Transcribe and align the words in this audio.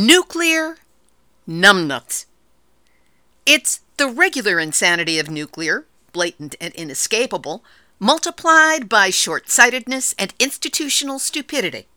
Nuclear 0.00 0.76
numbnuts. 1.48 2.26
It's 3.44 3.80
the 3.96 4.06
regular 4.06 4.60
insanity 4.60 5.18
of 5.18 5.28
nuclear, 5.28 5.86
blatant 6.12 6.54
and 6.60 6.72
inescapable, 6.74 7.64
multiplied 7.98 8.88
by 8.88 9.10
short 9.10 9.50
sightedness 9.50 10.14
and 10.16 10.32
institutional 10.38 11.18
stupidity. 11.18 11.88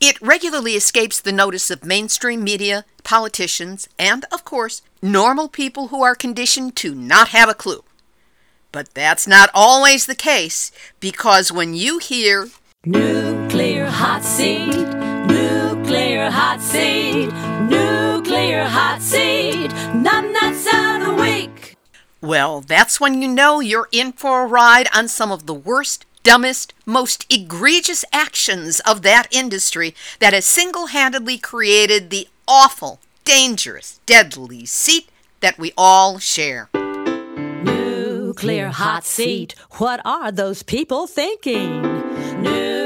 It 0.00 0.20
regularly 0.20 0.72
escapes 0.72 1.18
the 1.18 1.32
notice 1.32 1.70
of 1.70 1.82
mainstream 1.82 2.44
media, 2.44 2.84
politicians, 3.04 3.88
and, 3.98 4.26
of 4.30 4.44
course, 4.44 4.82
normal 5.00 5.48
people 5.48 5.88
who 5.88 6.02
are 6.02 6.14
conditioned 6.14 6.76
to 6.76 6.94
not 6.94 7.28
have 7.28 7.48
a 7.48 7.54
clue. 7.54 7.84
But 8.70 8.92
that's 8.92 9.26
not 9.26 9.48
always 9.54 10.04
the 10.04 10.14
case, 10.14 10.72
because 11.00 11.50
when 11.50 11.72
you 11.72 12.00
hear 12.00 12.48
Nuclear 12.84 13.86
hot 13.86 14.22
seat, 14.22 14.76
nuclear 15.26 15.65
hot 16.30 16.60
seat, 16.60 17.28
nuclear 17.70 18.64
hot 18.64 19.00
seat, 19.00 19.70
of 19.94 21.06
the 21.06 21.14
week. 21.22 21.76
Well, 22.20 22.60
that's 22.60 23.00
when 23.00 23.22
you 23.22 23.28
know 23.28 23.60
you're 23.60 23.88
in 23.92 24.12
for 24.12 24.42
a 24.42 24.46
ride 24.46 24.88
on 24.92 25.06
some 25.06 25.30
of 25.30 25.46
the 25.46 25.54
worst, 25.54 26.04
dumbest, 26.24 26.74
most 26.84 27.24
egregious 27.32 28.04
actions 28.12 28.80
of 28.80 29.02
that 29.02 29.28
industry 29.30 29.94
that 30.18 30.32
has 30.32 30.44
single 30.44 30.86
handedly 30.88 31.38
created 31.38 32.10
the 32.10 32.26
awful, 32.48 32.98
dangerous, 33.24 34.00
deadly 34.06 34.66
seat 34.66 35.08
that 35.40 35.56
we 35.56 35.72
all 35.76 36.18
share. 36.18 36.68
Nuclear 37.62 38.68
hot 38.68 39.04
seat, 39.04 39.54
what 39.72 40.00
are 40.04 40.32
those 40.32 40.64
people 40.64 41.06
thinking? 41.06 41.82
Nuclear 42.42 42.85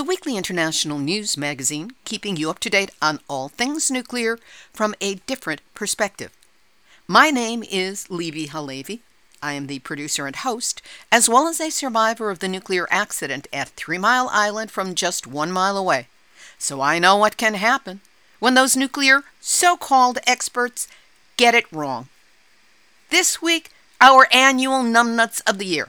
the 0.00 0.04
weekly 0.04 0.34
international 0.34 0.98
news 0.98 1.36
magazine 1.36 1.90
keeping 2.06 2.34
you 2.34 2.48
up 2.48 2.58
to 2.58 2.70
date 2.70 2.90
on 3.02 3.20
all 3.28 3.50
things 3.50 3.90
nuclear 3.90 4.38
from 4.72 4.94
a 4.98 5.16
different 5.26 5.60
perspective. 5.74 6.34
My 7.06 7.28
name 7.28 7.62
is 7.70 8.06
Libbe 8.08 8.48
HaLevy. 8.48 9.00
I 9.42 9.52
am 9.52 9.66
the 9.66 9.80
producer 9.80 10.26
and 10.26 10.36
host, 10.36 10.80
as 11.12 11.28
well 11.28 11.46
as 11.46 11.60
a 11.60 11.68
survivor 11.68 12.30
of 12.30 12.38
the 12.38 12.48
nuclear 12.48 12.88
accident 12.90 13.46
at 13.52 13.68
Three 13.68 13.98
Mile 13.98 14.30
Island 14.32 14.70
from 14.70 14.94
just 14.94 15.26
one 15.26 15.52
mile 15.52 15.76
away. 15.76 16.06
So 16.56 16.80
I 16.80 16.98
know 16.98 17.18
what 17.18 17.36
can 17.36 17.52
happen 17.52 18.00
when 18.38 18.54
those 18.54 18.78
nuclear 18.78 19.24
so 19.38 19.76
called 19.76 20.18
experts 20.26 20.88
get 21.36 21.54
it 21.54 21.70
wrong. 21.70 22.08
This 23.10 23.42
week, 23.42 23.68
our 24.00 24.28
annual 24.32 24.82
numbnuts 24.82 25.42
of 25.46 25.58
the 25.58 25.66
year. 25.66 25.88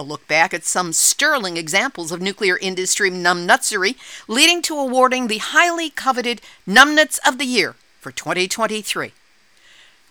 A 0.00 0.02
look 0.02 0.26
back 0.26 0.54
at 0.54 0.64
some 0.64 0.94
sterling 0.94 1.58
examples 1.58 2.10
of 2.10 2.22
nuclear 2.22 2.56
industry 2.56 3.10
numbnutsery, 3.10 3.96
leading 4.28 4.62
to 4.62 4.74
awarding 4.78 5.26
the 5.26 5.36
highly 5.36 5.90
coveted 5.90 6.40
Numbnuts 6.66 7.18
of 7.28 7.36
the 7.36 7.44
Year 7.44 7.76
for 8.00 8.10
2023. 8.10 9.12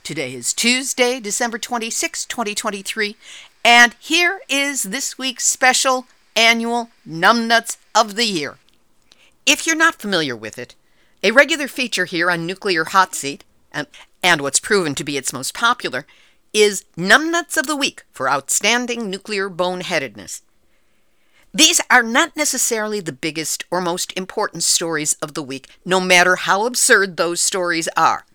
Today 0.03 0.35
is 0.35 0.53
Tuesday, 0.53 1.19
December 1.19 1.57
26, 1.57 2.25
2023, 2.25 3.15
and 3.65 3.95
here 3.99 4.41
is 4.47 4.83
this 4.83 5.17
week's 5.17 5.47
special 5.47 6.05
annual 6.35 6.91
Numbnuts 7.03 7.77
of 7.95 8.15
the 8.15 8.25
Year. 8.25 8.59
If 9.47 9.65
you're 9.65 9.75
not 9.75 9.95
familiar 9.95 10.35
with 10.35 10.59
it, 10.59 10.75
a 11.23 11.31
regular 11.31 11.67
feature 11.67 12.05
here 12.05 12.29
on 12.29 12.45
Nuclear 12.45 12.83
Hot 12.85 13.15
Seat, 13.15 13.43
and, 13.71 13.87
and 14.21 14.41
what's 14.41 14.59
proven 14.59 14.93
to 14.93 15.03
be 15.03 15.17
its 15.17 15.33
most 15.33 15.55
popular, 15.55 16.05
is 16.53 16.85
Numbnuts 16.97 17.57
of 17.57 17.67
the 17.67 17.75
Week 17.75 18.03
for 18.11 18.29
outstanding 18.29 19.09
nuclear 19.09 19.49
boneheadedness. 19.49 20.41
These 21.53 21.81
are 21.89 22.03
not 22.03 22.35
necessarily 22.35 22.99
the 22.99 23.11
biggest 23.11 23.65
or 23.71 23.81
most 23.81 24.15
important 24.15 24.63
stories 24.63 25.13
of 25.15 25.33
the 25.33 25.43
week, 25.43 25.67
no 25.83 25.99
matter 25.99 26.35
how 26.35 26.65
absurd 26.65 27.17
those 27.17 27.41
stories 27.41 27.89
are. 27.97 28.25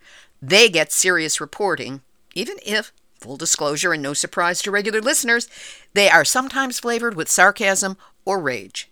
They 0.43 0.69
get 0.69 0.91
serious 0.91 1.41
reporting, 1.41 2.03
even 2.35 2.57
if, 2.67 2.93
full 3.21 3.37
disclosure 3.37 3.93
and 3.93 4.03
no 4.03 4.15
surprise 4.15 4.61
to 4.63 4.71
regular 4.71 5.01
listeners, 5.01 5.49
they 5.95 6.11
are 6.11 6.25
sometimes 6.25 6.81
flavored 6.81 7.15
with 7.15 7.31
sarcasm 7.31 7.97
or 8.25 8.41
rage. 8.41 8.91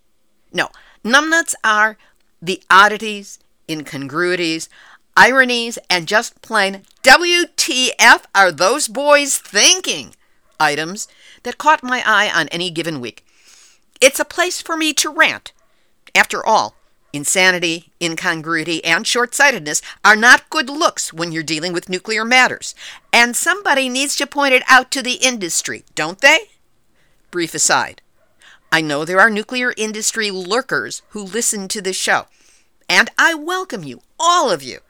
No, 0.52 0.68
numbnuts 1.04 1.54
are 1.64 1.98
the 2.40 2.62
oddities, 2.70 3.38
incongruities, 3.68 4.68
ironies, 5.16 5.78
and 5.90 6.08
just 6.08 6.40
plain 6.42 6.82
WTF 7.02 8.24
are 8.34 8.52
those 8.52 8.88
boys 8.88 9.38
thinking 9.38 10.14
items 10.58 11.08
that 11.42 11.58
caught 11.58 11.82
my 11.82 12.02
eye 12.06 12.30
on 12.32 12.48
any 12.48 12.70
given 12.70 13.00
week. 13.00 13.24
It's 14.00 14.20
a 14.20 14.24
place 14.24 14.60
for 14.60 14.76
me 14.76 14.92
to 14.94 15.10
rant. 15.10 15.52
After 16.14 16.44
all, 16.44 16.76
insanity, 17.12 17.92
incongruity, 18.00 18.84
and 18.84 19.06
short 19.06 19.34
sightedness 19.34 19.82
are 20.04 20.16
not 20.16 20.50
good 20.50 20.68
looks 20.68 21.12
when 21.12 21.32
you're 21.32 21.42
dealing 21.42 21.72
with 21.72 21.88
nuclear 21.88 22.24
matters. 22.24 22.74
And 23.12 23.36
somebody 23.36 23.88
needs 23.88 24.16
to 24.16 24.26
point 24.26 24.54
it 24.54 24.62
out 24.68 24.90
to 24.92 25.02
the 25.02 25.14
industry, 25.14 25.84
don't 25.94 26.20
they? 26.20 26.50
Brief 27.30 27.54
aside. 27.54 28.02
I 28.70 28.80
know 28.80 29.04
there 29.04 29.20
are 29.20 29.30
nuclear 29.30 29.74
industry 29.76 30.30
lurkers 30.30 31.02
who 31.10 31.22
listen 31.22 31.68
to 31.68 31.82
this 31.82 31.96
show. 31.96 32.26
And 32.88 33.10
I 33.18 33.34
welcome 33.34 33.84
you, 33.84 34.00
all 34.18 34.50
of 34.50 34.62
you, 34.62 34.80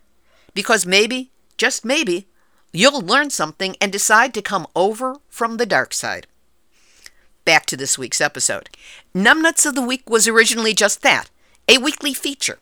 because 0.54 0.86
maybe, 0.86 1.30
just 1.56 1.84
maybe, 1.84 2.26
you'll 2.72 3.00
learn 3.00 3.30
something 3.30 3.76
and 3.80 3.92
decide 3.92 4.34
to 4.34 4.42
come 4.42 4.66
over 4.74 5.16
from 5.28 5.56
the 5.56 5.66
dark 5.66 5.92
side. 5.92 6.26
Back 7.44 7.66
to 7.66 7.76
this 7.76 7.98
week's 7.98 8.20
episode. 8.20 8.70
Numbnuts 9.14 9.66
of 9.66 9.74
the 9.74 9.82
Week 9.82 10.08
was 10.08 10.28
originally 10.28 10.74
just 10.74 11.02
that 11.02 11.28
a 11.68 11.78
weekly 11.78 12.14
feature. 12.14 12.58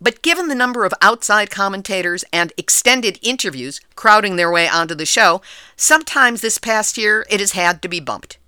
But 0.00 0.22
given 0.22 0.48
the 0.48 0.54
number 0.54 0.84
of 0.84 0.92
outside 1.00 1.50
commentators 1.50 2.24
and 2.32 2.52
extended 2.56 3.18
interviews 3.22 3.80
crowding 3.94 4.36
their 4.36 4.50
way 4.50 4.68
onto 4.68 4.94
the 4.94 5.06
show, 5.06 5.42
sometimes 5.76 6.40
this 6.40 6.58
past 6.58 6.98
year 6.98 7.24
it 7.30 7.38
has 7.38 7.52
had 7.52 7.80
to 7.82 7.88
be 7.88 8.00
bumped. 8.00 8.38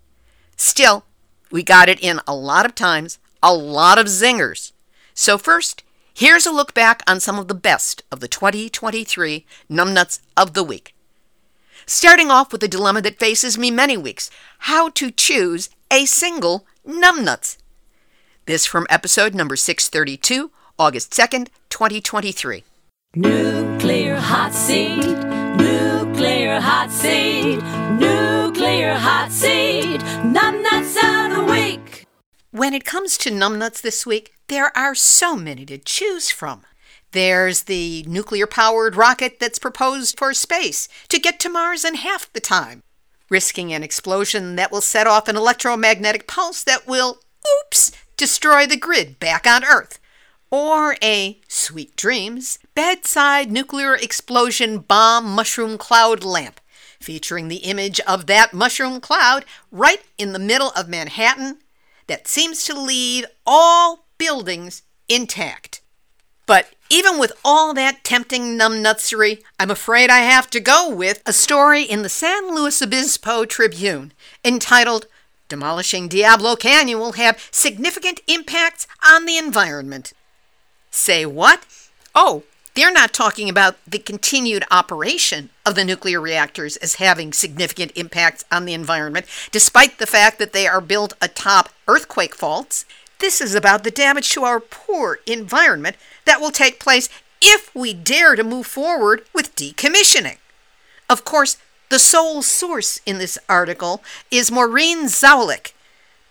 Still, 0.57 1.05
we 1.51 1.63
got 1.63 1.89
it 1.89 2.01
in 2.01 2.21
a 2.27 2.35
lot 2.35 2.67
of 2.67 2.75
times, 2.75 3.19
a 3.43 3.55
lot 3.55 3.99
of 3.99 4.07
zingers. 4.07 4.73
So, 5.15 5.39
first, 5.39 5.85
here's 6.15 6.47
a 6.47 6.53
look 6.53 6.73
back 6.73 7.03
on 7.07 7.21
some 7.21 7.39
of 7.39 7.49
the 7.49 7.55
best 7.55 8.03
of 8.11 8.21
the 8.21 8.29
2023 8.29 9.45
Numbnuts 9.71 10.21
of 10.37 10.55
the 10.55 10.65
Week. 10.65 10.95
Starting 11.87 12.31
off 12.31 12.53
with 12.53 12.63
a 12.63 12.69
dilemma 12.69 13.03
that 13.03 13.19
faces 13.19 13.59
me 13.59 13.71
many 13.71 13.97
weeks 13.97 14.31
how 14.61 14.89
to 14.91 15.11
choose 15.11 15.69
a 15.91 16.07
single 16.07 16.67
Numbnuts. 16.87 17.59
This 18.47 18.65
from 18.65 18.87
episode 18.89 19.35
number 19.35 19.57
632, 19.57 20.51
August 20.79 21.13
2nd, 21.13 21.49
2023. 21.71 22.65
Nuclear 23.17 24.17
hot 24.17 24.53
seat, 24.53 25.05
nuclear 25.57 26.61
hot 26.61 26.91
seat, 26.91 27.57
nuclear 27.99 28.95
hot 28.95 29.31
seat, 29.31 30.01
numbnuts 30.23 30.97
of 30.97 31.37
the 31.37 31.53
week. 31.53 32.07
When 32.51 32.75
it 32.75 32.85
comes 32.85 33.17
to 33.19 33.31
numbnuts 33.31 33.81
this 33.81 34.05
week, 34.05 34.34
there 34.49 34.77
are 34.77 34.95
so 34.95 35.37
many 35.37 35.65
to 35.67 35.79
choose 35.79 36.31
from. 36.31 36.63
There's 37.13 37.63
the 37.63 38.05
nuclear 38.09 38.47
powered 38.47 38.97
rocket 38.97 39.39
that's 39.39 39.59
proposed 39.59 40.19
for 40.19 40.35
space 40.35 40.89
to 41.09 41.21
get 41.21 41.39
to 41.41 41.49
Mars 41.49 41.85
in 41.85 41.95
half 41.95 42.33
the 42.33 42.41
time, 42.41 42.83
risking 43.31 43.73
an 43.73 43.83
explosion 43.83 44.57
that 44.57 44.73
will 44.73 44.81
set 44.81 45.07
off 45.07 45.29
an 45.29 45.37
electromagnetic 45.37 46.27
pulse 46.27 46.65
that 46.65 46.87
will, 46.87 47.21
oops, 47.63 47.93
destroy 48.17 48.67
the 48.67 48.77
grid 48.77 49.19
back 49.21 49.47
on 49.47 49.65
Earth. 49.65 50.01
Or 50.51 50.97
a 51.03 51.41
sweet 51.49 51.97
dreams 51.97 52.59
bedside 52.75 53.51
nuclear 53.51 53.95
explosion 53.95 54.79
bomb 54.79 55.27
mushroom 55.27 55.79
cloud 55.79 56.23
lamp, 56.25 56.61
featuring 57.01 57.49
the 57.49 57.57
image 57.57 58.01
of 58.01 58.27
that 58.27 58.53
mushroom 58.53 59.01
cloud 59.01 59.45
right 59.71 60.03
in 60.19 60.33
the 60.33 60.39
middle 60.39 60.71
of 60.77 60.89
Manhattan 60.89 61.59
that 62.07 62.29
seems 62.29 62.65
to 62.65 62.79
leave 62.79 63.25
all 63.47 64.04
buildings 64.19 64.83
intact. 65.09 65.81
But 66.47 66.69
even 66.91 67.19
with 67.19 67.33
all 67.45 67.73
that 67.75 68.05
tempting 68.05 68.59
numbnutsery, 68.59 69.43
I'm 69.59 69.71
afraid 69.71 70.11
I 70.11 70.19
have 70.19 70.51
to 70.51 70.61
go 70.61 70.89
with 70.91 71.23
a 71.25 71.33
story 71.33 71.83
in 71.83 72.03
the 72.03 72.09
San 72.09 72.55
Luis 72.55 72.83
Obispo 72.83 73.45
Tribune 73.45 74.13
entitled 74.45 75.07
Demolishing 75.49 76.09
Diablo 76.09 76.57
Canyon 76.57 76.99
Will 76.99 77.13
Have 77.13 77.49
Significant 77.51 78.21
Impacts 78.27 78.87
on 79.11 79.25
the 79.25 79.39
Environment. 79.39 80.13
Say 80.91 81.25
what? 81.25 81.65
Oh, 82.15 82.45
They're 82.75 82.93
not 82.93 83.13
talking 83.13 83.49
about 83.49 83.77
the 83.87 84.01
continued 84.01 84.65
operation 84.69 85.51
of 85.65 85.77
the 85.77 85.85
nuclear 85.85 86.21
reactors 86.21 86.77
as 86.79 86.97
having 86.97 87.33
significant 87.33 87.93
impacts 87.95 88.45
on 88.51 88.65
the 88.65 88.75
environment, 88.75 89.27
despite 89.53 89.99
the 89.99 90.07
fact 90.07 90.41
that 90.41 90.53
they 90.53 90.67
are 90.67 90.81
built 90.81 91.13
atop 91.23 91.69
earthquake 91.87 92.35
faults. 92.35 92.85
This 93.25 93.41
is 93.41 93.55
about 93.55 93.85
the 93.85 93.91
damage 93.91 94.29
to 94.33 94.45
our 94.45 94.61
poor 94.61 95.19
environment 95.27 95.97
that 96.27 96.43
will 96.43 96.51
take 96.51 96.79
place 96.79 97.09
if 97.41 97.75
we 97.75 97.95
dare 97.95 98.37
to 98.37 98.45
move 98.45 98.67
forward 98.67 99.25
with 99.33 99.57
decommissioning. 99.57 100.37
Of 101.09 101.25
course, 101.25 101.57
the 101.89 101.99
sole 101.99 102.43
source 102.43 103.01
in 103.07 103.17
this 103.17 103.39
article 103.49 104.03
is 104.31 104.53
Maureen 104.53 105.07
Zawalick, 105.07 105.73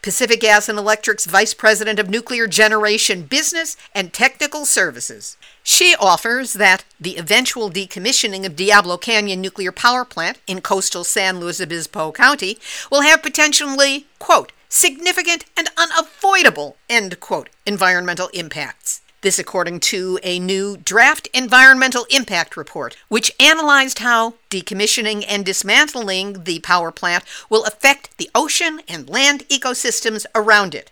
Pacific 0.04 0.42
Gas 0.42 0.70
and 0.70 0.78
Electric's 0.78 1.26
Vice 1.26 1.56
President 1.56 1.98
of 1.98 2.12
Nuclear 2.12 2.46
Generation 2.46 3.24
Business 3.24 3.76
and 3.96 4.14
Technical 4.14 4.64
Services. 4.64 5.36
She 5.64 5.96
offers 6.00 6.54
that 6.54 6.86
the 7.00 7.18
eventual 7.18 7.72
decommissioning 7.72 8.46
of 8.46 8.56
Diablo 8.56 8.98
Canyon 8.98 9.42
Nuclear 9.42 9.72
Power 9.72 10.06
Plant 10.06 10.40
in 10.46 10.62
coastal 10.62 11.04
San 11.04 11.40
Luis 11.40 11.60
Obispo 11.60 12.12
County 12.12 12.60
will 12.92 13.02
have 13.02 13.24
potentially, 13.24 14.06
quote, 14.20 14.52
significant 14.74 15.46
and 15.56 15.70
unavoidable, 15.78 16.76
end 16.90 17.20
quote, 17.20 17.48
environmental 17.66 18.28
impacts. 18.34 19.02
This, 19.22 19.38
according 19.40 19.80
to 19.82 20.20
a 20.24 20.40
new 20.40 20.78
draft 20.78 21.30
environmental 21.34 22.06
impact 22.10 22.58
report, 22.58 22.98
which 23.08 23.32
analyzed 23.40 24.00
how 24.00 24.34
decommissioning 24.50 25.24
and 25.30 25.46
dismantling 25.46 26.44
the 26.44 26.60
power 26.60 26.92
plant 26.92 27.24
will 27.50 27.64
affect 27.66 28.18
the 28.18 28.30
ocean 28.36 28.82
and 28.88 29.08
land 29.08 29.48
ecosystems 29.48 30.26
around 30.34 30.76
it. 30.76 30.92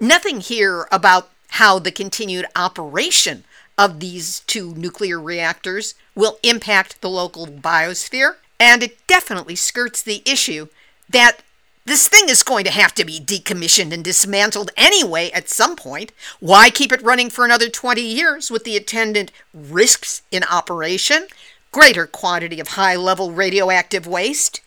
Nothing 0.00 0.40
here 0.40 0.86
about 0.90 1.30
how 1.48 1.78
the 1.78 1.92
continued 1.92 2.46
operation 2.56 3.44
of 3.76 4.00
these 4.00 4.40
two 4.40 4.72
nuclear 4.76 5.20
reactors 5.20 5.94
will 6.14 6.38
impact 6.42 7.00
the 7.00 7.10
local 7.10 7.46
biosphere, 7.46 8.36
and 8.58 8.82
it 8.84 9.04
definitely 9.06 9.56
skirts 9.56 10.00
the 10.00 10.22
issue 10.24 10.68
that 11.10 11.42
this 11.86 12.08
thing 12.08 12.30
is 12.30 12.42
going 12.42 12.64
to 12.64 12.70
have 12.70 12.94
to 12.94 13.04
be 13.04 13.20
decommissioned 13.20 13.92
and 13.92 14.02
dismantled 14.02 14.70
anyway 14.76 15.30
at 15.32 15.50
some 15.50 15.76
point. 15.76 16.12
Why 16.40 16.70
keep 16.70 16.92
it 16.92 17.02
running 17.02 17.28
for 17.28 17.44
another 17.44 17.68
20 17.68 18.00
years 18.00 18.50
with 18.50 18.64
the 18.64 18.76
attendant 18.76 19.30
risks 19.52 20.22
in 20.30 20.44
operation, 20.44 21.26
greater 21.72 22.06
quantity 22.06 22.58
of 22.58 22.68
high 22.68 22.96
level 22.96 23.32
radioactive 23.32 24.06
waste? 24.06 24.62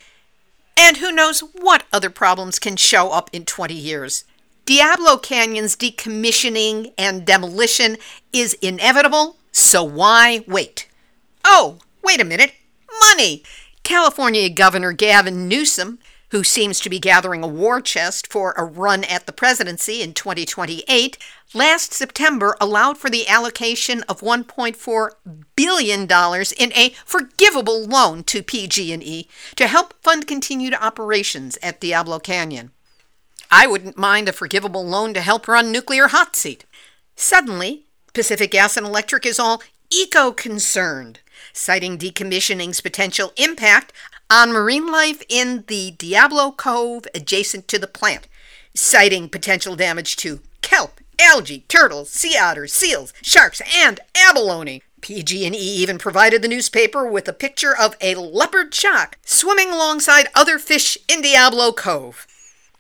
And 0.77 0.97
who 0.97 1.11
knows 1.11 1.39
what 1.39 1.85
other 1.91 2.11
problems 2.11 2.59
can 2.59 2.75
show 2.75 3.09
up 3.09 3.31
in 3.33 3.45
20 3.45 3.73
years? 3.73 4.23
Diablo 4.65 5.17
Canyon's 5.17 5.75
decommissioning 5.75 6.93
and 6.99 7.25
demolition 7.25 7.97
is 8.31 8.53
inevitable, 8.61 9.37
so 9.51 9.83
why 9.83 10.43
wait? 10.47 10.87
Oh, 11.43 11.79
wait 12.03 12.21
a 12.21 12.25
minute. 12.25 12.53
Money! 13.09 13.43
California 13.83 14.49
Governor 14.49 14.91
Gavin 14.91 15.47
Newsom 15.47 15.97
who 16.29 16.43
seems 16.43 16.79
to 16.79 16.89
be 16.89 16.99
gathering 16.99 17.43
a 17.43 17.47
war 17.47 17.81
chest 17.81 18.27
for 18.27 18.53
a 18.57 18.63
run 18.63 19.03
at 19.05 19.25
the 19.25 19.31
presidency 19.31 20.01
in 20.01 20.13
2028, 20.13 21.17
last 21.53 21.93
September 21.93 22.55
allowed 22.59 22.97
for 22.97 23.09
the 23.09 23.27
allocation 23.27 24.03
of 24.03 24.21
1.4 24.21 25.09
billion 25.55 26.05
dollars 26.05 26.51
in 26.51 26.73
a 26.73 26.89
forgivable 27.05 27.85
loan 27.85 28.23
to 28.23 28.43
PG&E 28.43 29.27
to 29.55 29.67
help 29.67 29.93
fund 30.01 30.27
continued 30.27 30.73
operations 30.73 31.57
at 31.63 31.79
Diablo 31.79 32.19
Canyon. 32.19 32.71
I 33.49 33.65
wouldn't 33.65 33.97
mind 33.97 34.27
a 34.27 34.33
forgivable 34.33 34.85
loan 34.85 35.13
to 35.13 35.21
help 35.21 35.47
run 35.47 35.71
nuclear 35.71 36.09
hot 36.09 36.35
seat. 36.35 36.65
Suddenly, 37.15 37.85
Pacific 38.13 38.51
Gas 38.51 38.75
and 38.75 38.85
Electric 38.85 39.25
is 39.25 39.39
all 39.39 39.61
eco 39.89 40.31
concerned, 40.31 41.19
citing 41.53 41.97
decommissioning's 41.97 42.81
potential 42.81 43.31
impact 43.37 43.93
on 44.29 44.51
marine 44.51 44.91
life 44.91 45.23
in 45.29 45.63
the 45.67 45.91
Diablo 45.91 46.51
Cove 46.51 47.05
adjacent 47.15 47.67
to 47.69 47.79
the 47.79 47.87
plant, 47.87 48.27
citing 48.73 49.29
potential 49.29 49.75
damage 49.75 50.15
to 50.17 50.41
kelp, 50.61 50.99
algae, 51.19 51.65
turtles, 51.67 52.09
sea 52.09 52.37
otters, 52.37 52.73
seals, 52.73 53.13
sharks, 53.21 53.61
and 53.75 53.99
abalone. 54.15 54.81
PG&E 55.01 55.55
even 55.55 55.97
provided 55.97 56.41
the 56.41 56.47
newspaper 56.47 57.07
with 57.07 57.27
a 57.27 57.33
picture 57.33 57.75
of 57.77 57.95
a 58.01 58.15
leopard 58.15 58.73
shark 58.73 59.17
swimming 59.23 59.71
alongside 59.71 60.27
other 60.35 60.59
fish 60.59 60.97
in 61.07 61.21
Diablo 61.21 61.71
Cove. 61.71 62.27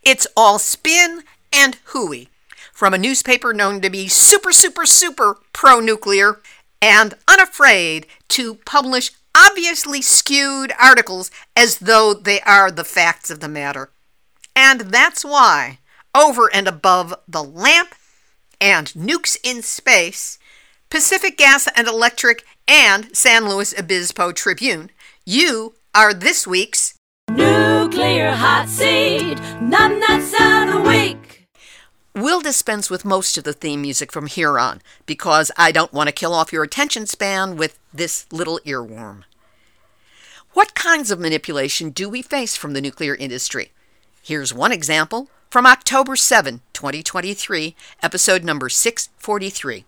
It's 0.03 0.27
all 0.35 0.59
spin 0.59 1.23
and 1.53 1.77
hooey 1.85 2.29
from 2.73 2.93
a 2.93 2.97
newspaper 2.97 3.53
known 3.53 3.81
to 3.81 3.89
be 3.89 4.07
super, 4.07 4.51
super, 4.51 4.85
super 4.85 5.37
pro 5.53 5.79
nuclear 5.79 6.39
and 6.81 7.13
unafraid 7.27 8.05
to 8.29 8.55
publish 8.55 9.11
obviously 9.37 10.01
skewed 10.01 10.73
articles 10.81 11.29
as 11.55 11.77
though 11.77 12.13
they 12.13 12.41
are 12.41 12.71
the 12.71 12.83
facts 12.83 13.29
of 13.29 13.39
the 13.39 13.47
matter. 13.47 13.91
And 14.55 14.81
that's 14.81 15.23
why, 15.23 15.79
over 16.15 16.49
and 16.53 16.67
above 16.67 17.13
the 17.27 17.43
lamp 17.43 17.93
and 18.59 18.87
nukes 18.87 19.37
in 19.43 19.61
space, 19.61 20.39
Pacific 20.89 21.37
Gas 21.37 21.67
and 21.75 21.87
Electric 21.87 22.43
and 22.67 23.15
San 23.15 23.47
Luis 23.47 23.77
Obispo 23.77 24.31
Tribune, 24.31 24.89
you 25.25 25.75
are 25.93 26.13
this 26.13 26.47
week's 26.47 26.95
Nuclear 27.29 28.31
Hot 28.31 28.67
Seat, 28.67 29.37
numbnuts 29.59 30.33
of 30.33 30.73
the 30.73 30.89
week. 30.89 31.45
We'll 32.15 32.41
dispense 32.41 32.89
with 32.89 33.05
most 33.05 33.37
of 33.37 33.43
the 33.43 33.53
theme 33.53 33.83
music 33.83 34.11
from 34.11 34.25
here 34.25 34.57
on 34.57 34.81
because 35.05 35.51
I 35.55 35.71
don't 35.71 35.93
want 35.93 36.07
to 36.07 36.13
kill 36.13 36.33
off 36.33 36.51
your 36.51 36.63
attention 36.63 37.05
span 37.05 37.57
with 37.57 37.77
this 37.93 38.25
little 38.31 38.59
earworm. 38.65 39.23
What 40.57 40.73
kinds 40.73 41.11
of 41.11 41.19
manipulation 41.19 41.91
do 41.91 42.09
we 42.09 42.23
face 42.23 42.57
from 42.57 42.73
the 42.73 42.81
nuclear 42.81 43.13
industry? 43.13 43.73
Here's 44.23 44.55
one 44.55 44.71
example 44.71 45.29
from 45.51 45.67
October 45.67 46.15
7, 46.15 46.61
2023, 46.73 47.75
episode 48.01 48.43
number 48.43 48.67
643. 48.67 49.85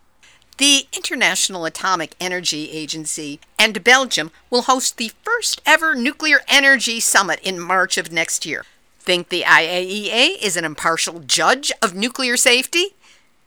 The 0.59 0.87
International 0.95 1.65
Atomic 1.65 2.13
Energy 2.19 2.69
Agency 2.69 3.39
and 3.57 3.83
Belgium 3.83 4.29
will 4.51 4.61
host 4.61 4.97
the 4.97 5.11
first 5.23 5.59
ever 5.65 5.95
nuclear 5.95 6.41
energy 6.47 6.99
summit 6.99 7.39
in 7.41 7.59
March 7.59 7.97
of 7.97 8.11
next 8.11 8.45
year. 8.45 8.63
Think 8.99 9.29
the 9.29 9.41
IAEA 9.41 10.39
is 10.39 10.55
an 10.55 10.65
impartial 10.65 11.21
judge 11.21 11.71
of 11.81 11.95
nuclear 11.95 12.37
safety? 12.37 12.89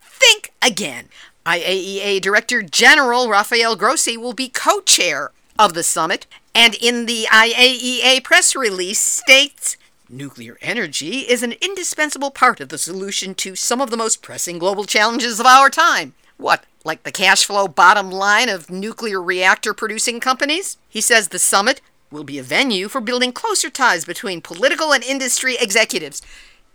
Think 0.00 0.52
again. 0.60 1.08
IAEA 1.46 2.20
Director 2.20 2.62
General 2.62 3.28
Rafael 3.28 3.76
Grossi 3.76 4.16
will 4.16 4.32
be 4.32 4.48
co 4.48 4.80
chair 4.80 5.30
of 5.56 5.74
the 5.74 5.84
summit, 5.84 6.26
and 6.54 6.74
in 6.74 7.06
the 7.06 7.26
IAEA 7.30 8.22
press 8.22 8.54
release 8.54 9.00
states 9.00 9.76
nuclear 10.12 10.58
energy 10.60 11.20
is 11.20 11.42
an 11.42 11.54
indispensable 11.62 12.30
part 12.30 12.60
of 12.60 12.68
the 12.68 12.78
solution 12.78 13.34
to 13.34 13.56
some 13.56 13.80
of 13.80 13.90
the 13.90 13.96
most 13.96 14.22
pressing 14.22 14.58
global 14.58 14.84
challenges 14.84 15.40
of 15.40 15.46
our 15.46 15.70
time. 15.70 16.14
What, 16.36 16.64
like 16.84 17.02
the 17.02 17.10
cash 17.10 17.44
flow 17.44 17.66
bottom 17.66 18.10
line 18.10 18.48
of 18.48 18.70
nuclear 18.70 19.22
reactor 19.22 19.72
producing 19.72 20.20
companies? 20.20 20.76
He 20.88 21.00
says 21.00 21.28
the 21.28 21.38
summit 21.38 21.80
will 22.10 22.24
be 22.24 22.38
a 22.38 22.42
venue 22.42 22.88
for 22.88 23.00
building 23.00 23.32
closer 23.32 23.70
ties 23.70 24.04
between 24.04 24.42
political 24.42 24.92
and 24.92 25.02
industry 25.02 25.56
executives. 25.58 26.20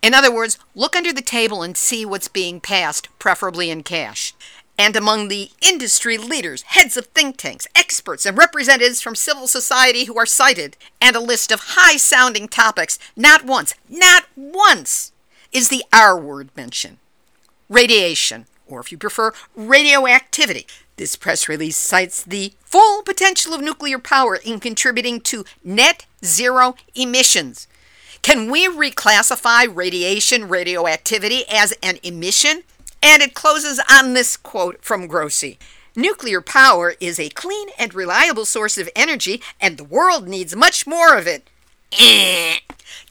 In 0.01 0.13
other 0.13 0.33
words, 0.33 0.57
look 0.73 0.95
under 0.95 1.13
the 1.13 1.21
table 1.21 1.61
and 1.61 1.77
see 1.77 2.05
what's 2.05 2.27
being 2.27 2.59
passed, 2.59 3.09
preferably 3.19 3.69
in 3.69 3.83
cash 3.83 4.33
and 4.77 4.95
among 4.95 5.27
the 5.27 5.51
industry 5.61 6.17
leaders, 6.17 6.61
heads 6.63 6.97
of 6.97 7.07
think 7.07 7.37
tanks, 7.37 7.67
experts, 7.75 8.25
and 8.25 8.37
representatives 8.37 9.01
from 9.01 9.15
civil 9.15 9.47
society 9.47 10.05
who 10.05 10.17
are 10.17 10.25
cited, 10.25 10.77
and 11.01 11.15
a 11.15 11.19
list 11.19 11.51
of 11.51 11.61
high 11.75 11.97
sounding 11.97 12.47
topics. 12.47 12.99
Not 13.15 13.43
once, 13.45 13.73
not 13.89 14.25
once 14.35 15.11
is 15.51 15.69
the 15.69 15.83
R 15.91 16.19
word 16.19 16.49
mentioned. 16.55 16.97
Radiation, 17.69 18.45
or 18.67 18.79
if 18.79 18.91
you 18.91 18.97
prefer, 18.97 19.33
radioactivity. 19.55 20.67
This 20.97 21.15
press 21.15 21.47
release 21.47 21.77
cites 21.77 22.23
the 22.23 22.53
full 22.63 23.03
potential 23.03 23.53
of 23.53 23.61
nuclear 23.61 23.99
power 23.99 24.35
in 24.35 24.59
contributing 24.59 25.21
to 25.21 25.45
net 25.63 26.05
zero 26.23 26.75
emissions. 26.95 27.67
Can 28.23 28.49
we 28.49 28.67
reclassify 28.67 29.73
radiation 29.73 30.47
radioactivity 30.47 31.43
as 31.49 31.73
an 31.83 31.99
emission? 32.03 32.63
And 33.07 33.21
it 33.21 33.33
closes 33.33 33.79
on 33.89 34.15
this 34.15 34.35
quote 34.35 34.83
from 34.83 35.07
Grossi. 35.07 35.57
Nuclear 35.95 36.41
power 36.41 36.93
is 36.99 37.17
a 37.21 37.29
clean 37.29 37.69
and 37.79 37.93
reliable 37.93 38.43
source 38.43 38.77
of 38.77 38.89
energy, 38.97 39.41
and 39.61 39.77
the 39.77 39.85
world 39.85 40.27
needs 40.27 40.57
much 40.57 40.85
more 40.85 41.17
of 41.17 41.25
it. 41.25 41.49
Eh. 41.97 42.57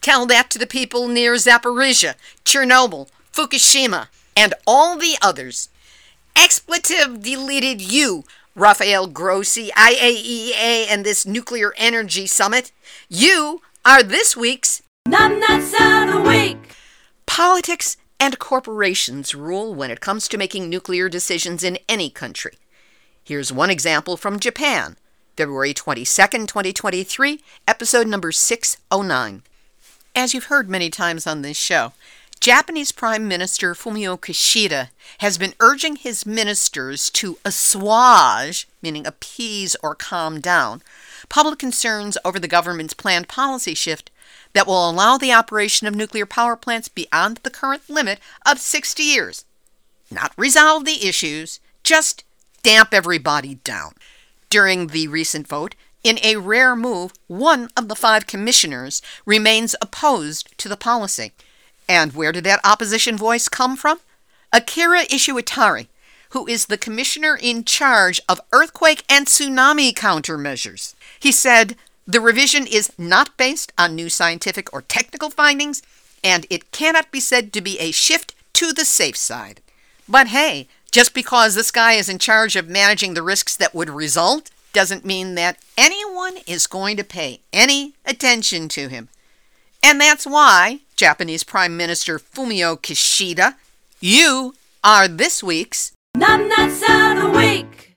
Tell 0.03 0.27
that 0.27 0.51
to 0.51 0.59
the 0.59 0.67
people 0.67 1.09
near 1.09 1.33
Zaporizhia, 1.37 2.15
Chernobyl, 2.45 3.09
Fukushima, 3.33 4.09
and 4.37 4.53
all 4.67 4.99
the 4.99 5.17
others. 5.23 5.71
Expletive 6.37 7.23
deleted 7.23 7.81
you, 7.81 8.25
Rafael 8.55 9.07
Grossi, 9.07 9.71
IAEA, 9.71 10.89
and 10.91 11.07
this 11.07 11.25
nuclear 11.25 11.73
energy 11.79 12.27
summit. 12.27 12.71
You 13.09 13.63
are 13.87 14.03
this 14.03 14.37
week's 14.37 14.83
Numbnuts 15.09 15.73
of 15.73 16.13
the 16.13 16.29
Week. 16.29 16.59
Politics 17.25 17.97
and 18.19 18.39
corporations 18.39 19.35
rule 19.35 19.75
when 19.75 19.91
it 19.91 20.01
comes 20.01 20.29
to 20.29 20.39
making 20.39 20.69
nuclear 20.69 21.09
decisions 21.09 21.63
in 21.63 21.79
any 21.89 22.11
country. 22.11 22.55
Here's 23.23 23.53
one 23.53 23.71
example 23.71 24.17
from 24.17 24.39
Japan, 24.39 24.97
February 25.37 25.75
22nd, 25.75 26.47
2023, 26.49 27.41
episode 27.67 28.07
number 28.07 28.33
609. 28.33 29.43
As 30.15 30.33
you've 30.33 30.45
heard 30.45 30.71
many 30.71 30.89
times 30.91 31.27
on 31.27 31.43
this 31.43 31.57
show, 31.57 31.93
Japanese 32.41 32.93
Prime 32.93 33.27
Minister 33.27 33.75
Fumio 33.75 34.19
Kishida 34.19 34.91
has 35.19 35.39
been 35.39 35.55
urging 35.59 35.97
his 35.97 36.25
ministers 36.25 37.11
to 37.11 37.39
assuage, 37.45 38.69
meaning 38.81 39.07
appease 39.07 39.75
or 39.83 39.95
calm 39.95 40.41
down, 40.41 40.83
public 41.29 41.59
concerns 41.59 42.17
over 42.25 42.39
the 42.39 42.49
government's 42.49 42.95
planned 42.95 43.29
policy 43.29 43.75
shift 43.75 44.11
that 44.53 44.67
will 44.67 44.89
allow 44.89 45.19
the 45.19 45.33
operation 45.33 45.87
of 45.87 45.95
nuclear 45.95 46.27
power 46.27 46.57
plants 46.57 46.89
beyond 46.89 47.39
the 47.39 47.51
current 47.51 47.89
limit 47.89 48.19
of 48.45 48.59
60 48.59 49.03
years. 49.03 49.45
Not 50.11 50.33
resolve 50.37 50.85
the 50.85 51.07
issues, 51.07 51.61
just 51.83 52.25
damp 52.63 52.93
everybody 52.93 53.57
down. 53.57 53.93
During 54.51 54.89
the 54.89 55.09
recent 55.09 55.47
vote, 55.47 55.75
in 56.03 56.19
a 56.23 56.37
rare 56.37 56.77
move, 56.77 57.13
one 57.27 57.69
of 57.77 57.89
the 57.89 57.97
five 57.97 58.27
commissioners 58.27 59.03
remains 59.25 59.75
opposed 59.83 60.57
to 60.59 60.69
the 60.69 60.77
policy. 60.77 61.33
And 61.89 62.13
where 62.13 62.33
did 62.33 62.45
that 62.45 62.61
opposition 62.65 63.17
voice 63.17 63.49
come 63.49 63.77
from? 63.77 64.01
Akira 64.53 65.05
Ishiwatari, 65.07 65.89
who 66.31 66.47
is 66.47 66.67
the 66.67 66.79
commissioner 66.79 67.39
in 67.41 67.65
charge 67.65 68.21
of 68.29 68.41
earthquake 68.53 69.05
and 69.09 69.27
tsunami 69.27 69.93
countermeasures. 69.93 70.95
He 71.19 71.33
said, 71.33 71.77
The 72.07 72.21
revision 72.21 72.67
is 72.67 72.93
not 72.99 73.37
based 73.37 73.73
on 73.79 73.95
new 73.95 74.09
scientific 74.09 74.73
or 74.73 74.83
technical 74.83 75.31
findings, 75.31 75.83
and 76.23 76.47
it 76.51 76.71
cannot 76.71 77.11
be 77.11 77.21
said 77.21 77.53
to 77.53 77.61
be 77.61 77.79
a 77.79 77.91
shift 77.91 78.35
to 78.55 78.73
the 78.73 78.85
safe 78.85 79.17
side. 79.17 79.61
But 80.09 80.29
hey, 80.29 80.69
just 80.93 81.15
because 81.15 81.55
this 81.55 81.71
guy 81.71 81.93
is 81.93 82.09
in 82.09 82.19
charge 82.19 82.57
of 82.57 82.69
managing 82.69 83.15
the 83.15 83.23
risks 83.23 83.57
that 83.57 83.75
would 83.75 83.91
result 83.91 84.51
doesn't 84.73 85.05
mean 85.05 85.35
that 85.35 85.59
anyone 85.77 86.37
is 86.47 86.67
going 86.67 86.97
to 86.97 87.05
pay 87.05 87.41
any 87.53 87.95
attention 88.05 88.69
to 88.69 88.89
him. 88.89 89.09
And 89.83 90.01
that's 90.01 90.27
why, 90.27 90.81
Japanese 90.97 91.45
Prime 91.45 91.77
Minister 91.77 92.19
Fumio 92.19 92.77
Kishida, 92.81 93.55
you 94.01 94.55
are 94.83 95.09
this 95.09 95.43
week's 95.43 95.93
Numbnuts 96.17 96.83
of 96.83 97.23
the 97.23 97.39
Week. 97.39 97.97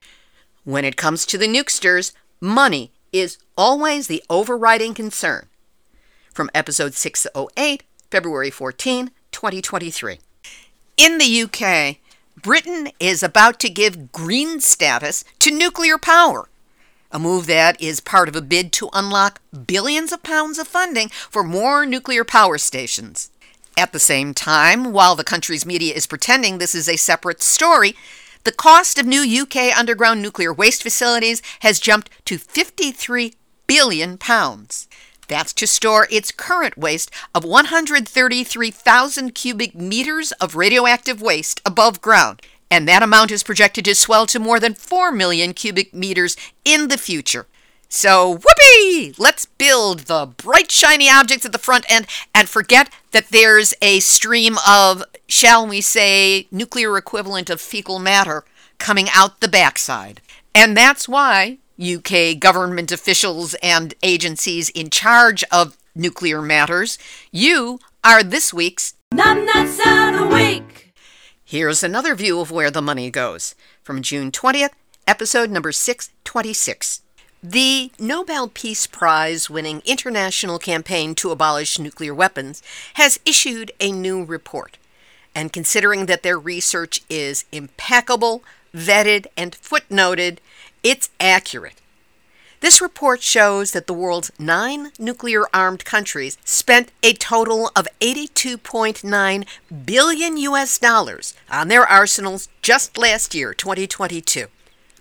When 0.63 0.85
it 0.85 0.97
comes 0.97 1.25
to 1.25 1.38
the 1.38 1.47
nukesters, 1.47 2.13
money 2.41 2.91
is 3.12 3.38
always 3.58 4.08
the 4.08 4.24
overriding 4.30 4.94
concern. 4.94 5.48
From 6.34 6.50
episode 6.54 6.94
608, 6.94 7.84
February 8.12 8.51
14, 8.51 9.12
2023. 9.32 10.20
In 10.98 11.18
the 11.18 11.44
UK, 11.44 11.98
Britain 12.42 12.89
is 13.00 13.22
about 13.22 13.60
to 13.60 13.70
give 13.70 14.12
green 14.12 14.60
status 14.60 15.24
to 15.39 15.51
nuclear 15.51 15.98
power 15.98 16.50
a 17.12 17.20
move 17.20 17.48
that 17.48 17.82
is 17.82 18.00
part 18.00 18.30
of 18.30 18.36
a 18.36 18.42
bid 18.42 18.72
to 18.74 18.89
unlock 18.94 19.42
billions 19.66 20.12
of 20.12 20.24
pounds 20.24 20.60
of 20.60 20.68
funding 20.68 21.10
for 21.10 21.44
more 21.44 21.86
nuclear 21.86 22.24
power 22.24 22.58
stations. 22.58 23.32
At 23.78 23.94
the 23.94 24.00
same 24.00 24.34
time, 24.34 24.92
while 24.92 25.16
the 25.16 25.24
country's 25.24 25.66
media 25.66 25.94
is 25.94 26.06
pretending 26.06 26.58
this 26.58 26.75
is 26.75 26.88
a 26.89 26.98
separate 26.98 27.42
story, 27.42 27.96
the 28.43 28.51
cost 28.51 28.98
of 28.98 29.05
new 29.05 29.41
UK 29.41 29.77
underground 29.77 30.22
nuclear 30.22 30.53
waste 30.53 30.84
facilities 30.84 31.41
has 31.62 31.79
jumped 31.79 32.10
to 32.25 32.38
53 32.38 33.34
billion 33.67 34.17
pounds. 34.17 34.88
That's 35.27 35.53
to 35.53 35.67
store 35.67 36.08
its 36.10 36.31
current 36.31 36.77
waste 36.77 37.12
of 37.36 37.43
133,000 37.43 39.36
cubic 39.36 39.75
meters 39.75 40.31
of 40.34 40.55
radioactive 40.55 41.22
waste 41.22 41.62
above 41.65 42.01
ground 42.01 42.41
and 42.72 42.88
that 42.88 43.03
amount 43.03 43.31
is 43.31 43.43
projected 43.43 43.86
to 43.86 43.96
swell 43.96 44.25
to 44.27 44.39
more 44.39 44.60
than 44.60 44.74
4 44.74 45.12
million 45.12 45.53
cubic 45.53 45.93
meters 45.93 46.38
in 46.63 46.88
the 46.88 46.98
future. 46.98 47.48
So, 47.91 48.29
whoopee! 48.29 49.15
Let's 49.17 49.48
build 49.48 50.01
the 50.01 50.27
bright, 50.27 50.69
shiny 50.69 51.10
objects 51.10 51.43
at 51.43 51.51
the 51.51 51.58
front 51.58 51.86
end 51.89 52.05
and 52.36 52.48
forget 52.48 52.91
that 53.12 53.29
there's 53.29 53.74
a 53.81 54.00
stream 54.00 54.58
of, 54.67 55.03
shall 55.27 55.67
we 55.67 55.81
say, 55.81 56.48
nuclear 56.51 56.96
equivalent 56.98 57.50
of 57.50 57.60
fecal 57.60 57.98
matter 57.98 58.46
coming 58.77 59.08
out 59.15 59.39
the 59.39 59.48
backside. 59.48 60.22
And 60.53 60.77
that's 60.77 61.10
why 61.10 61.58
UK 61.81 62.38
government 62.39 62.91
officials 62.91 63.55
and 63.55 63.96
agencies 64.03 64.69
in 64.69 64.91
charge 64.91 65.43
of 65.51 65.75
nuclear 65.96 66.43
matters, 66.43 67.00
you 67.31 67.79
are 68.03 68.22
this 68.22 68.53
week's 68.53 68.93
Numbnuts 69.12 69.79
of 69.79 70.19
the 70.19 70.27
Week. 70.27 70.93
Here's 71.43 71.84
another 71.84 72.13
view 72.13 72.39
of 72.39 72.51
where 72.51 72.69
the 72.69 72.84
money 72.84 73.10
goes 73.10 73.55
from 73.81 74.03
June 74.03 74.31
20th, 74.31 74.74
episode 75.08 75.50
number 75.50 75.72
626. 75.72 76.99
The 77.41 77.93
Nobel 77.98 78.50
Peace 78.50 78.86
Prize 78.86 79.50
winning 79.50 79.81
International 79.86 80.60
Campaign 80.60 81.15
to 81.15 81.31
Abolish 81.31 81.79
Nuclear 81.79 82.13
Weapons 82.13 82.62
has 82.96 83.17
issued 83.25 83.72
a 83.79 83.93
new 83.93 84.25
report. 84.25 84.77
And 85.34 85.53
considering 85.53 86.08
that 86.08 86.22
their 86.22 86.38
research 86.38 87.01
is 87.10 87.46
impeccable, 87.53 88.43
vetted, 88.75 89.27
and 89.38 89.53
footnoted, 89.53 90.39
it's 90.84 91.12
accurate. 91.17 91.79
This 92.60 92.81
report 92.81 93.22
shows 93.22 93.72
that 93.72 93.88
the 93.88 93.93
world's 93.93 94.31
nine 94.38 94.91
nuclear 95.00 95.46
armed 95.53 95.86
countries 95.86 96.38
spent 96.43 96.91
a 97.01 97.13
total 97.13 97.72
of 97.74 97.88
82.9 98.01 99.46
billion 99.86 100.36
US 100.36 100.77
dollars 100.77 101.34
on 101.50 101.69
their 101.69 101.88
arsenals 101.88 102.50
just 102.62 102.98
last 102.98 103.34
year, 103.34 103.53
2022. 103.53 104.48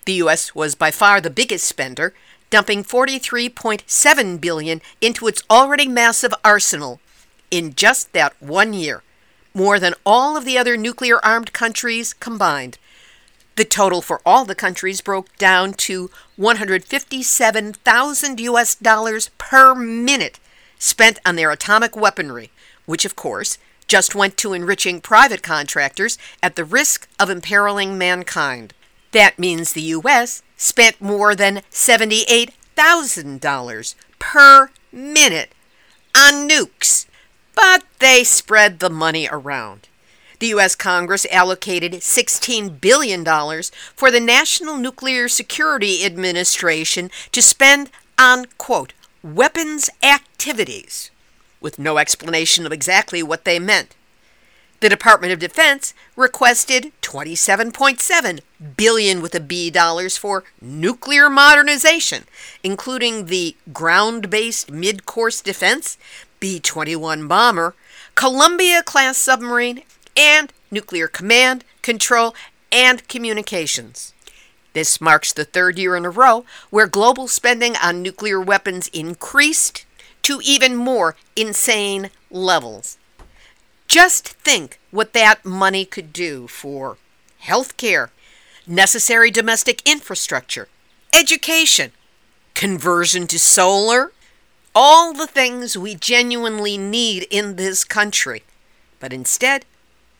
The 0.09 0.23
US 0.25 0.54
was 0.54 0.75
by 0.75 0.90
far 0.90 1.21
the 1.21 1.28
biggest 1.28 1.66
spender, 1.66 2.14
dumping 2.50 2.85
43.7 2.85 4.40
billion 4.40 4.81
into 5.00 5.26
its 5.26 5.43
already 5.50 5.88
massive 5.88 6.33
arsenal 6.45 7.00
in 7.50 7.75
just 7.75 8.12
that 8.12 8.40
one 8.40 8.73
year, 8.73 9.02
more 9.55 9.78
than 9.78 9.95
all 10.05 10.37
of 10.37 10.45
the 10.45 10.59
other 10.59 10.76
nuclear 10.76 11.25
armed 11.25 11.52
countries 11.52 12.12
combined. 12.14 12.78
The 13.57 13.64
total 13.64 14.02
for 14.02 14.21
all 14.25 14.45
the 14.45 14.55
countries 14.55 15.00
broke 15.00 15.37
down 15.37 15.73
to 15.75 16.11
157,000 16.37 18.40
US 18.40 18.75
dollars 18.76 19.31
per 19.38 19.75
minute 19.75 20.38
spent 20.78 21.19
on 21.26 21.35
their 21.35 21.50
atomic 21.50 21.97
weaponry, 21.97 22.52
which 22.87 23.05
of 23.05 23.17
course 23.17 23.59
just 23.88 24.14
went 24.14 24.37
to 24.37 24.52
enriching 24.52 25.00
private 25.00 25.43
contractors 25.43 26.19
at 26.43 26.55
the 26.55 26.64
risk 26.64 27.09
of 27.19 27.31
imperiling 27.31 27.99
mankind. 27.99 28.75
That 29.12 29.38
means 29.38 29.73
the 29.73 29.83
US 29.83 30.43
spent 30.59 31.00
more 31.00 31.35
than 31.35 31.62
$78,000 31.71 33.95
per 34.19 34.71
minute 34.93 35.53
on 36.15 36.47
nukes, 36.49 37.07
but 37.55 37.85
they 38.00 38.23
spread 38.25 38.81
the 38.81 38.91
money 38.91 39.27
around. 39.31 39.88
The 40.41 40.49
U.S. 40.49 40.75
Congress 40.75 41.27
allocated 41.33 41.93
$16 41.95 42.79
billion 42.81 43.25
for 43.95 44.11
the 44.11 44.21
National 44.21 44.77
Nuclear 44.77 45.29
Security 45.29 46.05
Administration 46.05 47.11
to 47.33 47.41
spend 47.43 47.91
on, 48.19 48.47
quote, 48.57 48.93
weapons 49.23 49.91
activities, 50.03 51.11
with 51.61 51.79
no 51.79 51.99
explanation 51.99 52.65
of 52.67 52.73
exactly 52.73 53.23
what 53.23 53.45
they 53.45 53.59
meant. 53.59 53.95
The 54.80 54.88
Department 54.88 55.32
of 55.32 55.40
Defense 55.40 55.92
requested 56.14 56.92
27.7 57.02 58.40
billion 58.76 59.20
with 59.20 59.35
a 59.35 59.40
B 59.40 59.70
dollars 59.70 60.16
for 60.16 60.44
nuclear 60.61 61.28
modernization, 61.28 62.25
including 62.62 63.26
the 63.26 63.56
ground-based 63.73 64.70
mid-course 64.70 65.40
defense 65.40 65.99
B-21 66.38 67.26
bomber, 67.26 67.75
Columbia 68.14 68.85
class 68.85 69.16
submarine, 69.18 69.82
and 70.16 70.52
nuclear 70.70 71.08
command, 71.08 71.64
control, 71.82 72.37
and 72.70 73.06
communications. 73.08 74.12
This 74.75 75.00
marks 75.00 75.32
the 75.32 75.44
third 75.44 75.76
year 75.76 75.97
in 75.97 76.04
a 76.04 76.11
row 76.11 76.44
where 76.70 76.87
global 76.87 77.26
spending 77.26 77.75
on 77.82 78.02
nuclear 78.02 78.40
weapons 78.40 78.87
increased 78.88 79.87
to 80.23 80.40
even 80.44 80.76
more 80.76 81.16
insane 81.35 82.11
levels. 82.30 82.98
Just 83.88 84.28
think 84.28 84.78
what 84.90 85.14
that 85.14 85.47
money 85.47 85.87
could 85.87 86.12
do 86.12 86.47
for 86.47 86.99
healthcare, 87.42 88.11
necessary 88.66 89.30
domestic 89.30 89.80
infrastructure, 89.88 90.68
education, 91.14 91.92
conversion 92.52 93.26
to 93.26 93.38
solar, 93.38 94.12
all 94.75 95.14
the 95.14 95.26
things 95.26 95.78
we 95.78 95.95
genuinely 95.95 96.76
need 96.76 97.26
in 97.30 97.57
this 97.57 97.83
country. 97.83 98.42
But 99.00 99.14
instead, 99.14 99.64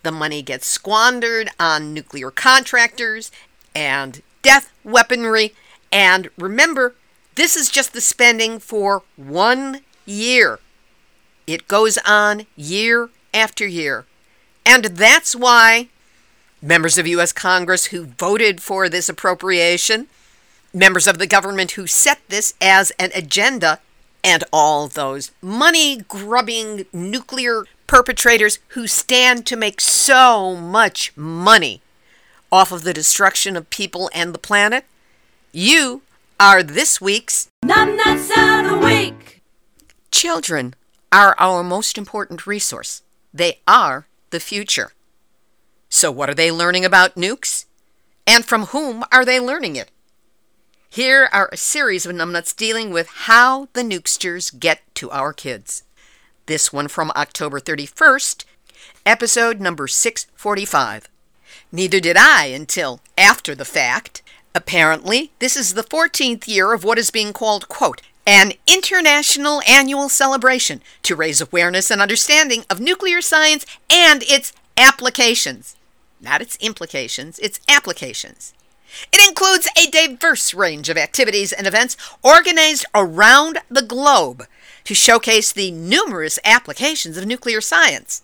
the 0.03 0.13
money 0.13 0.41
gets 0.41 0.67
squandered 0.67 1.51
on 1.61 1.93
nuclear 1.93 2.31
contractors 2.31 3.31
and 3.75 4.23
death 4.41 4.73
weaponry. 4.83 5.55
And 5.93 6.31
remember, 6.39 6.95
this 7.35 7.55
is 7.55 7.69
just 7.71 7.93
the 7.93 8.01
spending 8.01 8.61
for 8.61 9.03
one 9.17 9.81
year. 10.07 10.59
It 11.47 11.69
goes 11.69 11.99
on 12.07 12.47
year 12.57 13.11
after 13.33 13.67
year. 13.67 14.05
And 14.65 14.85
that's 14.85 15.35
why 15.35 15.89
members 16.61 16.99
of 16.99 17.07
U.S. 17.07 17.33
Congress 17.33 17.87
who 17.87 18.05
voted 18.05 18.61
for 18.61 18.89
this 18.89 19.09
appropriation, 19.09 20.09
members 20.75 21.07
of 21.07 21.19
the 21.19 21.27
government 21.27 21.73
who 21.73 21.87
set 21.87 22.19
this 22.29 22.55
as 22.61 22.91
an 22.99 23.11
agenda, 23.15 23.81
and 24.25 24.45
all 24.53 24.89
those 24.89 25.31
money 25.41 25.99
grubbing 26.09 26.87
nuclear 26.93 27.65
perpetrators 27.87 28.59
who 28.69 28.87
stand 28.87 29.47
to 29.47 29.57
make 29.57 29.81
so 29.81 30.55
much 30.57 31.17
money 31.17 31.81
off 32.51 32.73
of 32.73 32.83
the 32.83 32.93
destruction 32.93 33.57
of 33.57 33.71
people 33.71 34.11
and 34.13 34.35
the 34.35 34.39
planet. 34.39 34.85
You 35.53 36.03
are 36.41 36.63
this 36.63 37.01
week's 37.01 37.49
Numbnuts 37.65 38.31
of 38.31 38.71
the 38.71 38.85
Week. 38.85 39.43
Children 40.11 40.75
are 41.13 41.35
our 41.39 41.63
most 41.63 41.97
important 41.97 42.47
resource. 42.47 43.03
They 43.33 43.61
are 43.67 44.07
the 44.31 44.41
future. 44.41 44.93
So, 45.89 46.11
what 46.11 46.31
are 46.31 46.35
they 46.35 46.51
learning 46.51 46.85
about 46.85 47.15
nukes? 47.15 47.65
And 48.27 48.45
from 48.45 48.67
whom 48.67 49.05
are 49.11 49.25
they 49.25 49.41
learning 49.41 49.77
it? 49.77 49.91
Here 50.91 51.29
are 51.33 51.49
a 51.53 51.57
series 51.57 52.07
of 52.07 52.15
numbnuts 52.15 52.57
dealing 52.57 52.91
with 52.91 53.09
how 53.09 53.69
the 53.73 53.83
nukesters 53.83 54.59
get 54.59 54.81
to 54.97 55.11
our 55.11 55.33
kids. 55.33 55.83
This 56.47 56.73
one 56.73 56.89
from 56.89 57.11
October 57.15 57.61
31st, 57.61 58.45
episode 59.05 59.61
number 59.61 59.87
645. 59.87 61.09
Neither 61.71 62.01
did 62.01 62.17
I 62.19 62.47
until 62.47 63.01
after 63.19 63.55
the 63.55 63.67
fact. 63.67 64.23
Apparently, 64.55 65.31
this 65.39 65.57
is 65.57 65.75
the 65.75 65.83
14th 65.83 66.49
year 66.49 66.73
of 66.73 66.85
what 66.85 66.99
is 66.99 67.11
being 67.11 67.35
called, 67.35 67.69
quote, 67.69 68.01
an 68.29 68.53
international 68.67 69.63
annual 69.67 70.11
celebration 70.11 70.83
to 71.03 71.17
raise 71.17 71.41
awareness 71.41 71.91
and 71.91 72.03
understanding 72.03 72.63
of 72.69 72.79
nuclear 72.79 73.23
science 73.23 73.65
and 73.89 74.23
its 74.25 74.53
applications. 74.77 75.77
Not 76.21 76.43
its 76.43 76.57
implications, 76.57 77.39
its 77.39 77.59
applications. 77.67 78.53
It 79.11 79.27
includes 79.27 79.67
a 79.79 79.91
diverse 79.91 80.53
range 80.53 80.91
of 80.91 80.99
activities 80.99 81.55
and 81.55 81.67
events 81.67 81.97
organized 82.23 82.85
around 82.95 83.61
the 83.71 83.81
globe 83.81 84.45
to 84.85 84.95
showcase 84.95 85.51
the 85.51 85.71
numerous 85.71 86.39
applications 86.45 87.17
of 87.17 87.27
nuclear 87.27 87.63
science. 87.63 88.23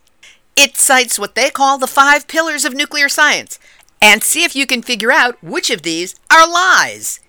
It 0.54 0.76
cites 0.76 1.18
what 1.18 1.34
they 1.34 1.49
call 1.49 1.78
the 1.78 1.87
five 1.87 2.28
pillars 2.28 2.66
of 2.66 2.75
nuclear 2.75 3.08
science 3.08 3.58
and 4.02 4.23
see 4.23 4.44
if 4.44 4.54
you 4.54 4.66
can 4.66 4.82
figure 4.82 5.11
out 5.11 5.42
which 5.42 5.70
of 5.70 5.80
these 5.80 6.14
are 6.30 6.46
lies 6.46 7.20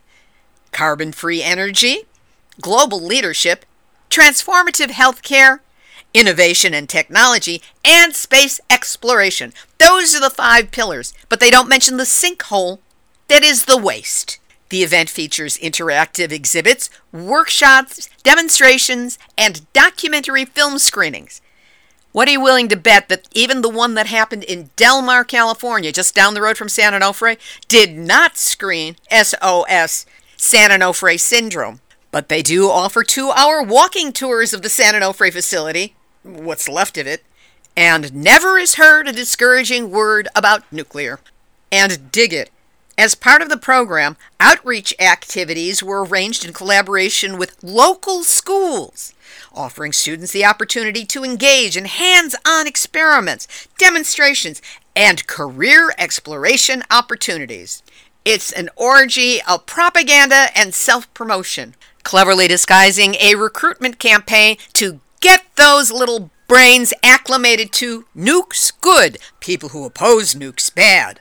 carbon 0.73 1.13
free 1.13 1.41
energy, 1.41 2.05
global 2.61 3.01
leadership, 3.01 3.65
transformative 4.09 4.91
healthcare, 4.91 5.59
innovation 6.13 6.73
and 6.73 6.87
technology, 6.87 7.61
and 7.83 8.15
space 8.15 8.59
exploration. 8.69 9.53
Those 9.79 10.15
are 10.15 10.21
the 10.21 10.29
five 10.29 10.71
pillars, 10.71 11.13
but 11.29 11.39
they 11.39 11.51
don't 11.51 11.69
mention 11.69 11.97
the 11.97 12.03
sinkhole 12.03 12.79
that 13.27 13.43
is 13.43 13.65
the 13.65 13.77
waste. 13.77 14.39
The 14.69 14.83
event 14.83 15.09
features 15.09 15.57
interactive 15.59 16.31
exhibits, 16.31 16.89
workshops, 17.11 18.09
demonstrations, 18.23 19.19
and 19.37 19.71
documentary 19.73 20.45
film 20.45 20.79
screenings. 20.79 21.41
What 22.11 22.29
are 22.29 22.31
you 22.31 22.41
willing 22.41 22.69
to 22.69 22.77
bet 22.77 23.09
that 23.09 23.27
even 23.33 23.61
the 23.61 23.69
one 23.69 23.95
that 23.95 24.07
happened 24.07 24.45
in 24.45 24.69
Del 24.77 25.01
Mar, 25.01 25.25
California, 25.25 25.91
just 25.91 26.15
down 26.15 26.33
the 26.33 26.41
road 26.41 26.57
from 26.57 26.69
San 26.69 26.93
Onofre, 26.93 27.37
did 27.67 27.95
not 27.95 28.37
screen 28.37 28.95
SOS, 29.11 30.05
San 30.37 30.69
Onofre 30.69 31.19
Syndrome? 31.19 31.81
But 32.15 32.29
they 32.29 32.41
do 32.41 32.69
offer 32.69 33.03
two 33.03 33.31
hour 33.31 33.61
walking 33.61 34.13
tours 34.13 34.53
of 34.53 34.61
the 34.61 34.69
San 34.69 34.93
Onofre 34.93 35.33
facility, 35.33 35.95
what's 36.23 36.69
left 36.69 36.97
of 36.97 37.05
it, 37.05 37.25
and 37.75 38.13
never 38.15 38.57
is 38.57 38.75
heard 38.75 39.05
a 39.05 39.11
discouraging 39.11 39.91
word 39.91 40.29
about 40.33 40.63
nuclear. 40.71 41.19
And 41.73 42.09
dig 42.13 42.31
it, 42.31 42.51
as 42.97 43.15
part 43.15 43.41
of 43.41 43.49
the 43.49 43.57
program, 43.57 44.15
outreach 44.39 44.95
activities 44.97 45.83
were 45.83 46.05
arranged 46.05 46.45
in 46.45 46.53
collaboration 46.53 47.37
with 47.37 47.61
local 47.61 48.23
schools, 48.23 49.13
offering 49.53 49.91
students 49.91 50.31
the 50.31 50.45
opportunity 50.45 51.03
to 51.07 51.25
engage 51.25 51.75
in 51.75 51.83
hands 51.83 52.33
on 52.47 52.65
experiments, 52.65 53.67
demonstrations, 53.77 54.61
and 54.95 55.27
career 55.27 55.93
exploration 55.97 56.81
opportunities. 56.89 57.83
It's 58.23 58.53
an 58.53 58.69
orgy 58.77 59.41
of 59.41 59.65
propaganda 59.65 60.47
and 60.55 60.73
self 60.73 61.13
promotion, 61.13 61.75
cleverly 62.05 62.47
disguising 62.47 63.15
a 63.15 63.35
recruitment 63.35 63.99
campaign 63.99 64.55
to 64.71 65.01
get 65.19 65.43
those 65.57 65.91
little 65.91 66.29
brains 66.47 66.93
acclimated 67.03 67.73
to 67.73 68.05
nukes 68.15 68.71
good, 68.79 69.17
people 69.41 69.69
who 69.69 69.83
oppose 69.83 70.35
nukes 70.35 70.73
bad. 70.73 71.19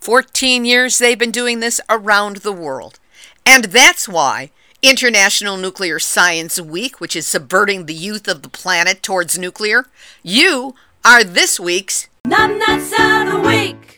14 0.00 0.64
years 0.64 0.98
they've 0.98 1.18
been 1.18 1.30
doing 1.30 1.60
this 1.60 1.80
around 1.90 2.36
the 2.36 2.52
world. 2.52 2.98
And 3.44 3.64
that's 3.64 4.08
why 4.08 4.50
International 4.80 5.56
Nuclear 5.56 5.98
Science 5.98 6.60
Week, 6.60 7.00
which 7.00 7.16
is 7.16 7.26
subverting 7.26 7.86
the 7.86 7.94
youth 7.94 8.28
of 8.28 8.42
the 8.42 8.48
planet 8.48 9.02
towards 9.02 9.36
nuclear, 9.36 9.86
you 10.22 10.76
are 11.04 11.24
this 11.24 11.58
week's 11.58 12.08
Numbnuts 12.26 12.92
of 12.92 13.32
the 13.32 13.48
Week. 13.48 13.95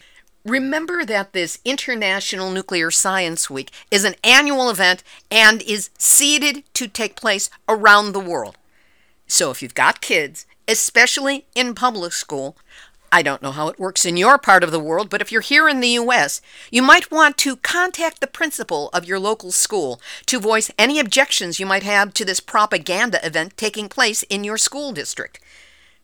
Remember 0.49 1.05
that 1.05 1.35
this 1.35 1.59
International 1.63 2.51
Nuclear 2.51 2.91
Science 2.91 3.51
Week 3.51 3.71
is 3.91 4.05
an 4.05 4.15
annual 4.25 4.71
event 4.71 5.03
and 5.31 5.61
is 5.61 5.91
seeded 5.99 6.65
to 6.73 6.89
take 6.89 7.17
place 7.17 7.51
around 7.69 8.13
the 8.13 8.19
world. 8.19 8.57
So 9.27 9.51
if 9.51 9.61
you've 9.61 9.75
got 9.75 10.01
kids, 10.01 10.47
especially 10.67 11.45
in 11.55 11.75
public 11.75 12.15
school, 12.15 12.57
I 13.13 13.21
don't 13.21 13.43
know 13.43 13.51
how 13.51 13.69
it 13.69 13.79
works 13.79 14.07
in 14.07 14.17
your 14.17 14.39
part 14.39 14.65
of 14.65 14.71
the 14.71 14.81
world, 14.81 15.11
but 15.11 15.21
if 15.21 15.31
you're 15.31 15.43
here 15.43 15.69
in 15.69 15.81
the 15.81 15.89
U.S., 15.89 16.41
you 16.71 16.81
might 16.81 17.11
want 17.11 17.37
to 17.39 17.57
contact 17.57 18.21
the 18.21 18.27
principal 18.27 18.89
of 18.95 19.05
your 19.05 19.19
local 19.19 19.53
school 19.53 20.01
to 20.25 20.41
voice 20.41 20.71
any 20.79 20.99
objections 20.99 21.61
you 21.61 21.67
might 21.67 21.83
have 21.83 22.15
to 22.15 22.25
this 22.25 22.41
propaganda 22.41 23.25
event 23.25 23.55
taking 23.59 23.91
place 23.91 24.23
in 24.25 24.45
your 24.45 24.57
school 24.57 24.93
district. 24.93 25.41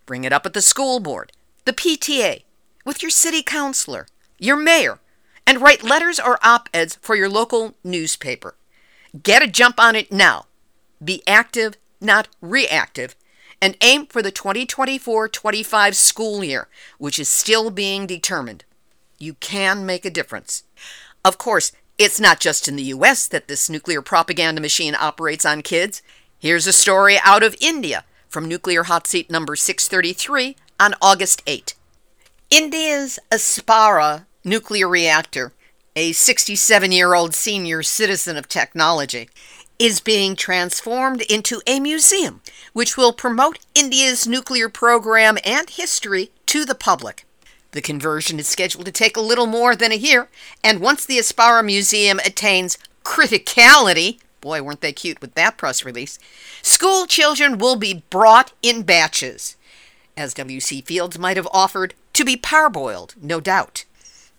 Bring 0.04 0.24
it 0.24 0.34
up 0.34 0.44
at 0.44 0.52
the 0.52 0.60
school 0.60 1.00
board, 1.00 1.32
the 1.64 1.72
PTA, 1.72 2.42
with 2.84 3.00
your 3.00 3.10
city 3.10 3.42
councilor, 3.42 4.06
your 4.38 4.56
mayor, 4.56 4.98
and 5.46 5.60
write 5.60 5.82
letters 5.82 6.18
or 6.18 6.38
op 6.42 6.68
eds 6.72 6.98
for 7.00 7.14
your 7.14 7.28
local 7.28 7.74
newspaper. 7.84 8.54
Get 9.22 9.42
a 9.42 9.46
jump 9.46 9.78
on 9.78 9.94
it 9.94 10.10
now. 10.10 10.46
Be 11.02 11.22
active, 11.26 11.76
not 12.00 12.28
reactive, 12.40 13.14
and 13.60 13.76
aim 13.80 14.06
for 14.06 14.22
the 14.22 14.30
2024 14.30 15.28
25 15.28 15.96
school 15.96 16.44
year, 16.44 16.68
which 16.98 17.18
is 17.18 17.28
still 17.28 17.70
being 17.70 18.06
determined. 18.06 18.64
You 19.18 19.34
can 19.34 19.86
make 19.86 20.04
a 20.04 20.10
difference. 20.10 20.64
Of 21.24 21.38
course, 21.38 21.72
it's 21.96 22.20
not 22.20 22.40
just 22.40 22.66
in 22.66 22.76
the 22.76 22.82
US 22.94 23.28
that 23.28 23.48
this 23.48 23.70
nuclear 23.70 24.02
propaganda 24.02 24.60
machine 24.60 24.96
operates 24.98 25.44
on 25.44 25.62
kids. 25.62 26.02
Here's 26.38 26.66
a 26.66 26.72
story 26.72 27.16
out 27.24 27.42
of 27.42 27.56
India 27.60 28.04
from 28.28 28.48
Nuclear 28.48 28.82
Hot 28.84 29.06
Seat 29.06 29.30
number 29.30 29.54
633 29.54 30.56
on 30.80 30.94
August 31.00 31.42
8. 31.46 31.74
India's 32.56 33.18
Apsara 33.32 34.26
nuclear 34.44 34.86
reactor, 34.88 35.52
a 35.96 36.12
67 36.12 36.92
year 36.92 37.12
old 37.12 37.34
senior 37.34 37.82
citizen 37.82 38.36
of 38.36 38.46
technology, 38.46 39.28
is 39.80 39.98
being 39.98 40.36
transformed 40.36 41.22
into 41.22 41.60
a 41.66 41.80
museum 41.80 42.42
which 42.72 42.96
will 42.96 43.12
promote 43.12 43.58
India's 43.74 44.28
nuclear 44.28 44.68
program 44.68 45.36
and 45.44 45.68
history 45.68 46.30
to 46.46 46.64
the 46.64 46.76
public. 46.76 47.26
The 47.72 47.82
conversion 47.82 48.38
is 48.38 48.46
scheduled 48.46 48.86
to 48.86 48.92
take 48.92 49.16
a 49.16 49.20
little 49.20 49.46
more 49.46 49.74
than 49.74 49.90
a 49.90 49.96
year, 49.96 50.28
and 50.62 50.80
once 50.80 51.04
the 51.04 51.18
Apsara 51.18 51.64
Museum 51.64 52.20
attains 52.20 52.78
criticality, 53.04 54.20
boy, 54.40 54.62
weren't 54.62 54.80
they 54.80 54.92
cute 54.92 55.20
with 55.20 55.34
that 55.34 55.58
press 55.58 55.84
release, 55.84 56.20
school 56.62 57.06
children 57.06 57.58
will 57.58 57.74
be 57.74 58.04
brought 58.10 58.52
in 58.62 58.84
batches, 58.84 59.56
as 60.16 60.34
W.C. 60.34 60.82
Fields 60.82 61.18
might 61.18 61.36
have 61.36 61.48
offered 61.52 61.94
to 62.14 62.24
be 62.24 62.36
parboiled, 62.36 63.14
no 63.20 63.40
doubt. 63.40 63.84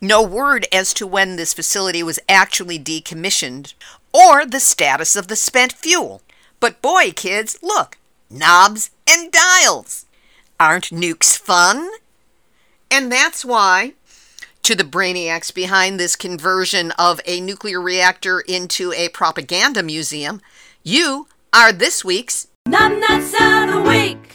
No 0.01 0.21
word 0.21 0.67
as 0.73 0.93
to 0.95 1.07
when 1.07 1.35
this 1.35 1.53
facility 1.53 2.03
was 2.03 2.19
actually 2.27 2.79
decommissioned 2.79 3.73
or 4.13 4.45
the 4.45 4.59
status 4.59 5.15
of 5.15 5.27
the 5.27 5.35
spent 5.35 5.73
fuel. 5.73 6.21
But 6.59 6.81
boy, 6.81 7.11
kids, 7.11 7.57
look 7.61 7.97
knobs 8.29 8.91
and 9.07 9.31
dials. 9.31 10.05
Aren't 10.59 10.85
nukes 10.85 11.38
fun? 11.38 11.89
And 12.89 13.11
that's 13.11 13.43
why, 13.43 13.93
to 14.63 14.75
the 14.75 14.83
brainiacs 14.83 15.53
behind 15.53 15.99
this 15.99 16.15
conversion 16.15 16.91
of 16.91 17.19
a 17.25 17.41
nuclear 17.41 17.81
reactor 17.81 18.39
into 18.39 18.93
a 18.93 19.09
propaganda 19.09 19.83
museum, 19.83 20.41
you 20.83 21.27
are 21.53 21.71
this 21.71 22.05
week's 22.05 22.47
Numbnuts 22.67 23.33
of 23.33 23.73
the 23.73 23.81
Week. 23.88 24.34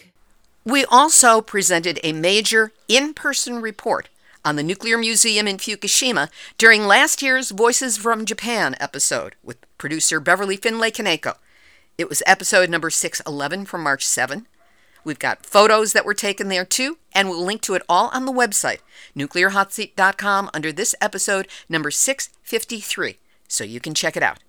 We 0.64 0.85
also 0.85 1.40
presented 1.40 1.99
a 2.03 2.12
major 2.12 2.73
in 2.87 3.14
person 3.14 3.62
report 3.62 4.11
on 4.44 4.57
the 4.57 4.62
Nuclear 4.62 4.99
Museum 4.99 5.49
in 5.49 5.57
Fukushima 5.57 6.29
during 6.59 6.85
last 6.85 7.23
year's 7.23 7.51
Voices 7.51 7.96
from 7.96 8.27
Japan 8.27 8.77
episode 8.79 9.37
with 9.42 9.57
producer 9.79 10.20
Beverly 10.20 10.57
Findlay 10.59 10.90
Kaneko. 10.90 11.37
It 11.96 12.11
was 12.11 12.23
episode 12.27 12.68
number 12.68 12.90
611 12.90 13.64
from 13.64 13.83
March 13.83 14.07
7. 14.07 14.46
We've 15.03 15.18
got 15.18 15.46
photos 15.46 15.94
that 15.94 16.05
were 16.05 16.12
taken 16.12 16.49
there 16.49 16.66
too, 16.66 16.99
and 17.14 17.31
we'll 17.31 17.42
link 17.42 17.62
to 17.62 17.75
it 17.75 17.83
all 17.88 18.11
on 18.12 18.27
the 18.27 18.33
website, 18.33 18.81
nuclearhotseat.com, 19.16 20.51
under 20.53 20.73
this 20.73 20.94
episode, 21.01 21.49
number 21.70 21.90
653, 21.90 23.18
so 23.49 23.64
you 23.64 23.81
can 23.81 23.94
check 23.94 24.14
it 24.14 24.23
out. 24.23 24.40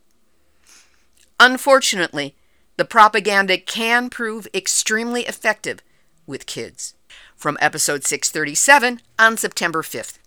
Unfortunately, 1.40 2.36
the 2.76 2.84
propaganda 2.84 3.58
can 3.58 4.10
prove 4.10 4.48
extremely 4.54 5.22
effective 5.22 5.80
with 6.26 6.46
kids. 6.46 6.96
From 7.36 7.58
episode 7.60 8.04
637 8.04 9.02
on 9.20 9.38
September 9.38 9.82
5th. 9.82 10.18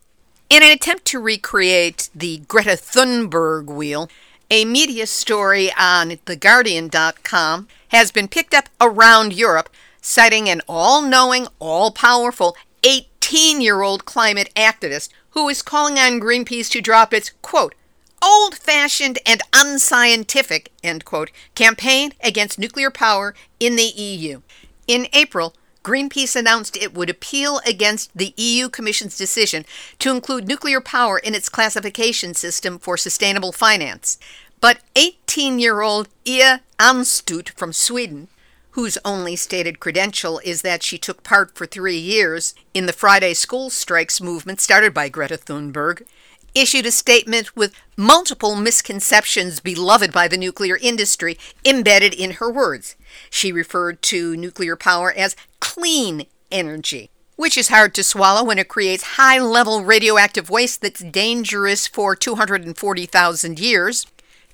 In 0.51 0.63
an 0.63 0.71
attempt 0.71 1.05
to 1.07 1.21
recreate 1.21 2.11
the 2.15 2.43
Greta 2.49 2.77
Thunberg 2.77 3.67
wheel, 3.67 4.09
a 4.51 4.65
media 4.65 5.07
story 5.07 5.71
on 5.79 6.11
TheGuardian.com 6.11 7.69
has 7.89 8.13
been 8.13 8.29
picked 8.29 8.55
up 8.55 8.69
around 8.81 9.33
Europe, 9.33 9.71
citing 10.01 10.49
an 10.49 10.61
all 10.69 11.01
knowing, 11.01 11.49
all 11.59 11.91
powerful 11.91 12.57
18 12.83 13.61
year 13.61 13.83
old 13.83 14.05
climate 14.05 14.51
activist 14.55 15.09
who 15.31 15.49
is 15.49 15.63
calling 15.63 15.99
on 15.99 16.21
Greenpeace 16.21 16.71
to 16.71 16.81
drop 16.81 17.13
its, 17.13 17.31
quote, 17.43 17.75
old 18.23 18.55
fashioned 18.55 19.19
and 19.27 19.43
unscientific, 19.53 20.71
end 20.83 21.05
quote, 21.05 21.31
campaign 21.55 22.13
against 22.23 22.59
nuclear 22.59 22.91
power 22.91 23.35
in 23.59 23.77
the 23.77 23.83
EU. 23.83 24.41
In 24.87 25.09
April, 25.13 25.55
Greenpeace 25.85 26.35
announced 26.35 26.79
it 26.79 26.95
would 26.95 27.11
appeal 27.11 27.61
against 27.67 28.11
the 28.17 28.33
EU 28.39 28.71
Commission's 28.71 29.19
decision 29.19 29.67
to 29.99 30.11
include 30.11 30.49
nuclear 30.49 30.81
power 30.81 31.19
in 31.19 31.35
its 31.35 31.51
classification 31.51 32.33
system 32.33 32.79
for 32.79 32.97
sustainable 32.97 33.53
finance. 33.53 34.19
But 34.63 34.79
18 34.97 35.59
year 35.59 35.83
old 35.83 36.09
Ia 36.25 36.63
Aanstoot 36.79 37.51
from 37.51 37.75
Sweden, 37.75 38.29
whose 38.71 38.97
only 39.05 39.37
stated 39.37 39.79
credential 39.79 40.41
is 40.43 40.63
that 40.63 40.83
she 40.83 40.97
took 40.97 41.23
part 41.23 41.55
for 41.55 41.67
three 41.67 41.99
years 41.99 42.55
in 42.73 42.87
the 42.87 42.93
Friday 42.95 43.35
school 43.35 43.69
strikes 43.69 44.23
movement 44.23 44.63
started 44.63 44.95
by 44.95 45.11
Greta 45.11 45.37
Thunberg, 45.37 46.07
issued 46.55 46.87
a 46.87 46.91
statement 46.91 47.57
with 47.57 47.75
multiple 47.97 48.57
misconceptions 48.57 49.61
beloved 49.61 50.13
by 50.13 50.29
the 50.29 50.37
nuclear 50.37 50.79
industry 50.81 51.39
embedded 51.65 52.15
in 52.15 52.33
her 52.33 52.51
words. 52.51 52.97
She 53.31 53.53
referred 53.53 54.03
to 54.03 54.37
nuclear 54.37 54.77
power 54.77 55.13
as 55.13 55.37
clean 55.61 56.27
energy, 56.51 57.11
which 57.37 57.59
is 57.59 57.69
hard 57.69 57.95
to 57.95 58.05
swallow 58.05 58.45
when 58.45 58.59
it 58.59 58.69
creates 58.69 59.17
high 59.17 59.41
level 59.41 59.85
radioactive 59.85 60.51
waste 60.51 60.81
that's 60.81 61.01
dangerous 61.01 61.87
for 61.87 62.15
240,000 62.15 63.59
years, 63.59 64.07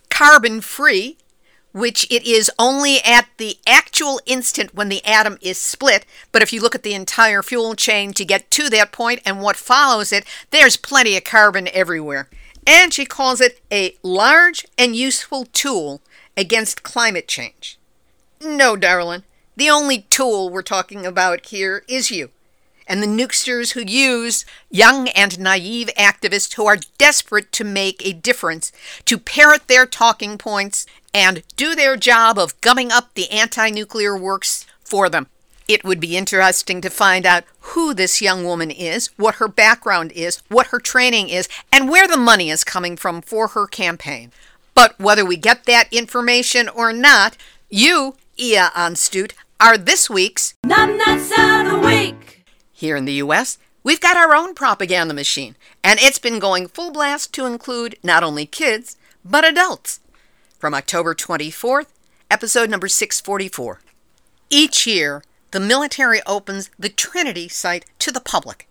carbon 0.09 0.61
free, 0.61 1.19
which 1.73 2.07
it 2.11 2.27
is 2.27 2.51
only 2.59 2.99
at 3.05 3.29
the 3.37 3.59
actual 3.67 4.21
instant 4.27 4.75
when 4.75 4.89
the 4.89 5.05
atom 5.05 5.39
is 5.41 5.59
split. 5.59 6.05
But 6.33 6.43
if 6.43 6.53
you 6.53 6.61
look 6.61 6.75
at 6.75 6.83
the 6.83 6.95
entire 6.95 7.43
fuel 7.43 7.75
chain 7.75 8.13
to 8.15 8.25
get 8.25 8.51
to 8.53 8.69
that 8.71 8.93
point 8.93 9.21
and 9.25 9.41
what 9.41 9.57
follows 9.57 10.13
it, 10.13 10.25
there's 10.51 10.77
plenty 10.77 11.17
of 11.17 11.25
carbon 11.25 11.69
everywhere. 11.73 12.29
And 12.67 12.93
she 12.93 13.05
calls 13.05 13.41
it 13.41 13.61
a 13.73 13.97
large 14.03 14.67
and 14.77 14.95
useful 14.95 15.47
tool 15.47 16.03
against 16.37 16.83
climate 16.83 17.29
change. 17.29 17.79
No, 18.41 18.77
darling, 18.77 19.25
the 19.57 19.71
only 19.71 20.03
tool 20.11 20.51
we're 20.51 20.63
talking 20.63 21.05
about 21.05 21.47
here 21.47 21.85
is 21.89 22.11
you. 22.11 22.31
And 22.91 23.01
the 23.01 23.07
nukesters 23.07 23.75
who 23.75 23.83
use 23.83 24.45
young 24.69 25.09
and 25.11 25.39
naive 25.39 25.91
activists 25.97 26.55
who 26.55 26.67
are 26.67 26.81
desperate 26.99 27.53
to 27.53 27.63
make 27.63 28.05
a 28.05 28.13
difference, 28.13 28.73
to 29.05 29.17
parrot 29.17 29.69
their 29.69 29.87
talking 29.87 30.37
points, 30.37 30.87
and 31.15 31.45
do 31.55 31.77
their 31.77 31.97
job 31.97 32.37
of 32.37 32.61
gumming 32.61 32.91
up 32.91 33.15
the 33.15 33.31
anti 33.31 33.71
nuclear 33.71 34.19
works 34.19 34.67
for 34.83 35.09
them. 35.09 35.29
It 35.69 35.85
would 35.85 36.01
be 36.01 36.17
interesting 36.17 36.81
to 36.81 36.91
find 36.91 37.25
out 37.25 37.45
who 37.61 37.95
this 37.95 38.21
young 38.21 38.45
woman 38.45 38.73
is, 38.73 39.07
what 39.17 39.37
her 39.37 39.47
background 39.47 40.11
is, 40.11 40.43
what 40.49 40.67
her 40.69 40.81
training 40.81 41.29
is, 41.29 41.49
and 41.71 41.89
where 41.89 42.09
the 42.09 42.17
money 42.17 42.51
is 42.51 42.65
coming 42.65 42.97
from 42.97 43.23
for 43.23 43.47
her 43.49 43.69
campaign. 43.69 44.33
But 44.75 44.99
whether 44.99 45.25
we 45.25 45.37
get 45.37 45.63
that 45.67 45.93
information 45.93 46.69
or 46.69 46.93
not, 46.93 47.37
you, 47.69 48.17
Ia 48.37 48.73
Aanstoot, 48.75 49.31
are 49.61 49.79
this 49.79 50.11
week's 50.11 50.55
Numbnuts 50.67 51.31
of 51.31 51.71
the 51.71 51.87
Week. 51.87 52.30
Here 52.81 52.97
in 52.97 53.05
the 53.05 53.21
US, 53.25 53.59
we've 53.83 54.01
got 54.01 54.17
our 54.17 54.35
own 54.35 54.55
propaganda 54.55 55.13
machine, 55.13 55.55
and 55.85 56.01
it's 56.01 56.19
been 56.19 56.39
going 56.39 56.67
full 56.67 56.91
blast 56.91 57.31
to 57.35 57.45
include 57.45 57.99
not 58.03 58.23
only 58.23 58.47
kids, 58.47 58.97
but 59.23 59.45
adults. 59.45 60.01
From 60.59 60.73
October 60.73 61.15
24th, 61.15 61.89
episode 62.31 62.71
number 62.71 62.89
644. 62.89 63.81
Each 64.49 64.87
year, 64.87 65.23
the 65.51 65.61
military 65.61 66.23
opens 66.25 66.71
the 66.79 66.89
Trinity 66.89 67.49
site 67.49 67.85
to 67.99 68.11
the 68.11 68.19
public. 68.19 68.67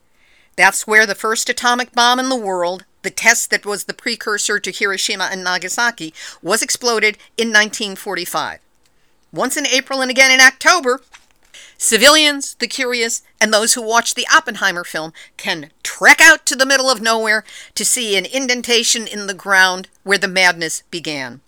That's 0.56 0.88
where 0.88 1.06
the 1.06 1.14
first 1.14 1.48
atomic 1.48 1.92
bomb 1.92 2.18
in 2.18 2.30
the 2.30 2.36
world, 2.36 2.86
the 3.04 3.12
test 3.12 3.52
that 3.52 3.64
was 3.64 3.84
the 3.84 3.94
precursor 3.94 4.60
to 4.60 4.72
Hiroshima 4.72 5.30
and 5.32 5.44
Nagasaki, 5.44 6.16
was 6.42 6.64
exploded 6.64 7.20
in 7.38 7.50
1945 7.50 8.60
once 9.32 9.58
in 9.58 9.68
April 9.68 10.02
and 10.02 10.10
again 10.10 10.32
in 10.32 10.42
October, 10.42 11.02
civilians, 11.80 12.56
the 12.60 12.68
curious, 12.68 13.24
and 13.42 13.52
those 13.52 13.74
who 13.74 13.82
watch 13.82 14.14
the 14.14 14.28
Oppenheimer 14.32 14.84
film 14.84 15.14
can 15.38 15.72
trek 15.82 16.22
out 16.22 16.46
to 16.46 16.56
the 16.56 16.66
middle 16.66 16.92
of 16.92 17.02
nowhere 17.02 17.44
to 17.74 17.84
see 17.84 18.16
an 18.16 18.26
indentation 18.26 19.08
in 19.08 19.26
the 19.26 19.34
ground 19.34 19.88
where 20.04 20.18
the 20.20 20.28
madness 20.28 20.84
began. 20.92 21.42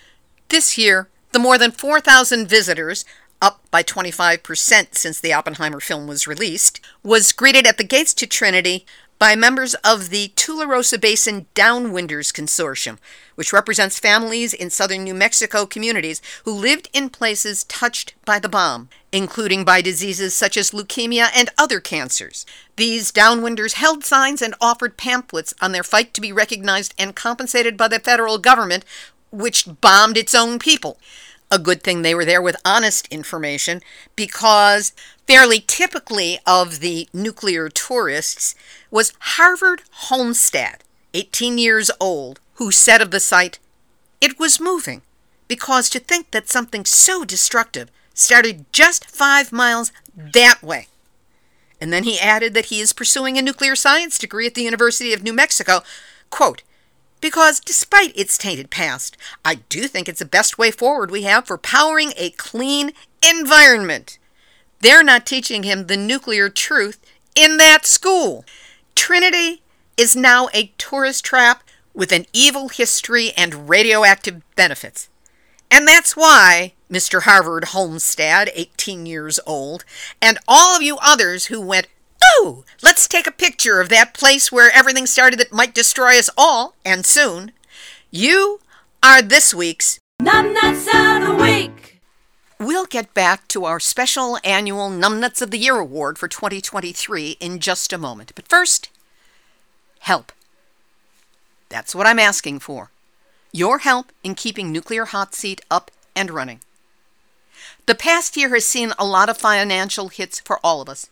This 0.50 0.78
year, 0.78 1.10
the 1.34 1.40
more 1.40 1.58
than 1.58 1.72
4,000 1.72 2.48
visitors, 2.48 3.06
up 3.42 3.62
by 3.72 3.84
25% 3.84 4.96
since 4.96 5.20
the 5.20 5.34
Oppenheimer 5.34 5.80
film 5.80 6.08
was 6.08 6.28
released, 6.28 6.80
was 7.04 7.32
greeted 7.32 7.68
at 7.68 7.78
the 7.78 7.84
gates 7.84 8.14
to 8.16 8.28
Trinity 8.28 8.86
by 9.22 9.36
members 9.36 9.76
of 9.84 10.10
the 10.10 10.30
Tularosa 10.30 11.00
Basin 11.00 11.46
Downwinders 11.54 12.34
Consortium, 12.34 12.98
which 13.36 13.54
represents 13.54 14.00
families 14.00 14.52
in 14.52 14.72
southern 14.72 15.04
New 15.04 15.14
Mexico 15.14 15.68
communities 15.68 16.24
who 16.44 16.52
lived 16.52 16.90
in 16.92 17.08
places 17.08 17.64
touched 17.66 18.16
by 18.26 18.40
the 18.40 18.50
bomb, 18.50 18.90
including 19.12 19.64
by 19.64 19.80
diseases 19.80 20.34
such 20.34 20.58
as 20.58 20.72
leukemia 20.72 21.28
and 21.36 21.52
other 21.56 21.80
cancers. 21.80 22.48
These 22.78 23.12
downwinders 23.12 23.74
held 23.74 24.04
signs 24.04 24.42
and 24.42 24.56
offered 24.60 24.98
pamphlets 24.98 25.54
on 25.62 25.72
their 25.72 25.84
fight 25.84 26.16
to 26.16 26.22
be 26.22 26.34
recognized 26.34 26.96
and 26.98 27.16
compensated 27.16 27.78
by 27.78 27.90
the 27.90 28.00
federal 28.00 28.40
government, 28.40 28.86
which 29.30 29.68
bombed 29.82 30.18
its 30.18 30.34
own 30.34 30.58
people 30.58 30.98
a 31.52 31.60
good 31.60 31.84
thing 31.84 32.02
they 32.02 32.16
were 32.16 32.26
there 32.26 32.42
with 32.42 32.56
honest 32.64 33.08
information 33.12 33.82
because 34.16 34.94
fairly 35.28 35.60
typically 35.60 36.40
of 36.48 36.80
the 36.80 37.10
nuclear 37.14 37.68
tourists 37.68 38.56
was 38.92 39.14
Harvard 39.20 39.82
Homestad, 40.10 40.82
18 41.14 41.58
years 41.58 41.90
old, 42.00 42.40
who 42.56 42.72
said 42.72 43.02
of 43.02 43.12
the 43.12 43.20
site, 43.20 43.58
It 44.20 44.38
was 44.38 44.60
moving 44.60 45.02
because 45.48 45.90
to 45.90 46.00
think 46.00 46.32
that 46.32 46.50
something 46.50 46.86
so 46.86 47.26
destructive 47.26 47.90
started 48.14 48.66
just 48.72 49.10
five 49.10 49.52
miles 49.52 49.92
that 50.16 50.62
way. 50.62 50.88
And 51.80 51.92
then 51.92 52.04
he 52.04 52.20
added 52.20 52.54
that 52.54 52.66
he 52.66 52.80
is 52.80 52.94
pursuing 52.94 53.38
a 53.38 53.42
nuclear 53.42 53.76
science 53.76 54.20
degree 54.20 54.46
at 54.46 54.54
the 54.54 54.64
University 54.64 55.14
of 55.14 55.24
New 55.24 55.34
Mexico. 55.34 55.82
Quote, 56.30 56.62
because 57.22 57.60
despite 57.60 58.18
its 58.18 58.38
tainted 58.38 58.70
past, 58.70 59.16
I 59.46 59.56
do 59.56 59.88
think 59.88 60.08
it's 60.08 60.20
the 60.20 60.26
best 60.26 60.58
way 60.58 60.72
forward 60.72 61.12
we 61.12 61.24
have 61.24 61.48
for 61.48 61.58
powering 61.58 62.14
a 62.18 62.32
clean 62.32 62.92
environment. 63.28 64.18
They're 64.80 65.04
not 65.04 65.26
teaching 65.26 65.64
him 65.64 65.88
the 65.88 65.98
nuclear 65.98 66.50
truth 66.50 67.00
in 67.36 67.58
that 67.58 67.86
school. 67.86 68.46
Trinity 69.02 69.64
is 69.98 70.16
now 70.16 70.48
a 70.54 70.72
tourist 70.78 71.26
trap 71.26 71.64
with 71.92 72.12
an 72.12 72.28
evil 72.34 72.70
history 72.70 73.32
and 73.36 73.68
radioactive 73.68 74.44
benefits. 74.56 75.10
And 75.72 75.88
that's 75.88 76.16
why 76.16 76.74
Mr. 76.88 77.24
Harvard 77.24 77.64
Homestad, 77.64 78.52
18 78.54 79.08
years 79.08 79.40
old, 79.48 79.86
and 80.22 80.38
all 80.48 80.76
of 80.76 80.84
you 80.84 81.00
others 81.02 81.48
who 81.48 81.60
went 81.60 81.88
Oh, 82.24 82.64
let's 82.84 83.08
take 83.08 83.26
a 83.26 83.32
picture 83.32 83.82
of 83.82 83.90
that 83.90 84.14
place 84.14 84.52
where 84.52 84.72
everything 84.72 85.08
started 85.08 85.40
that 85.40 85.52
might 85.52 85.74
destroy 85.74 86.20
us 86.20 86.30
all, 86.38 86.76
and 86.86 87.04
soon. 87.04 87.54
You 88.12 88.60
are 89.02 89.24
this 89.24 89.52
week's 89.52 89.98
Numbnuts 90.22 90.86
of 90.94 91.28
the 91.28 91.44
Week. 91.44 91.81
We'll 92.62 92.86
get 92.86 93.16
back 93.16 93.48
to 93.48 93.66
our 93.66 93.80
special 93.80 94.38
annual 94.44 94.92
Numbnuts 94.92 95.42
of 95.42 95.50
the 95.50 95.58
Year 95.58 95.80
award 95.80 96.20
for 96.20 96.28
2023 96.28 97.38
in 97.40 97.58
just 97.58 97.92
a 97.92 97.98
moment. 97.98 98.34
But 98.36 98.48
first, 98.48 98.92
help. 100.02 100.32
That's 101.70 101.96
what 101.96 102.06
I'm 102.06 102.20
asking 102.20 102.60
for. 102.60 102.92
Your 103.52 103.80
help 103.80 104.12
in 104.24 104.36
keeping 104.36 104.72
Nuclear 104.72 105.06
Hot 105.06 105.34
Seat 105.34 105.62
up 105.72 105.90
and 106.16 106.30
running. 106.30 106.60
The 107.88 107.96
past 107.96 108.38
year 108.38 108.50
has 108.50 108.68
seen 108.68 108.94
a 109.00 109.06
lot 109.06 109.28
of 109.28 109.40
financial 109.40 110.10
hits 110.10 110.40
for 110.40 110.60
all 110.64 110.82
of 110.82 110.90
us. 110.90 111.10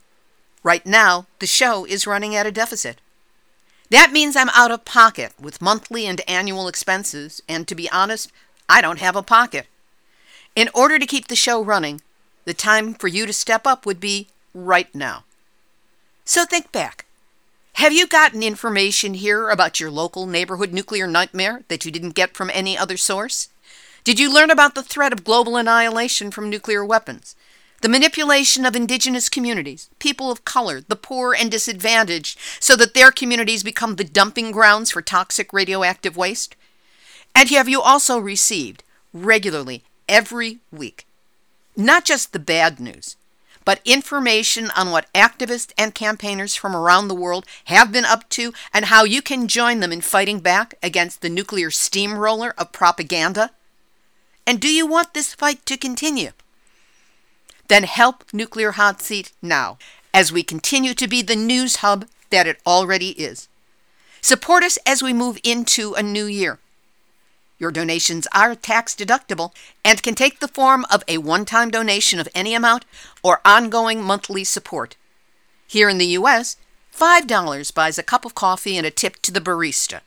Right 0.62 0.86
now, 0.86 1.26
the 1.40 1.48
show 1.48 1.84
is 1.84 2.06
running 2.06 2.36
at 2.36 2.46
a 2.46 2.52
deficit. 2.52 3.02
That 3.90 4.12
means 4.12 4.36
I'm 4.36 4.50
out 4.50 4.70
of 4.70 4.86
pocket 4.86 5.34
with 5.42 5.64
monthly 5.64 6.06
and 6.06 6.22
annual 6.28 6.68
expenses, 6.68 7.42
and 7.50 7.68
to 7.68 7.74
be 7.74 7.90
honest, 7.90 8.32
I 8.70 8.82
don't 8.82 9.00
have 9.00 9.16
a 9.16 9.24
pocket. 9.24 9.66
In 10.60 10.70
order 10.74 11.00
to 11.00 11.06
keep 11.06 11.30
the 11.30 11.38
show 11.38 11.64
running, 11.64 12.02
The 12.44 12.54
time 12.54 12.94
for 12.94 13.08
you 13.08 13.26
to 13.26 13.32
step 13.32 13.66
up 13.66 13.86
would 13.86 14.02
be 14.02 14.28
right 14.54 14.94
now. 14.94 15.24
So 16.26 16.44
think 16.44 16.74
back. 16.74 17.06
Have 17.76 17.94
you 17.94 18.06
gotten 18.06 18.44
information 18.44 19.14
here 19.14 19.48
about 19.48 19.80
your 19.80 19.90
local 19.90 20.26
neighborhood 20.26 20.74
nuclear 20.74 21.08
nightmare 21.08 21.64
that 21.70 21.86
you 21.86 21.92
didn't 21.92 22.20
get 22.20 22.36
from 22.36 22.52
any 22.54 22.78
other 22.78 22.98
source? 22.98 23.48
Did 24.04 24.20
you 24.20 24.34
learn 24.34 24.52
about 24.52 24.76
the 24.76 24.84
threat 24.84 25.14
of 25.14 25.24
global 25.24 25.56
annihilation 25.56 26.30
from 26.30 26.50
nuclear 26.50 26.84
weapons? 26.84 27.38
The 27.82 27.88
manipulation 27.88 28.66
of 28.66 28.76
indigenous 28.76 29.30
communities, 29.30 29.90
people 29.98 30.30
of 30.30 30.44
color, 30.44 30.82
the 30.82 30.98
poor 30.98 31.34
and 31.34 31.50
disadvantaged, 31.50 32.38
so 32.60 32.76
that 32.76 32.96
their 32.96 33.12
communities 33.12 33.64
become 33.64 33.96
the 33.96 34.04
dumping 34.04 34.52
grounds 34.52 34.92
for 34.92 35.02
toxic 35.02 35.54
radioactive 35.54 36.18
waste? 36.18 36.58
And 37.34 37.48
have 37.50 37.70
you 37.70 37.80
also 37.80 38.20
received 38.20 38.84
regularly 39.14 39.84
every 40.10 40.60
week 40.72 41.06
not 41.80 42.04
just 42.04 42.34
the 42.34 42.40
bad 42.40 42.80
news, 42.80 43.16
but 43.64 43.80
information 43.86 44.70
on 44.76 44.92
what 44.92 45.12
activists 45.14 45.72
and 45.78 45.96
campaigners 45.96 46.54
from 46.54 46.76
around 46.76 47.08
the 47.08 47.16
world 47.16 47.46
have 47.66 47.92
been 47.92 48.06
up 48.06 48.28
to 48.30 48.54
and 48.74 48.86
how 48.86 49.04
you 49.04 49.22
can 49.22 49.48
join 49.48 49.80
them 49.80 49.92
in 49.92 50.02
fighting 50.02 50.40
back 50.40 50.76
against 50.84 51.22
the 51.22 51.30
nuclear 51.30 51.72
steamroller 51.72 52.54
of 52.58 52.72
propaganda? 52.72 53.52
And 54.46 54.60
do 54.60 54.68
you 54.68 54.86
want 54.86 55.14
this 55.14 55.34
fight 55.34 55.66
to 55.68 55.78
continue? 55.78 56.32
Then 57.70 57.84
help 57.84 58.26
Nuclear 58.34 58.72
Hot 58.72 59.02
Seat 59.02 59.32
now 59.42 59.78
as 60.14 60.32
we 60.32 60.44
continue 60.44 60.94
to 60.96 61.08
be 61.08 61.22
the 61.22 61.36
news 61.36 61.78
hub 61.78 62.08
that 62.30 62.48
it 62.48 62.60
already 62.66 63.12
is. 63.12 63.48
Support 64.22 64.64
us 64.64 64.78
as 64.86 65.02
we 65.02 65.14
move 65.14 65.40
into 65.44 65.94
a 65.94 66.04
new 66.04 66.26
year. 66.26 66.60
Your 67.60 67.72
donations 67.72 68.26
are 68.34 68.56
tax 68.56 68.96
deductible 68.96 69.54
and 69.84 70.02
can 70.02 70.16
take 70.16 70.40
the 70.40 70.48
form 70.48 70.86
of 70.90 71.04
a 71.08 71.18
one 71.18 71.46
time 71.46 71.70
donation 71.70 72.20
of 72.20 72.30
any 72.34 72.54
amount 72.56 72.86
or 73.22 73.42
ongoing 73.44 74.02
monthly 74.02 74.46
support. 74.46 74.96
Here 75.68 75.90
in 75.90 75.98
the 75.98 76.08
U.S., 76.08 76.56
$5 76.96 77.74
buys 77.76 77.98
a 77.98 78.04
cup 78.04 78.26
of 78.26 78.34
coffee 78.34 78.78
and 78.78 78.88
a 78.88 78.92
tip 78.92 79.22
to 79.22 79.32
the 79.32 79.42
barista. 79.42 80.00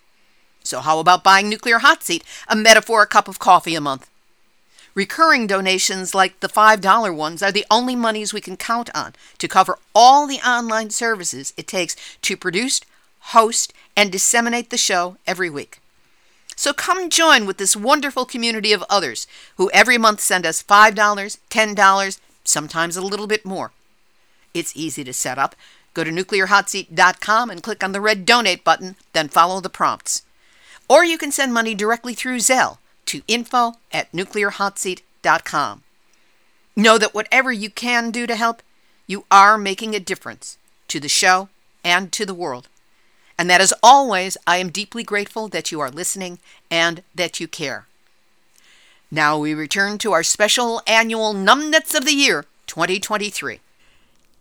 So, 0.65 0.81
how 0.81 0.99
about 0.99 1.25
buying 1.25 1.49
Nuclear 1.49 1.79
Hot 1.79 2.03
Seat, 2.03 2.25
a 2.49 2.57
metaphor 2.57 3.03
a 3.03 3.07
cup 3.07 3.29
of 3.29 3.39
coffee 3.39 3.75
a 3.75 3.81
month? 3.81 4.09
Recurring 4.95 5.47
donations 5.47 6.15
like 6.15 6.41
the 6.41 6.49
$5 6.49 7.15
ones 7.15 7.43
are 7.43 7.53
the 7.53 7.67
only 7.71 7.97
monies 7.97 8.33
we 8.33 8.41
can 8.41 8.57
count 8.57 8.91
on 8.95 9.15
to 9.39 9.49
cover 9.49 9.79
all 9.95 10.27
the 10.27 10.41
online 10.47 10.91
services 10.91 11.53
it 11.57 11.67
takes 11.67 11.97
to 12.23 12.37
produce, 12.37 12.81
host, 13.21 13.73
and 13.97 14.13
disseminate 14.13 14.71
the 14.71 14.77
show 14.77 15.17
every 15.27 15.49
week. 15.49 15.82
So 16.57 16.73
come 16.73 17.11
join 17.11 17.47
with 17.47 17.59
this 17.59 17.77
wonderful 17.77 18.25
community 18.25 18.73
of 18.73 18.85
others 18.89 19.27
who 19.57 19.71
every 19.73 19.99
month 19.99 20.21
send 20.21 20.47
us 20.47 20.63
$5, 20.63 20.95
$10, 20.95 22.21
sometimes 22.45 22.97
a 22.97 23.03
little 23.03 23.27
bit 23.27 23.45
more. 23.45 23.73
It's 24.55 24.77
easy 24.77 25.05
to 25.05 25.13
set 25.13 25.39
up. 25.39 25.57
Go 25.95 26.05
to 26.05 26.11
nuclearhotseat.com 26.11 27.51
and 27.51 27.63
click 27.63 27.85
on 27.85 27.93
the 27.93 28.01
red 28.01 28.25
donate 28.25 28.65
button, 28.65 28.97
then 29.13 29.29
follow 29.29 29.61
the 29.61 29.69
prompts. 29.69 30.23
Or 30.89 31.05
you 31.05 31.19
can 31.19 31.33
send 31.33 31.55
money 31.55 31.75
directly 31.75 32.15
through 32.15 32.39
Zelle 32.39 32.79
to 33.07 33.23
info 33.29 33.75
at 33.93 34.11
nuclearhotseat.com. 34.13 35.83
Know 36.75 36.99
that 36.99 37.15
whatever 37.15 37.53
you 37.53 37.71
can 37.71 38.11
do 38.11 38.27
to 38.27 38.37
help, 38.37 38.63
you 39.07 39.25
are 39.31 39.59
making 39.59 39.95
a 39.95 40.01
difference 40.01 40.57
to 40.89 40.99
the 40.99 41.09
show 41.09 41.49
and 41.85 42.11
to 42.13 42.25
the 42.25 42.35
world. 42.35 42.69
And 43.43 43.51
that 43.51 43.61
as 43.61 43.75
always, 43.83 44.37
I 44.47 44.59
am 44.59 44.71
deeply 44.71 45.03
grateful 45.03 45.49
that 45.49 45.73
you 45.73 45.81
are 45.81 45.91
listening 45.91 46.39
and 46.71 47.03
that 47.13 47.41
you 47.41 47.49
care. 47.49 47.89
Now 49.11 49.37
we 49.37 49.53
return 49.53 49.99
to 49.99 50.13
our 50.13 50.23
special 50.23 50.81
annual 50.87 51.35
Numbnuts 51.35 51.93
of 51.93 52.05
the 52.05 52.15
Year 52.15 52.45
2023. 52.69 53.59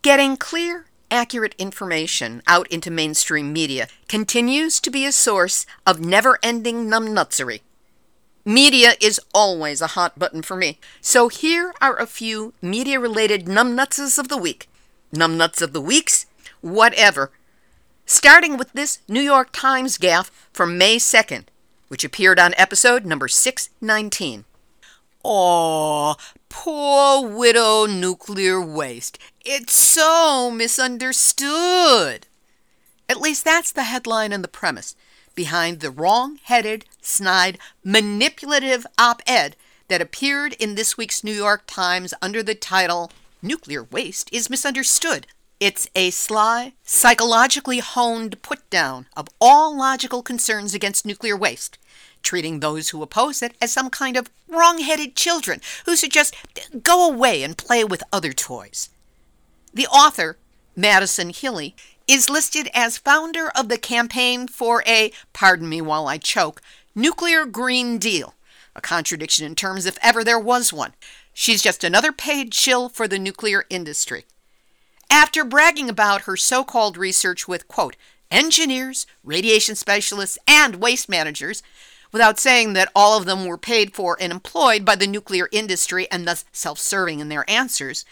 Getting 0.03 0.37
clear, 0.37 0.85
accurate 1.09 1.55
information 1.57 2.43
out 2.45 2.67
into 2.67 2.91
mainstream 2.91 3.51
media 3.51 3.87
continues 4.07 4.79
to 4.79 4.91
be 4.91 5.07
a 5.07 5.11
source 5.11 5.65
of 5.87 5.99
never 5.99 6.37
ending 6.43 6.85
numbnutsery. 6.85 7.61
Media 8.45 8.91
is 9.01 9.19
always 9.33 9.81
a 9.81 9.97
hot 9.97 10.19
button 10.19 10.43
for 10.43 10.55
me, 10.55 10.77
so 11.01 11.27
here 11.27 11.73
are 11.81 11.97
a 11.97 12.05
few 12.05 12.53
media 12.61 12.99
related 12.99 13.47
numbnutses 13.47 14.19
of 14.19 14.27
the 14.27 14.37
week. 14.37 14.69
Numbnuts 15.11 15.59
of 15.59 15.73
the 15.73 15.81
weeks, 15.81 16.27
whatever 16.61 17.31
starting 18.05 18.57
with 18.57 18.71
this 18.73 18.99
New 19.07 19.21
York 19.21 19.49
Times 19.51 19.97
gaffe 19.97 20.31
from 20.51 20.77
May 20.77 20.97
2nd, 20.97 21.45
which 21.87 22.03
appeared 22.03 22.39
on 22.39 22.53
episode 22.57 23.05
number 23.05 23.27
619. 23.27 24.45
Aw, 25.23 26.15
poor 26.49 27.27
widow 27.27 27.85
nuclear 27.85 28.59
waste. 28.59 29.19
It's 29.45 29.73
so 29.73 30.51
misunderstood. 30.51 32.27
At 33.07 33.21
least 33.21 33.43
that's 33.45 33.71
the 33.71 33.83
headline 33.83 34.31
and 34.31 34.43
the 34.43 34.47
premise 34.47 34.95
behind 35.35 35.79
the 35.79 35.91
wrong 35.91 36.39
headed, 36.43 36.85
snide, 37.01 37.57
manipulative 37.83 38.85
op 38.97 39.21
ed 39.25 39.55
that 39.87 40.01
appeared 40.01 40.53
in 40.53 40.75
this 40.75 40.97
week's 40.97 41.23
New 41.23 41.33
York 41.33 41.63
Times 41.67 42.13
under 42.21 42.43
the 42.43 42.55
title 42.55 43.11
Nuclear 43.41 43.83
Waste 43.83 44.29
is 44.31 44.49
Misunderstood 44.49 45.27
it's 45.61 45.87
a 45.93 46.09
sly, 46.09 46.73
psychologically 46.83 47.77
honed 47.77 48.41
put 48.41 48.67
down 48.71 49.05
of 49.15 49.27
all 49.39 49.77
logical 49.77 50.23
concerns 50.23 50.73
against 50.73 51.05
nuclear 51.05 51.37
waste, 51.37 51.77
treating 52.23 52.59
those 52.59 52.89
who 52.89 53.03
oppose 53.03 53.43
it 53.43 53.53
as 53.61 53.71
some 53.71 53.91
kind 53.91 54.17
of 54.17 54.31
wrong 54.47 54.79
headed 54.79 55.15
children 55.15 55.61
who 55.85 55.95
should 55.95 56.11
just 56.11 56.35
go 56.81 57.07
away 57.07 57.43
and 57.43 57.59
play 57.59 57.83
with 57.83 58.01
other 58.11 58.33
toys. 58.33 58.89
The 59.71 59.85
author, 59.85 60.39
Madison 60.75 61.29
Hilly, 61.29 61.75
is 62.07 62.27
listed 62.27 62.67
as 62.73 62.97
founder 62.97 63.51
of 63.51 63.69
the 63.69 63.77
campaign 63.77 64.47
for 64.47 64.83
a, 64.87 65.11
pardon 65.31 65.69
me 65.69 65.79
while 65.79 66.07
I 66.07 66.17
choke, 66.17 66.59
nuclear 66.95 67.45
Green 67.45 67.99
Deal, 67.99 68.33
a 68.75 68.81
contradiction 68.81 69.45
in 69.45 69.53
terms 69.53 69.85
if 69.85 69.99
ever 70.01 70.23
there 70.23 70.39
was 70.39 70.73
one. 70.73 70.93
She's 71.33 71.61
just 71.61 71.83
another 71.83 72.11
paid 72.11 72.55
shill 72.55 72.89
for 72.89 73.07
the 73.07 73.19
nuclear 73.19 73.65
industry 73.69 74.25
after 75.11 75.43
bragging 75.43 75.89
about 75.89 76.21
her 76.21 76.37
so 76.37 76.63
called 76.63 76.95
research 76.95 77.47
with, 77.47 77.67
quote, 77.67 77.97
engineers, 78.31 79.05
radiation 79.23 79.75
specialists, 79.75 80.37
and 80.47 80.77
waste 80.77 81.09
managers, 81.09 81.61
without 82.13 82.39
saying 82.39 82.73
that 82.73 82.91
all 82.95 83.17
of 83.17 83.25
them 83.25 83.45
were 83.45 83.57
paid 83.57 83.93
for 83.93 84.17
and 84.19 84.31
employed 84.31 84.85
by 84.85 84.95
the 84.95 85.05
nuclear 85.05 85.49
industry 85.51 86.09
and 86.09 86.25
thus 86.25 86.45
self 86.53 86.79
serving 86.79 87.19
in 87.19 87.27
their 87.27 87.47
answers, 87.49 88.05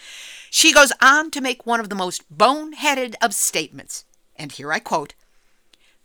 she 0.49 0.73
goes 0.73 0.91
on 1.01 1.31
to 1.31 1.41
make 1.41 1.65
one 1.65 1.79
of 1.79 1.89
the 1.89 1.95
most 1.95 2.23
boneheaded 2.35 3.15
of 3.21 3.33
statements. 3.33 4.03
And 4.35 4.51
here 4.51 4.73
I 4.73 4.79
quote 4.79 5.13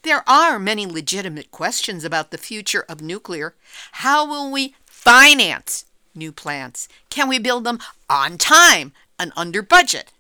There 0.03 0.29
are 0.29 0.59
many 0.61 0.87
legitimate 0.87 1.51
questions 1.51 2.05
about 2.05 2.31
the 2.31 2.39
future 2.39 2.85
of 2.89 3.01
nuclear. 3.01 3.55
How 3.93 4.25
will 4.25 4.51
we 4.51 4.75
finance 4.87 5.87
new 6.15 6.31
plants? 6.31 6.89
Can 7.11 7.29
we 7.29 7.39
build 7.41 7.65
them 7.65 7.81
on 8.09 8.39
time 8.39 8.93
and 9.19 9.33
under 9.37 9.61
budget? 9.61 10.13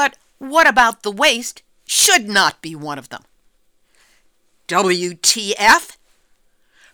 But 0.00 0.16
what 0.38 0.66
about 0.66 1.02
the 1.02 1.12
waste 1.12 1.62
should 1.86 2.26
not 2.26 2.62
be 2.62 2.74
one 2.74 2.98
of 2.98 3.10
them. 3.10 3.22
WTF? 4.66 5.98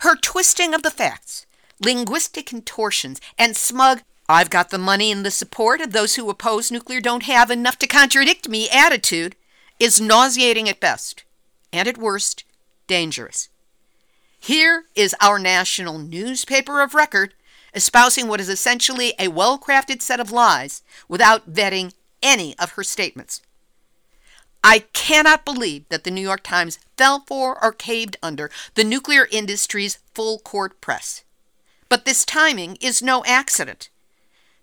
Her 0.01 0.17
twisting 0.17 0.75
of 0.75 0.83
the 0.83 0.91
facts, 0.91 1.47
linguistic 1.81 2.47
contortions, 2.47 3.21
and 3.39 3.57
smug, 3.57 4.03
I've 4.29 4.51
got 4.51 4.71
the 4.71 4.79
money 4.79 5.13
and 5.13 5.25
the 5.25 5.31
support 5.31 5.81
of 5.81 5.93
those 5.93 6.17
who 6.17 6.29
oppose 6.29 6.73
nuclear 6.73 7.01
don't 7.01 7.23
have 7.23 7.49
enough 7.49 7.79
to 7.79 7.87
contradict 7.87 8.49
me 8.49 8.69
attitude 8.71 9.37
is 9.79 10.01
nauseating 10.01 10.69
at 10.69 10.81
best, 10.81 11.23
and 11.73 11.87
at 11.87 11.99
worst, 11.99 12.43
dangerous. 12.89 13.49
Here 14.37 14.87
is 14.97 15.15
our 15.21 15.39
national 15.39 15.99
newspaper 16.01 16.83
of 16.83 16.93
record 16.93 17.35
espousing 17.73 18.27
what 18.27 18.41
is 18.41 18.49
essentially 18.49 19.15
a 19.17 19.29
well 19.29 19.61
crafted 19.61 20.03
set 20.03 20.19
of 20.19 20.33
lies 20.33 20.83
without 21.09 21.53
vetting 21.53 21.93
any 22.23 22.57
of 22.59 22.73
her 22.73 22.85
statements. 22.85 23.43
I 24.65 24.81
cannot 24.93 25.45
believe 25.45 25.89
that 25.91 26.03
the 26.03 26.11
New 26.11 26.21
York 26.21 26.43
Times 26.43 26.81
fell 26.97 27.21
for 27.21 27.63
or 27.63 27.73
caved 27.73 28.17
under 28.23 28.51
the 28.75 28.83
nuclear 28.83 29.29
industry's 29.31 29.99
full 30.13 30.41
court 30.41 30.81
press. 30.81 31.23
But 31.89 32.05
this 32.05 32.25
timing 32.25 32.77
is 32.81 33.01
no 33.01 33.23
accident. 33.27 33.91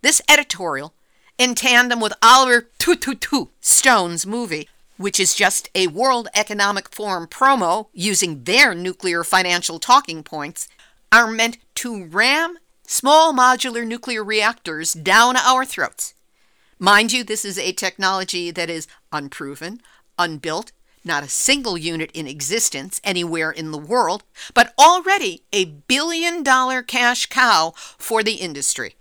This 0.01 0.21
editorial, 0.29 0.93
in 1.37 1.55
tandem 1.55 2.01
with 2.01 2.11
Oliver 2.21 2.67
Tututu 2.79 3.47
Stone's 3.61 4.25
movie, 4.25 4.67
which 4.97 5.19
is 5.19 5.35
just 5.35 5.69
a 5.73 5.87
World 5.87 6.27
Economic 6.35 6.89
Forum 6.89 7.27
promo 7.27 7.87
using 7.93 8.43
their 8.43 8.75
nuclear 8.75 9.23
financial 9.23 9.79
talking 9.79 10.21
points, 10.21 10.67
are 11.13 11.31
meant 11.31 11.57
to 11.75 12.05
ram 12.07 12.57
small 12.85 13.33
modular 13.33 13.87
nuclear 13.87 14.21
reactors 14.21 14.91
down 14.91 15.37
our 15.37 15.63
throats 15.63 16.13
Mind 16.83 17.13
you, 17.13 17.23
this 17.23 17.45
is 17.45 17.57
a 17.57 17.71
technology 17.71 18.51
that 18.51 18.69
is 18.69 18.89
unproven, 19.13 19.79
unbuilt, 20.19 20.73
not 21.05 21.23
a 21.23 21.29
single 21.29 21.77
unit 21.77 22.11
in 22.13 22.27
existence 22.27 22.99
anywhere 23.05 23.51
in 23.51 23.71
the 23.71 23.77
world, 23.77 24.25
but 24.53 24.73
already 24.77 25.43
a 25.53 25.63
billion 25.63 26.43
dollar 26.43 26.81
cash 26.81 27.27
cow 27.27 27.71
for 27.77 28.21
the 28.21 28.33
industry. 28.33 28.95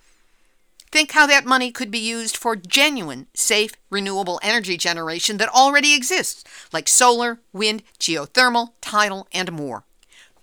Think 0.92 1.10
how 1.10 1.26
that 1.26 1.44
money 1.44 1.72
could 1.72 1.90
be 1.90 1.98
used 1.98 2.36
for 2.36 2.54
genuine, 2.54 3.26
safe, 3.34 3.72
renewable 3.90 4.38
energy 4.44 4.76
generation 4.76 5.38
that 5.38 5.48
already 5.48 5.92
exists, 5.96 6.44
like 6.72 6.86
solar, 6.86 7.40
wind, 7.52 7.82
geothermal, 7.98 8.74
tidal, 8.80 9.26
and 9.32 9.50
more. 9.50 9.82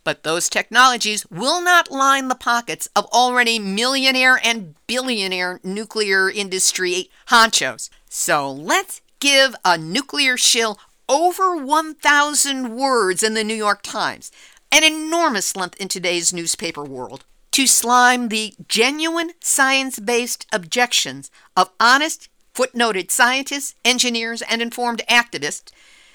But 0.03 0.23
those 0.23 0.49
technologies 0.49 1.25
will 1.29 1.61
not 1.61 1.91
line 1.91 2.27
the 2.27 2.35
pockets 2.35 2.87
of 2.95 3.05
already 3.07 3.59
millionaire 3.59 4.39
and 4.43 4.75
billionaire 4.87 5.59
nuclear 5.63 6.29
industry 6.29 7.09
honchos. 7.27 7.89
So 8.09 8.51
let's 8.51 9.01
give 9.19 9.55
a 9.65 9.77
nuclear 9.77 10.37
shill 10.37 10.79
over 11.07 11.57
1,000 11.57 12.75
words 12.75 13.23
in 13.23 13.33
the 13.33 13.43
New 13.43 13.55
York 13.55 13.81
Times, 13.81 14.31
an 14.71 14.83
enormous 14.83 15.55
length 15.55 15.79
in 15.81 15.87
today's 15.87 16.31
newspaper 16.31 16.83
world 16.83 17.25
to 17.51 17.67
slime 17.67 18.29
the 18.29 18.53
genuine 18.67 19.31
science 19.41 19.99
based 19.99 20.45
objections 20.53 21.31
of 21.57 21.71
honest, 21.79 22.29
footnoted 22.53 23.11
scientists, 23.11 23.75
engineers, 23.83 24.41
and 24.43 24.61
informed 24.61 25.01
activists, 25.09 25.71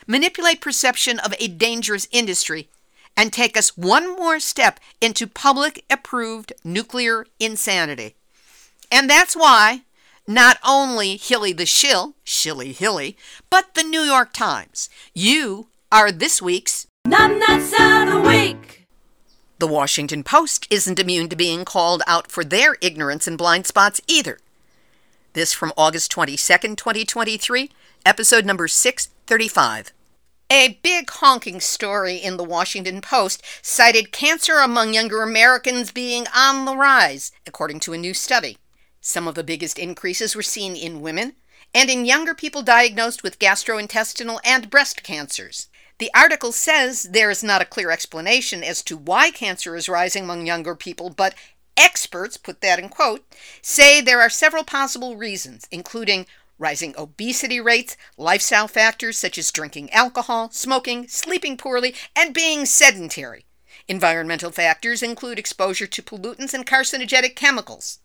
manipulate 0.07 0.61
perception 0.61 1.19
of 1.19 1.35
a 1.39 1.49
dangerous 1.49 2.07
industry, 2.13 2.69
and 3.17 3.33
take 3.33 3.57
us 3.57 3.77
one 3.77 4.17
more 4.17 4.41
step 4.41 4.81
into 5.01 5.27
public 5.27 5.85
approved 5.89 6.53
nuclear 6.65 7.27
insanity. 7.39 8.15
And 8.91 9.09
that's 9.09 9.37
why 9.37 9.83
not 10.27 10.59
only 10.65 11.17
Hilly 11.17 11.53
the 11.53 11.67
Shill, 11.67 12.15
Shilly 12.25 12.73
Hilly, 12.73 13.17
but 13.51 13.75
the 13.75 13.83
New 13.83 14.03
York 14.03 14.33
Times, 14.33 14.89
you 15.15 15.69
are 15.93 16.11
this 16.11 16.43
week's 16.43 16.87
Numbnuts 17.07 17.73
of 17.73 18.13
the 18.13 18.29
Week. 18.29 18.87
The 19.59 19.67
Washington 19.69 20.25
Post 20.25 20.67
isn't 20.71 20.99
immune 20.99 21.29
to 21.29 21.37
being 21.37 21.65
called 21.65 22.03
out 22.07 22.31
for 22.31 22.45
their 22.45 22.77
ignorance 22.81 23.27
and 23.27 23.39
blind 23.39 23.67
spots 23.67 24.01
either. 24.07 24.39
This 25.35 25.53
from 25.53 25.73
August 25.77 26.13
22nd, 26.13 26.77
2023, 26.77 27.71
episode 28.05 28.45
number 28.45 28.69
635. 28.69 29.94
A 30.57 30.79
big 30.85 31.11
honking 31.11 31.59
story 31.59 32.15
in 32.15 32.37
the 32.37 32.45
Washington 32.45 33.01
Post 33.01 33.43
cited 33.61 34.13
cancer 34.13 34.59
among 34.59 34.95
younger 34.95 35.21
Americans 35.21 35.91
being 35.91 36.29
on 36.33 36.65
the 36.65 36.77
rise, 36.77 37.33
according 37.45 37.81
to 37.81 37.93
a 37.93 37.99
new 37.99 38.15
study. 38.15 38.59
Some 39.01 39.27
of 39.27 39.35
the 39.35 39.43
biggest 39.43 39.81
increases 39.81 40.37
were 40.37 40.45
seen 40.45 40.77
in 40.77 41.01
women 41.01 41.35
and 41.75 41.91
in 41.91 42.05
younger 42.05 42.35
people 42.35 42.63
diagnosed 42.63 43.25
with 43.25 43.41
gastrointestinal 43.41 44.39
and 44.45 44.71
breast 44.71 45.03
cancers. 45.03 45.67
The 45.99 46.13
article 46.15 46.53
says 46.53 47.03
there 47.03 47.31
is 47.31 47.43
not 47.43 47.61
a 47.61 47.65
clear 47.65 47.91
explanation 47.91 48.63
as 48.63 48.81
to 48.85 48.97
why 48.97 49.33
cancer 49.33 49.75
is 49.75 49.89
rising 49.89 50.23
among 50.23 50.47
younger 50.47 50.77
people, 50.77 51.11
but 51.11 51.35
experts, 51.77 52.37
put 52.37 52.61
that 52.61 52.79
in 52.79 52.91
quote, 52.91 53.27
say 53.61 54.01
there 54.01 54.21
are 54.21 54.31
several 54.31 54.63
possible 54.63 55.17
reasons, 55.17 55.67
including 55.73 56.27
rising 56.59 56.95
obesity 56.97 57.61
rates, 57.61 57.97
lifestyle 58.17 58.69
factors 58.69 59.19
such 59.19 59.39
as 59.39 59.51
drinking 59.51 59.93
alcohol, 59.93 60.51
smoking, 60.51 61.09
sleeping 61.09 61.57
poorly, 61.57 61.95
and 62.17 62.35
being 62.35 62.65
sedentary. 62.67 63.45
Environmental 63.89 64.51
factors 64.51 65.03
include 65.03 65.39
exposure 65.39 65.87
to 65.87 66.03
pollutants 66.03 66.55
and 66.55 66.67
carcinogenic 66.67 67.37
chemicals. 67.37 67.99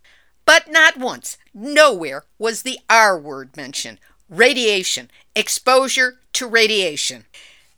But 0.46 0.70
not 0.70 0.98
once, 0.98 1.38
nowhere 1.54 2.26
was 2.38 2.64
the 2.64 2.80
R 2.90 3.20
word 3.20 3.56
mentioned 3.56 4.00
radiation, 4.30 5.10
exposure 5.36 6.20
to 6.34 6.48
radiation. 6.48 7.26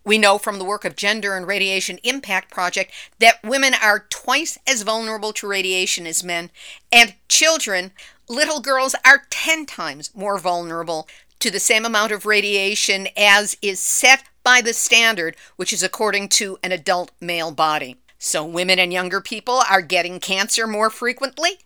We 0.04 0.18
know 0.18 0.38
from 0.38 0.58
the 0.58 0.66
work 0.66 0.84
of 0.84 0.96
Gender 0.96 1.36
and 1.38 1.46
Radiation 1.46 2.00
Impact 2.04 2.52
Project 2.52 2.92
that 3.20 3.42
women 3.44 3.74
are 3.74 4.08
twice 4.10 4.58
as 4.68 4.82
vulnerable 4.82 5.32
to 5.34 5.48
radiation 5.48 6.08
as 6.08 6.24
men, 6.24 6.50
and 6.92 7.16
children, 7.30 7.92
little 8.32 8.62
girls, 8.62 8.96
are 9.06 9.24
10 9.30 9.66
times 9.66 10.10
more 10.16 10.40
vulnerable 10.40 11.08
to 11.40 11.52
the 11.52 11.60
same 11.60 11.86
amount 11.86 12.12
of 12.12 12.26
radiation 12.26 13.08
as 13.18 13.58
is 13.62 13.80
set 13.80 14.24
by 14.44 14.62
the 14.62 14.74
standard, 14.74 15.36
which 15.58 15.74
is 15.74 15.84
according 15.84 16.30
to 16.30 16.58
an 16.64 16.72
adult 16.72 17.12
male 17.20 17.52
body. 17.52 17.98
So, 18.18 18.46
women 18.46 18.80
and 18.80 18.94
younger 18.94 19.20
people 19.20 19.62
are 19.70 19.82
getting 19.82 20.20
cancer 20.20 20.66
more 20.66 20.90
frequently? 20.90 21.60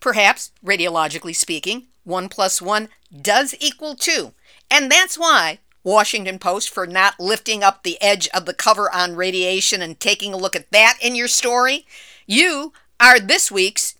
Perhaps, 0.00 0.50
radiologically 0.64 1.36
speaking, 1.36 1.86
1 2.04 2.28
plus 2.28 2.60
1 2.60 2.88
does 3.20 3.54
equal 3.60 3.94
2. 3.94 4.32
And 4.70 4.90
that's 4.90 5.18
why 5.18 5.58
Washington 5.84 6.38
Post 6.38 6.70
for 6.70 6.86
not 6.86 7.20
lifting 7.20 7.62
up 7.62 7.82
the 7.82 8.00
edge 8.00 8.28
of 8.34 8.46
the 8.46 8.54
cover 8.54 8.92
on 8.94 9.14
radiation 9.14 9.82
and 9.82 10.00
taking 10.00 10.32
a 10.32 10.38
look 10.38 10.56
at 10.56 10.70
that 10.72 10.98
in 11.02 11.14
your 11.14 11.28
story. 11.28 11.86
You 12.26 12.72
are 12.98 13.20
this 13.20 13.50
week's 13.50 13.96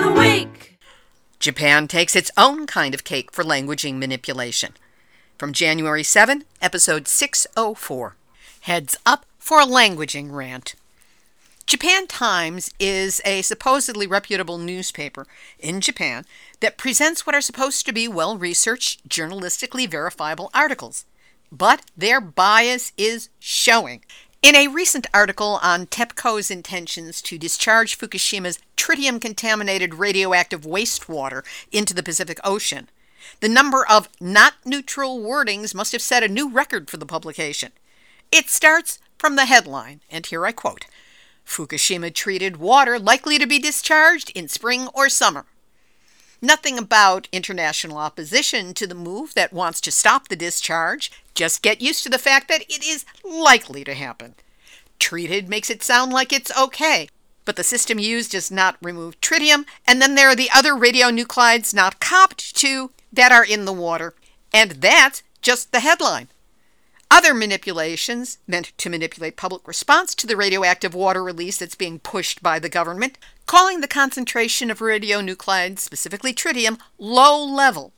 of 0.00 0.14
the 0.14 0.20
Week. 0.20 0.71
Japan 1.42 1.88
takes 1.88 2.14
its 2.14 2.30
own 2.36 2.66
kind 2.68 2.94
of 2.94 3.02
cake 3.02 3.32
for 3.32 3.42
languaging 3.42 3.98
manipulation. 3.98 4.74
From 5.36 5.52
January 5.52 6.04
7, 6.04 6.44
episode 6.60 7.08
604. 7.08 8.14
Heads 8.60 8.96
up 9.04 9.26
for 9.40 9.60
a 9.60 9.66
languaging 9.66 10.30
rant. 10.30 10.76
Japan 11.66 12.06
Times 12.06 12.72
is 12.78 13.20
a 13.24 13.42
supposedly 13.42 14.06
reputable 14.06 14.56
newspaper 14.56 15.26
in 15.58 15.80
Japan 15.80 16.26
that 16.60 16.78
presents 16.78 17.26
what 17.26 17.34
are 17.34 17.40
supposed 17.40 17.86
to 17.86 17.92
be 17.92 18.06
well 18.06 18.38
researched, 18.38 19.08
journalistically 19.08 19.90
verifiable 19.90 20.48
articles. 20.54 21.06
But 21.50 21.82
their 21.96 22.20
bias 22.20 22.92
is 22.96 23.30
showing. 23.40 24.04
In 24.42 24.56
a 24.56 24.66
recent 24.66 25.06
article 25.14 25.60
on 25.62 25.86
TEPCO's 25.86 26.50
intentions 26.50 27.22
to 27.22 27.38
discharge 27.38 27.96
Fukushima's 27.96 28.58
tritium 28.76 29.20
contaminated 29.20 29.94
radioactive 29.94 30.62
wastewater 30.62 31.44
into 31.70 31.94
the 31.94 32.02
Pacific 32.02 32.40
Ocean, 32.42 32.90
the 33.38 33.48
number 33.48 33.86
of 33.88 34.08
not 34.20 34.54
neutral 34.64 35.20
wordings 35.20 35.76
must 35.76 35.92
have 35.92 36.02
set 36.02 36.24
a 36.24 36.28
new 36.28 36.50
record 36.50 36.90
for 36.90 36.96
the 36.96 37.06
publication. 37.06 37.70
It 38.32 38.50
starts 38.50 38.98
from 39.16 39.36
the 39.36 39.46
headline, 39.46 40.00
and 40.10 40.26
here 40.26 40.44
I 40.44 40.50
quote 40.50 40.86
Fukushima 41.46 42.12
treated 42.12 42.56
water 42.56 42.98
likely 42.98 43.38
to 43.38 43.46
be 43.46 43.60
discharged 43.60 44.32
in 44.34 44.48
spring 44.48 44.88
or 44.92 45.08
summer. 45.08 45.46
Nothing 46.44 46.78
about 46.78 47.28
international 47.30 47.96
opposition 47.96 48.74
to 48.74 48.88
the 48.88 48.96
move 48.96 49.34
that 49.34 49.52
wants 49.52 49.80
to 49.82 49.92
stop 49.92 50.26
the 50.26 50.34
discharge. 50.34 51.12
Just 51.34 51.62
get 51.62 51.80
used 51.80 52.02
to 52.04 52.10
the 52.10 52.18
fact 52.18 52.48
that 52.48 52.62
it 52.62 52.84
is 52.84 53.04
likely 53.24 53.84
to 53.84 53.94
happen. 53.94 54.34
Treated 54.98 55.48
makes 55.48 55.70
it 55.70 55.82
sound 55.82 56.12
like 56.12 56.32
it's 56.32 56.56
okay, 56.56 57.08
but 57.44 57.56
the 57.56 57.64
system 57.64 57.98
used 57.98 58.32
does 58.32 58.50
not 58.50 58.76
remove 58.82 59.20
tritium, 59.20 59.64
and 59.86 60.00
then 60.00 60.14
there 60.14 60.28
are 60.28 60.36
the 60.36 60.50
other 60.54 60.74
radionuclides 60.74 61.74
not 61.74 62.00
copped 62.00 62.54
to 62.56 62.90
that 63.12 63.32
are 63.32 63.44
in 63.44 63.64
the 63.64 63.72
water. 63.72 64.14
And 64.52 64.72
that's 64.72 65.22
just 65.40 65.72
the 65.72 65.80
headline. 65.80 66.28
Other 67.10 67.34
manipulations, 67.34 68.38
meant 68.46 68.72
to 68.78 68.88
manipulate 68.88 69.36
public 69.36 69.68
response 69.68 70.14
to 70.14 70.26
the 70.26 70.36
radioactive 70.36 70.94
water 70.94 71.22
release 71.22 71.58
that's 71.58 71.74
being 71.74 71.98
pushed 71.98 72.42
by 72.42 72.58
the 72.58 72.70
government, 72.70 73.18
calling 73.44 73.80
the 73.80 73.88
concentration 73.88 74.70
of 74.70 74.78
radionuclides, 74.78 75.80
specifically 75.80 76.32
tritium, 76.32 76.78
low 76.98 77.44
level, 77.44 77.92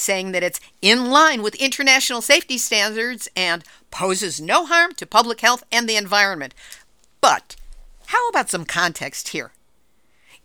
saying 0.00 0.32
that 0.32 0.42
it's 0.42 0.60
in 0.80 1.10
line 1.10 1.42
with 1.42 1.54
international 1.56 2.22
safety 2.22 2.58
standards 2.58 3.28
and 3.36 3.64
poses 3.90 4.40
no 4.40 4.66
harm 4.66 4.92
to 4.94 5.06
public 5.06 5.40
health 5.40 5.62
and 5.70 5.88
the 5.88 5.96
environment. 5.96 6.54
But 7.20 7.56
how 8.06 8.28
about 8.28 8.50
some 8.50 8.64
context 8.64 9.28
here? 9.28 9.52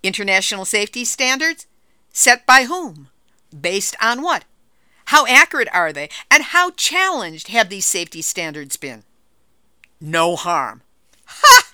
International 0.04 0.66
safety 0.66 1.06
standards? 1.06 1.66
Set 2.12 2.46
by 2.46 2.66
whom? 2.66 3.10
Based 3.60 3.96
on 4.02 4.22
what? 4.22 4.46
How 5.06 5.26
accurate 5.28 5.70
are 5.74 5.94
they? 5.94 6.10
And 6.30 6.44
how 6.44 6.72
challenged 6.72 7.50
have 7.50 7.70
these 7.70 7.86
safety 7.86 8.22
standards 8.22 8.78
been? 8.78 9.04
No 10.02 10.36
harm. 10.36 10.82
Ha! 11.26 11.72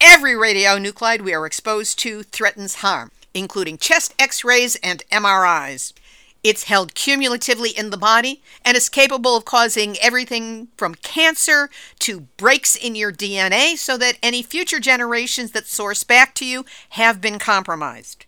Every 0.00 0.32
radionuclide 0.32 1.22
we 1.22 1.34
are 1.34 1.46
exposed 1.46 1.98
to 2.00 2.22
threatens 2.22 2.76
harm, 2.76 3.10
including 3.32 3.78
chest 3.78 4.14
x 4.18 4.44
rays 4.44 4.76
and 4.76 5.02
MRIs. 5.10 5.92
It's 6.44 6.64
held 6.64 6.94
cumulatively 6.94 7.70
in 7.70 7.88
the 7.88 7.96
body 7.96 8.42
and 8.66 8.76
is 8.76 8.90
capable 8.90 9.34
of 9.34 9.46
causing 9.46 9.96
everything 9.98 10.68
from 10.76 10.94
cancer 10.94 11.70
to 12.00 12.20
breaks 12.36 12.76
in 12.76 12.94
your 12.94 13.10
DNA 13.10 13.78
so 13.78 13.96
that 13.96 14.18
any 14.22 14.42
future 14.42 14.78
generations 14.78 15.52
that 15.52 15.66
source 15.66 16.04
back 16.04 16.34
to 16.34 16.44
you 16.44 16.66
have 16.90 17.22
been 17.22 17.38
compromised. 17.38 18.26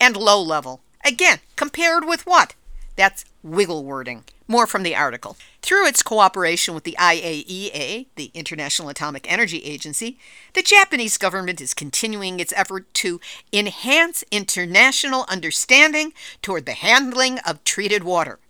And 0.00 0.16
low 0.16 0.40
level. 0.40 0.80
Again, 1.04 1.40
compared 1.56 2.04
with 2.06 2.24
what? 2.24 2.54
That's 2.94 3.24
wiggle 3.42 3.84
wording. 3.84 4.24
More 4.50 4.66
from 4.66 4.82
the 4.82 4.96
article. 4.96 5.36
Through 5.62 5.86
its 5.86 6.02
cooperation 6.02 6.74
with 6.74 6.82
the 6.82 6.96
IAEA, 6.98 8.06
the 8.16 8.32
International 8.34 8.88
Atomic 8.88 9.30
Energy 9.30 9.58
Agency, 9.58 10.18
the 10.54 10.62
Japanese 10.62 11.18
government 11.18 11.60
is 11.60 11.72
continuing 11.72 12.40
its 12.40 12.52
effort 12.56 12.92
to 12.94 13.20
enhance 13.52 14.24
international 14.32 15.24
understanding 15.28 16.12
toward 16.42 16.66
the 16.66 16.72
handling 16.72 17.38
of 17.46 17.62
treated 17.62 18.02
water. 18.02 18.40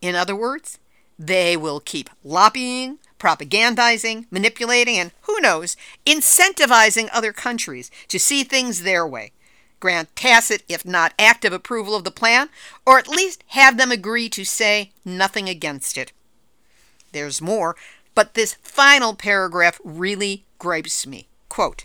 In 0.00 0.14
other 0.14 0.36
words, 0.36 0.78
they 1.18 1.56
will 1.56 1.80
keep 1.80 2.10
lobbying, 2.22 3.00
propagandizing, 3.18 4.26
manipulating, 4.30 4.98
and 4.98 5.10
who 5.22 5.40
knows, 5.40 5.76
incentivizing 6.06 7.08
other 7.12 7.32
countries 7.32 7.90
to 8.06 8.20
see 8.20 8.44
things 8.44 8.84
their 8.84 9.04
way 9.04 9.32
grant 9.84 10.16
tacit, 10.16 10.62
if 10.66 10.86
not 10.86 11.12
active, 11.18 11.52
approval 11.52 11.94
of 11.94 12.04
the 12.04 12.10
plan, 12.10 12.48
or 12.86 12.98
at 12.98 13.06
least 13.06 13.44
have 13.48 13.76
them 13.76 13.90
agree 13.92 14.30
to 14.30 14.42
say 14.42 14.90
nothing 15.04 15.46
against 15.46 15.98
it. 15.98 16.10
There's 17.12 17.42
more, 17.42 17.76
but 18.14 18.32
this 18.32 18.54
final 18.62 19.14
paragraph 19.14 19.78
really 19.84 20.46
gripes 20.58 21.06
me. 21.06 21.28
Quote, 21.50 21.84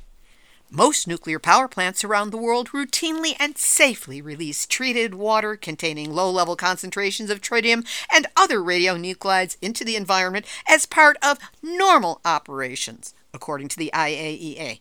most 0.72 1.10
nuclear 1.10 1.40
power 1.40 1.68
plants 1.68 2.06
around 2.06 2.30
the 2.30 2.38
world 2.38 2.70
routinely 2.70 3.36
and 3.38 3.58
safely 3.58 4.22
release 4.22 4.66
treated 4.66 5.14
water 5.14 5.58
containing 5.58 6.14
low 6.14 6.32
level 6.32 6.56
concentrations 6.56 7.30
of 7.30 7.42
tritium 7.42 7.86
and 8.10 8.28
other 8.38 8.60
radionuclides 8.60 9.58
into 9.62 9.84
the 9.84 9.98
environment 9.98 10.46
as 10.70 10.86
part 10.86 11.18
of 11.22 11.38
normal 11.62 12.22
operations, 12.24 13.14
according 13.34 13.68
to 13.68 13.78
the 13.78 13.92
IAEA. 13.94 14.80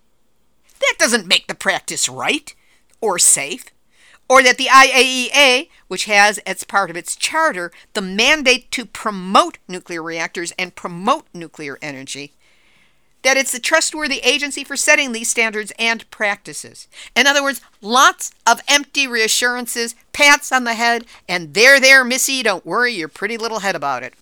That 0.79 0.95
doesn't 1.01 1.27
make 1.27 1.49
the 1.49 1.57
practice 1.57 2.09
right 2.09 2.55
or 3.01 3.19
safe, 3.19 3.67
or 4.29 4.43
that 4.43 4.59
the 4.59 4.67
IAEA, 4.67 5.69
which 5.89 6.05
has 6.05 6.39
as 6.39 6.65
part 6.65 6.91
of 6.91 6.97
its 6.97 7.17
charter 7.17 7.73
the 7.95 8.03
mandate 8.03 8.71
to 8.73 8.85
promote 8.85 9.59
nuclear 9.67 10.03
reactors 10.03 10.53
and 10.59 10.75
promote 10.75 11.27
nuclear 11.33 11.79
energy, 11.81 12.33
that 13.23 13.37
it's 13.37 13.55
a 13.55 13.61
trustworthy 13.61 14.19
agency 14.19 14.63
for 14.63 14.77
setting 14.77 15.13
these 15.13 15.31
standards 15.31 15.73
and 15.79 16.09
practices. 16.11 16.87
In 17.17 17.27
other 17.27 17.43
words, 17.43 17.61
lots 17.81 18.31
of 18.47 18.61
empty 18.69 19.07
reassurances, 19.07 19.95
pats 20.13 20.53
on 20.53 20.65
the 20.65 20.75
head, 20.75 21.05
and 21.29 21.55
there, 21.55 21.81
there, 21.81 22.05
missy, 22.05 22.43
don't 22.43 22.67
worry 22.67 22.93
your 22.93 23.09
pretty 23.09 23.37
little 23.37 23.61
head 23.61 23.75
about 23.75 24.03
it. 24.03 24.15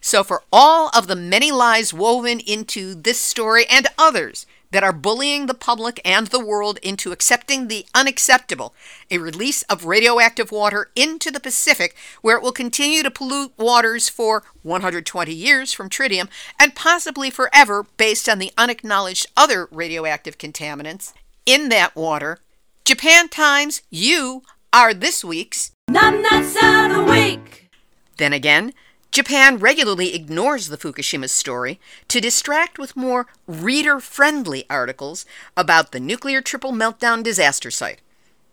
So, 0.00 0.22
for 0.22 0.42
all 0.52 0.90
of 0.94 1.06
the 1.06 1.16
many 1.16 1.50
lies 1.50 1.94
woven 1.94 2.38
into 2.40 2.94
this 2.94 3.18
story 3.18 3.64
and 3.66 3.88
others 3.98 4.46
that 4.70 4.82
are 4.82 4.92
bullying 4.92 5.46
the 5.46 5.54
public 5.54 6.00
and 6.04 6.28
the 6.28 6.44
world 6.44 6.78
into 6.82 7.12
accepting 7.12 7.68
the 7.68 7.86
unacceptable, 7.94 8.74
a 9.10 9.18
release 9.18 9.62
of 9.62 9.84
radioactive 9.84 10.50
water 10.50 10.90
into 10.96 11.30
the 11.30 11.40
Pacific, 11.40 11.96
where 12.22 12.36
it 12.36 12.42
will 12.42 12.52
continue 12.52 13.02
to 13.02 13.10
pollute 13.10 13.52
waters 13.56 14.08
for 14.08 14.42
120 14.62 15.32
years 15.32 15.72
from 15.72 15.88
tritium 15.88 16.28
and 16.58 16.74
possibly 16.74 17.30
forever 17.30 17.86
based 17.96 18.28
on 18.28 18.38
the 18.38 18.52
unacknowledged 18.58 19.26
other 19.36 19.68
radioactive 19.70 20.38
contaminants 20.38 21.12
in 21.44 21.68
that 21.68 21.94
water. 21.94 22.38
Japan 22.84 23.28
Times, 23.28 23.82
you 23.90 24.42
are 24.72 24.92
this 24.92 25.24
week's 25.24 25.72
Numbnuts 25.90 26.56
of 26.56 26.96
the 26.96 27.04
Week. 27.10 27.70
Then 28.18 28.32
again, 28.32 28.72
Japan 29.16 29.56
regularly 29.56 30.14
ignores 30.14 30.68
the 30.68 30.76
Fukushima 30.76 31.30
story 31.30 31.80
to 32.06 32.20
distract 32.20 32.78
with 32.78 32.94
more 32.94 33.26
reader 33.46 33.98
friendly 33.98 34.66
articles 34.68 35.24
about 35.56 35.92
the 35.92 36.00
nuclear 36.00 36.42
triple 36.42 36.70
meltdown 36.70 37.22
disaster 37.22 37.70
site. 37.70 38.02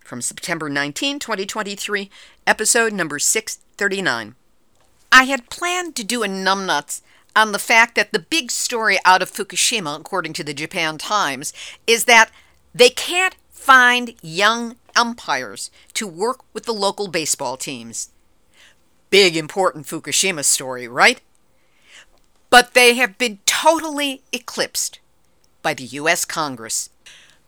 From 0.06 0.22
September 0.22 0.70
19, 0.70 1.20
2023, 1.20 2.10
episode 2.48 2.94
number 2.94 3.20
639. 3.20 4.36
I 5.12 5.24
had 5.26 5.50
planned 5.50 5.98
to 5.98 6.04
do 6.06 6.24
a 6.24 6.28
numbnuts 6.30 7.02
on 7.36 7.52
the 7.52 7.60
fact 7.60 7.96
that 7.96 8.14
the 8.14 8.20
big 8.20 8.50
story 8.50 8.98
out 9.04 9.22
of 9.22 9.30
Fukushima, 9.30 10.00
according 10.00 10.32
to 10.32 10.46
the 10.46 10.54
Japan 10.54 10.98
Times, 10.98 11.52
is 11.86 12.06
that 12.06 12.32
they 12.74 12.90
can't 12.90 13.36
find 13.52 14.16
young 14.22 14.78
umpires 14.96 15.72
to 15.96 16.08
work 16.08 16.40
with 16.54 16.64
the 16.64 16.74
local 16.74 17.10
baseball 17.10 17.58
teams 17.58 18.13
big 19.14 19.38
important 19.38 19.86
Fukushima 19.86 20.44
story, 20.44 20.88
right? 20.88 21.22
But 22.50 22.74
they 22.74 22.96
have 22.96 23.16
been 23.20 23.38
totally 23.46 24.24
eclipsed 24.32 24.98
by 25.62 25.76
the 25.76 25.84
US 26.02 26.26
Congress. 26.26 26.90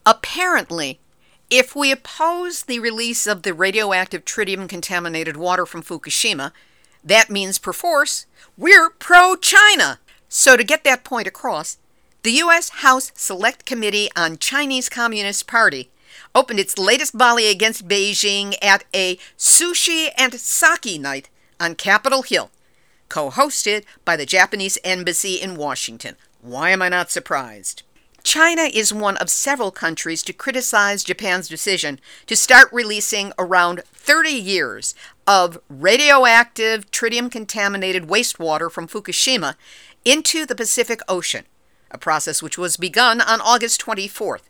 Apparently, 0.05 0.99
if 1.49 1.75
we 1.75 1.91
oppose 1.91 2.61
the 2.61 2.77
release 2.77 3.25
of 3.25 3.41
the 3.41 3.51
radioactive 3.55 4.25
tritium 4.25 4.69
contaminated 4.69 5.37
water 5.37 5.65
from 5.65 5.81
Fukushima, 5.81 6.51
that 7.03 7.31
means 7.31 7.57
perforce 7.57 8.27
we're 8.55 8.91
pro 8.91 9.35
China. 9.35 9.97
So, 10.29 10.55
to 10.55 10.63
get 10.63 10.83
that 10.83 11.03
point 11.03 11.27
across, 11.27 11.79
the 12.21 12.33
U.S. 12.43 12.69
House 12.85 13.11
Select 13.15 13.65
Committee 13.65 14.09
on 14.15 14.37
Chinese 14.37 14.87
Communist 14.87 15.47
Party 15.47 15.89
opened 16.35 16.59
its 16.59 16.77
latest 16.77 17.13
volley 17.13 17.47
against 17.47 17.87
Beijing 17.87 18.53
at 18.61 18.83
a 18.93 19.17
sushi 19.35 20.09
and 20.15 20.35
sake 20.35 21.01
night 21.01 21.29
on 21.65 21.75
Capitol 21.75 22.21
Hill, 22.21 22.51
co 23.09 23.31
hosted 23.31 23.83
by 24.05 24.15
the 24.15 24.25
Japanese 24.25 24.77
Embassy 24.83 25.35
in 25.35 25.55
Washington. 25.55 26.15
Why 26.41 26.69
am 26.69 26.81
I 26.81 26.89
not 26.89 27.09
surprised? 27.09 27.81
China 28.21 28.63
is 28.63 28.93
one 28.93 29.17
of 29.17 29.29
several 29.29 29.71
countries 29.71 30.23
to 30.23 30.33
criticize 30.33 31.03
Japan's 31.03 31.47
decision 31.47 31.99
to 32.27 32.35
start 32.35 32.69
releasing 32.71 33.33
around 33.37 33.81
30 33.93 34.29
years 34.29 34.95
of 35.27 35.59
radioactive 35.69 36.89
tritium 36.91 37.31
contaminated 37.31 38.03
wastewater 38.07 38.71
from 38.71 38.87
Fukushima 38.87 39.55
into 40.03 40.45
the 40.45 40.55
Pacific 40.55 41.01
Ocean, 41.07 41.45
a 41.91 41.97
process 41.97 42.43
which 42.43 42.57
was 42.57 42.77
begun 42.77 43.21
on 43.21 43.41
August 43.41 43.83
24th. 43.83 44.41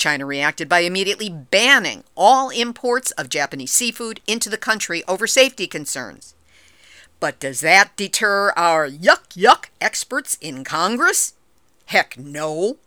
China 0.00 0.24
reacted 0.24 0.68
by 0.68 0.80
immediately 0.80 1.28
banning 1.28 2.02
all 2.16 2.48
imports 2.48 3.10
of 3.12 3.28
Japanese 3.28 3.70
seafood 3.70 4.20
into 4.26 4.48
the 4.48 4.56
country 4.56 5.04
over 5.06 5.26
safety 5.26 5.66
concerns. 5.66 6.34
But 7.20 7.38
does 7.38 7.60
that 7.60 7.96
deter 7.96 8.50
our 8.56 8.88
yuck 8.88 9.34
yuck 9.34 9.66
experts 9.78 10.38
in 10.40 10.64
Congress? 10.64 11.34
Heck 11.84 12.18
no. 12.18 12.78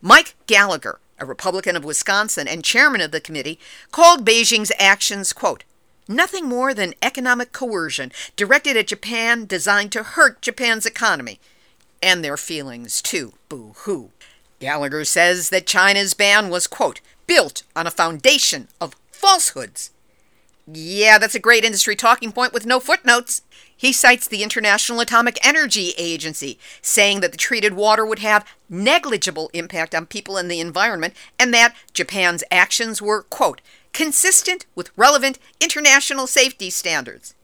Mike 0.00 0.34
Gallagher, 0.46 0.98
a 1.18 1.26
Republican 1.26 1.76
of 1.76 1.84
Wisconsin 1.84 2.48
and 2.48 2.64
chairman 2.64 3.02
of 3.02 3.10
the 3.10 3.20
committee, 3.20 3.58
called 3.92 4.24
Beijing's 4.24 4.72
actions, 4.78 5.34
quote, 5.34 5.64
nothing 6.08 6.46
more 6.46 6.72
than 6.72 6.94
economic 7.02 7.52
coercion 7.52 8.10
directed 8.34 8.78
at 8.78 8.86
Japan 8.86 9.44
designed 9.44 9.92
to 9.92 10.02
hurt 10.02 10.40
Japan's 10.40 10.86
economy. 10.86 11.38
And 12.02 12.24
their 12.24 12.38
feelings, 12.38 13.02
too. 13.02 13.34
Boo 13.50 13.74
hoo. 13.78 14.12
Gallagher 14.58 15.04
says 15.04 15.50
that 15.50 15.66
China's 15.66 16.14
ban 16.14 16.48
was, 16.48 16.66
quote, 16.66 17.00
built 17.26 17.62
on 17.74 17.86
a 17.86 17.90
foundation 17.90 18.68
of 18.80 18.96
falsehoods. 19.12 19.90
Yeah, 20.66 21.18
that's 21.18 21.34
a 21.34 21.40
great 21.40 21.64
industry 21.64 21.94
talking 21.94 22.32
point 22.32 22.52
with 22.52 22.66
no 22.66 22.80
footnotes. 22.80 23.42
He 23.76 23.92
cites 23.92 24.26
the 24.26 24.42
International 24.42 25.00
Atomic 25.00 25.38
Energy 25.46 25.92
Agency, 25.96 26.58
saying 26.82 27.20
that 27.20 27.30
the 27.30 27.38
treated 27.38 27.74
water 27.74 28.04
would 28.04 28.18
have 28.20 28.46
negligible 28.68 29.50
impact 29.52 29.94
on 29.94 30.06
people 30.06 30.36
and 30.36 30.50
the 30.50 30.60
environment, 30.60 31.14
and 31.38 31.54
that 31.54 31.76
Japan's 31.92 32.42
actions 32.50 33.00
were, 33.00 33.22
quote, 33.22 33.60
consistent 33.92 34.66
with 34.74 34.90
relevant 34.96 35.38
international 35.60 36.26
safety 36.26 36.70
standards. 36.70 37.34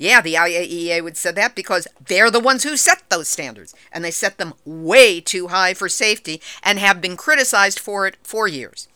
Yeah, 0.00 0.20
the 0.20 0.34
IAEA 0.34 1.02
would 1.02 1.16
say 1.16 1.32
that 1.32 1.56
because 1.56 1.88
they're 2.06 2.30
the 2.30 2.38
ones 2.38 2.62
who 2.62 2.76
set 2.76 3.02
those 3.08 3.26
standards, 3.26 3.74
and 3.90 4.04
they 4.04 4.12
set 4.12 4.38
them 4.38 4.54
way 4.64 5.20
too 5.20 5.48
high 5.48 5.74
for 5.74 5.88
safety 5.88 6.40
and 6.62 6.78
have 6.78 7.00
been 7.00 7.16
criticized 7.16 7.80
for 7.80 8.06
it 8.06 8.16
for 8.22 8.46
years. 8.46 8.86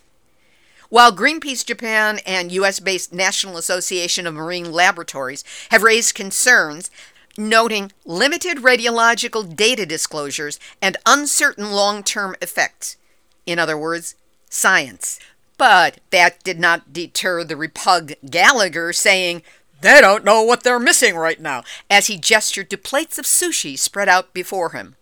While 0.91 1.11
Greenpeace 1.11 1.67
Japan 1.67 2.21
and 2.25 2.53
US 2.53 2.79
based 2.79 3.13
National 3.13 3.57
Association 3.57 4.29
of 4.29 4.35
Marine 4.35 4.71
Laboratories 4.71 5.43
have 5.71 5.83
raised 5.83 6.15
concerns, 6.15 6.89
noting 7.37 7.91
limited 8.05 8.59
radiological 8.59 9.57
data 9.57 9.85
disclosures 9.85 10.61
and 10.81 10.97
uncertain 11.05 11.73
long 11.73 12.05
term 12.05 12.37
effects. 12.41 12.97
In 13.45 13.59
other 13.59 13.77
words, 13.77 14.15
science. 14.49 15.19
But 15.59 15.99
that 16.11 16.45
did 16.45 16.61
not 16.61 16.93
deter 16.93 17.43
the 17.43 17.55
repug 17.55 18.15
Gallagher 18.31 18.93
saying, 18.93 19.43
they 19.83 20.01
don't 20.01 20.25
know 20.25 20.43
what 20.43 20.63
they're 20.63 20.79
missing 20.79 21.17
right 21.17 21.41
now, 21.41 21.63
as 21.91 22.07
he 22.07 22.17
gestured 22.17 22.71
to 22.71 22.79
plates 22.79 23.19
of 23.19 23.25
sushi 23.25 23.79
spread 23.79 24.09
out 24.09 24.33
before 24.33 24.71
him. 24.71 24.97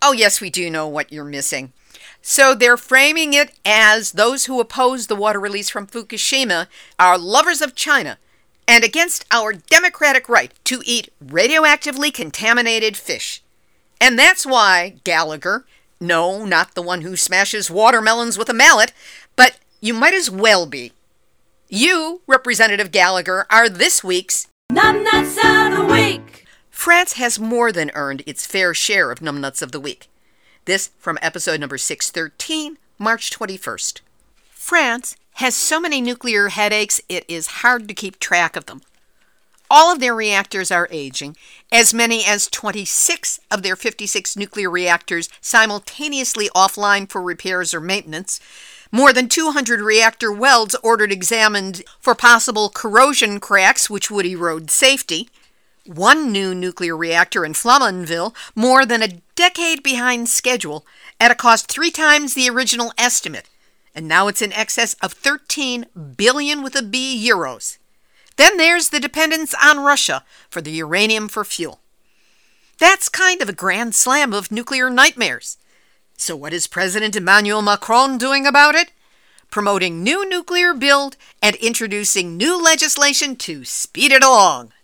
Oh, 0.00 0.12
yes, 0.12 0.40
we 0.40 0.48
do 0.48 0.70
know 0.70 0.88
what 0.88 1.12
you're 1.12 1.24
missing. 1.24 1.72
So 2.22 2.54
they're 2.54 2.76
framing 2.76 3.34
it 3.34 3.52
as 3.64 4.12
those 4.12 4.46
who 4.46 4.60
oppose 4.60 5.06
the 5.06 5.16
water 5.16 5.40
release 5.40 5.68
from 5.68 5.86
Fukushima 5.86 6.66
are 6.98 7.18
lovers 7.18 7.60
of 7.60 7.74
China 7.74 8.18
and 8.68 8.84
against 8.84 9.24
our 9.30 9.52
democratic 9.52 10.28
right 10.28 10.52
to 10.64 10.82
eat 10.84 11.12
radioactively 11.24 12.12
contaminated 12.12 12.96
fish. 12.96 13.42
And 14.00 14.18
that's 14.18 14.46
why 14.46 14.96
Gallagher, 15.02 15.64
no, 16.00 16.44
not 16.44 16.74
the 16.74 16.82
one 16.82 17.00
who 17.00 17.16
smashes 17.16 17.70
watermelons 17.70 18.38
with 18.38 18.48
a 18.48 18.54
mallet, 18.54 18.92
but 19.34 19.58
you 19.80 19.92
might 19.92 20.14
as 20.14 20.30
well 20.30 20.66
be 20.66 20.92
you, 21.70 22.20
Representative 22.26 22.90
Gallagher, 22.90 23.46
are 23.48 23.68
this 23.68 24.02
week's 24.02 24.48
Numbnuts 24.72 25.36
of 25.36 25.76
the 25.76 25.92
Week. 25.92 26.44
France 26.68 27.12
has 27.14 27.38
more 27.38 27.70
than 27.70 27.92
earned 27.94 28.22
its 28.26 28.44
fair 28.44 28.74
share 28.74 29.10
of 29.10 29.20
Numbnuts 29.20 29.62
of 29.62 29.70
the 29.70 29.80
Week. 29.80 30.08
This 30.64 30.90
from 30.98 31.18
episode 31.22 31.60
number 31.60 31.78
613, 31.78 32.76
March 32.98 33.30
21st. 33.30 34.00
France 34.50 35.16
has 35.34 35.54
so 35.54 35.80
many 35.80 36.00
nuclear 36.00 36.48
headaches 36.48 37.00
it 37.08 37.24
is 37.28 37.46
hard 37.46 37.86
to 37.86 37.94
keep 37.94 38.18
track 38.18 38.56
of 38.56 38.66
them. 38.66 38.82
All 39.70 39.92
of 39.92 40.00
their 40.00 40.14
reactors 40.14 40.72
are 40.72 40.88
aging, 40.90 41.36
as 41.70 41.94
many 41.94 42.24
as 42.24 42.48
26 42.48 43.38
of 43.52 43.62
their 43.62 43.76
56 43.76 44.36
nuclear 44.36 44.68
reactors 44.68 45.28
simultaneously 45.40 46.48
offline 46.56 47.08
for 47.08 47.22
repairs 47.22 47.72
or 47.72 47.80
maintenance, 47.80 48.40
More 48.92 49.12
than 49.12 49.28
200 49.28 49.80
reactor 49.80 50.32
welds 50.32 50.74
ordered 50.82 51.12
examined 51.12 51.82
for 52.00 52.14
possible 52.14 52.68
corrosion 52.68 53.38
cracks 53.38 53.88
which 53.88 54.10
would 54.10 54.26
erode 54.26 54.70
safety. 54.70 55.28
One 55.86 56.32
new 56.32 56.54
nuclear 56.54 56.96
reactor 56.96 57.44
in 57.44 57.52
Flamanville, 57.52 58.34
more 58.54 58.84
than 58.84 59.02
a 59.02 59.20
decade 59.36 59.82
behind 59.82 60.28
schedule, 60.28 60.84
at 61.20 61.30
a 61.30 61.36
cost 61.36 61.70
three 61.70 61.90
times 61.90 62.34
the 62.34 62.50
original 62.50 62.92
estimate, 62.98 63.48
and 63.94 64.08
now 64.08 64.26
it's 64.26 64.42
in 64.42 64.52
excess 64.52 64.94
of 64.94 65.12
13 65.12 65.86
billion 66.16 66.62
with 66.62 66.74
a 66.74 66.82
B 66.82 67.24
euros. 67.28 67.78
Then 68.36 68.56
there's 68.56 68.88
the 68.88 69.00
dependence 69.00 69.54
on 69.62 69.84
Russia 69.84 70.24
for 70.48 70.60
the 70.60 70.70
uranium 70.72 71.28
for 71.28 71.44
fuel. 71.44 71.80
That's 72.78 73.08
kind 73.08 73.42
of 73.42 73.48
a 73.48 73.54
grand 73.54 73.94
slam 73.94 74.32
of 74.32 74.50
nuclear 74.50 74.90
nightmares. 74.90 75.58
So, 76.20 76.36
what 76.36 76.52
is 76.52 76.66
President 76.66 77.16
Emmanuel 77.16 77.62
Macron 77.62 78.18
doing 78.18 78.46
about 78.46 78.74
it? 78.74 78.92
Promoting 79.50 80.02
new 80.02 80.28
nuclear 80.28 80.74
build 80.74 81.16
and 81.40 81.56
introducing 81.56 82.36
new 82.36 82.62
legislation 82.62 83.36
to 83.36 83.64
speed 83.64 84.12
it 84.12 84.22
along. 84.22 84.74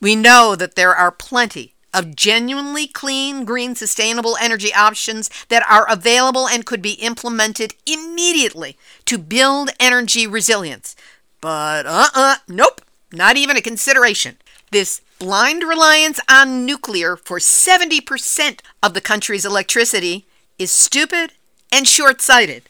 We 0.00 0.16
know 0.16 0.56
that 0.56 0.74
there 0.74 0.94
are 0.94 1.12
plenty 1.12 1.74
of 1.92 2.16
genuinely 2.16 2.86
clean, 2.86 3.44
green, 3.44 3.74
sustainable 3.74 4.38
energy 4.40 4.72
options 4.72 5.28
that 5.50 5.68
are 5.70 5.86
available 5.86 6.48
and 6.48 6.64
could 6.64 6.80
be 6.80 6.92
implemented 6.92 7.74
immediately 7.84 8.78
to 9.04 9.18
build 9.18 9.68
energy 9.78 10.26
resilience. 10.26 10.96
But 11.42 11.84
uh 11.84 12.08
uh, 12.14 12.36
nope, 12.48 12.80
not 13.12 13.36
even 13.36 13.58
a 13.58 13.60
consideration. 13.60 14.38
This 14.70 15.02
blind 15.18 15.62
reliance 15.62 16.20
on 16.26 16.64
nuclear 16.64 17.16
for 17.16 17.38
70% 17.38 18.60
of 18.82 18.94
the 18.94 19.02
country's 19.02 19.44
electricity 19.44 20.26
is 20.58 20.72
stupid 20.72 21.32
and 21.72 21.86
short 21.86 22.20
sighted. 22.20 22.64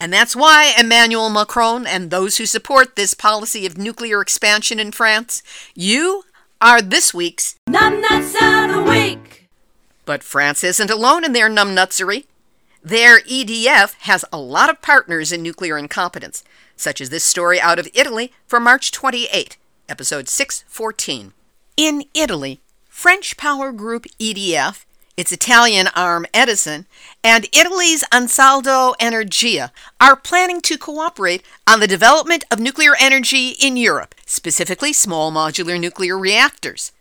And 0.00 0.12
that's 0.12 0.36
why 0.36 0.74
Emmanuel 0.78 1.30
Macron 1.30 1.86
and 1.86 2.10
those 2.10 2.36
who 2.36 2.46
support 2.46 2.96
this 2.96 3.14
policy 3.14 3.64
of 3.64 3.78
nuclear 3.78 4.20
expansion 4.20 4.78
in 4.78 4.92
France, 4.92 5.42
you 5.74 6.24
are 6.60 6.82
this 6.82 7.14
week's 7.14 7.56
Numbnuts 7.68 8.34
of 8.34 8.74
the 8.74 8.82
Week. 8.82 9.48
But 10.04 10.22
France 10.22 10.62
isn't 10.62 10.90
alone 10.90 11.24
in 11.24 11.32
their 11.32 11.48
numbnutsery. 11.48 12.26
Their 12.82 13.20
EDF 13.20 13.94
has 14.00 14.26
a 14.30 14.36
lot 14.38 14.68
of 14.68 14.82
partners 14.82 15.32
in 15.32 15.42
nuclear 15.42 15.78
incompetence, 15.78 16.44
such 16.76 17.00
as 17.00 17.08
this 17.08 17.24
story 17.24 17.58
out 17.58 17.78
of 17.78 17.88
Italy 17.94 18.32
from 18.46 18.64
March 18.64 18.92
28, 18.92 19.56
episode 19.88 20.28
614. 20.28 21.32
In 21.78 22.04
Italy, 22.12 22.60
French 22.88 23.38
power 23.38 23.72
group 23.72 24.04
EDF, 24.20 24.84
its 25.16 25.32
Italian 25.32 25.88
arm 25.94 26.26
Edison, 26.34 26.86
and 27.22 27.46
Italy's 27.52 28.04
Ansaldo 28.12 28.94
Energia 29.00 29.70
are 30.00 30.16
planning 30.16 30.60
to 30.62 30.78
cooperate 30.78 31.42
on 31.66 31.80
the 31.80 31.86
development 31.86 32.44
of 32.50 32.60
nuclear 32.60 32.94
energy 33.00 33.50
in 33.50 33.76
Europe, 33.76 34.14
specifically 34.26 34.92
small 34.92 35.30
modular 35.32 35.78
nuclear 35.78 36.18
reactors. 36.18 36.92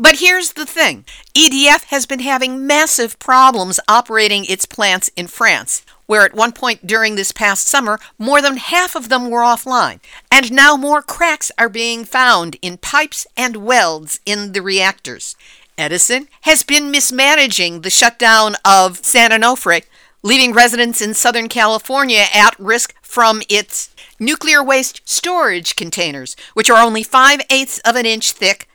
But 0.00 0.20
here's 0.20 0.54
the 0.54 0.64
thing 0.64 1.04
EDF 1.34 1.84
has 1.84 2.06
been 2.06 2.20
having 2.20 2.66
massive 2.66 3.18
problems 3.18 3.78
operating 3.86 4.46
its 4.46 4.64
plants 4.64 5.10
in 5.14 5.26
France, 5.26 5.84
where 6.06 6.24
at 6.24 6.34
one 6.34 6.52
point 6.52 6.86
during 6.86 7.16
this 7.16 7.32
past 7.32 7.66
summer, 7.66 8.00
more 8.18 8.40
than 8.40 8.56
half 8.56 8.96
of 8.96 9.10
them 9.10 9.28
were 9.28 9.42
offline, 9.42 10.00
and 10.32 10.50
now 10.50 10.74
more 10.74 11.02
cracks 11.02 11.52
are 11.58 11.68
being 11.68 12.06
found 12.06 12.56
in 12.62 12.78
pipes 12.78 13.26
and 13.36 13.56
welds 13.56 14.20
in 14.24 14.52
the 14.52 14.62
reactors. 14.62 15.36
Edison 15.80 16.28
has 16.42 16.62
been 16.62 16.90
mismanaging 16.90 17.80
the 17.80 17.90
shutdown 17.90 18.54
of 18.64 19.04
San 19.04 19.30
Onofre, 19.30 19.82
leaving 20.22 20.52
residents 20.52 21.00
in 21.00 21.14
Southern 21.14 21.48
California 21.48 22.26
at 22.34 22.58
risk 22.58 22.94
from 23.02 23.42
its 23.48 23.94
nuclear 24.18 24.62
waste 24.62 25.00
storage 25.08 25.76
containers, 25.76 26.36
which 26.52 26.68
are 26.68 26.84
only 26.84 27.02
5 27.02 27.40
eighths 27.48 27.78
of 27.78 27.96
an 27.96 28.04
inch 28.04 28.32
thick, 28.32 28.68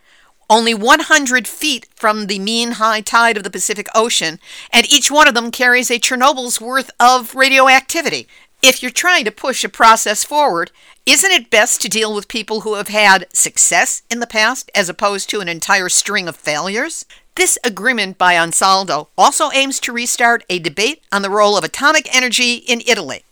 only 0.49 0.73
100 0.73 1.47
feet 1.47 1.87
from 1.95 2.25
the 2.25 2.39
mean 2.39 2.73
high 2.73 3.01
tide 3.01 3.37
of 3.37 3.43
the 3.43 3.51
Pacific 3.51 3.87
Ocean, 3.93 4.39
and 4.71 4.91
each 4.91 5.11
one 5.11 5.27
of 5.27 5.35
them 5.35 5.51
carries 5.51 5.91
a 5.91 5.99
Chernobyl's 5.99 6.59
worth 6.59 6.89
of 6.99 7.35
radioactivity. 7.35 8.27
If 8.63 8.81
you're 8.81 8.91
trying 8.91 9.25
to 9.25 9.31
push 9.31 9.63
a 9.63 9.69
process 9.69 10.23
forward, 10.23 10.71
isn't 11.05 11.31
it 11.31 11.51
best 11.51 11.81
to 11.81 11.89
deal 11.89 12.15
with 12.15 12.27
people 12.27 12.61
who 12.61 12.75
have 12.75 12.87
had 12.87 13.27
success 13.31 14.01
in 14.09 14.19
the 14.19 14.27
past 14.27 14.71
as 14.73 14.89
opposed 14.89 15.29
to 15.29 15.39
an 15.39 15.47
entire 15.47 15.87
string 15.89 16.27
of 16.27 16.35
failures? 16.35 17.05
This 17.35 17.59
agreement 17.63 18.17
by 18.17 18.33
Ansaldo 18.33 19.07
also 19.17 19.51
aims 19.51 19.79
to 19.81 19.91
restart 19.91 20.43
a 20.49 20.57
debate 20.57 21.03
on 21.11 21.21
the 21.21 21.29
role 21.29 21.57
of 21.57 21.63
atomic 21.63 22.13
energy 22.15 22.55
in 22.55 22.81
Italy. 22.87 23.23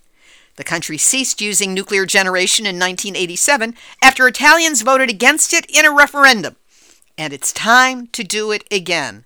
The 0.56 0.64
country 0.64 1.00
ceased 1.00 1.42
using 1.42 1.74
nuclear 1.74 2.06
generation 2.06 2.66
in 2.66 2.76
1987 2.76 3.76
after 4.04 4.28
Italians 4.28 4.84
voted 4.84 5.10
against 5.10 5.52
it 5.52 5.66
in 5.68 5.84
a 5.84 5.92
referendum. 5.92 6.58
And 7.18 7.34
it's 7.34 7.52
time 7.52 8.08
to 8.08 8.24
do 8.24 8.52
it 8.52 8.66
again 8.72 9.26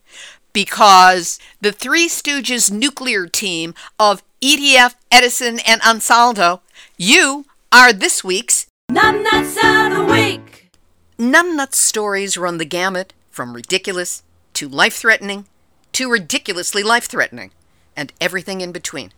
because 0.54 1.38
the 1.60 1.74
Three 1.74 2.08
Stooges 2.08 2.72
nuclear 2.72 3.28
team 3.28 3.74
of 4.00 4.24
EDF, 4.42 4.96
Edison, 5.12 5.60
and 5.60 5.82
Ansaldo, 5.82 6.62
you 6.98 7.46
are 7.78 7.94
this 7.94 8.24
week's 8.24 8.66
Numbnuts 8.92 9.56
of 9.56 9.96
the 9.96 10.12
Week. 10.12 10.72
Numbnuts 11.20 11.76
stories 11.76 12.36
run 12.36 12.58
the 12.58 12.66
gamut 12.66 13.14
from 13.30 13.54
ridiculous 13.54 14.24
to 14.54 14.68
life 14.68 14.96
threatening 14.96 15.46
to 15.92 16.10
ridiculously 16.10 16.82
life 16.82 17.06
threatening 17.06 17.52
and 17.96 18.12
everything 18.20 18.62
in 18.62 18.72
between. 18.72 19.12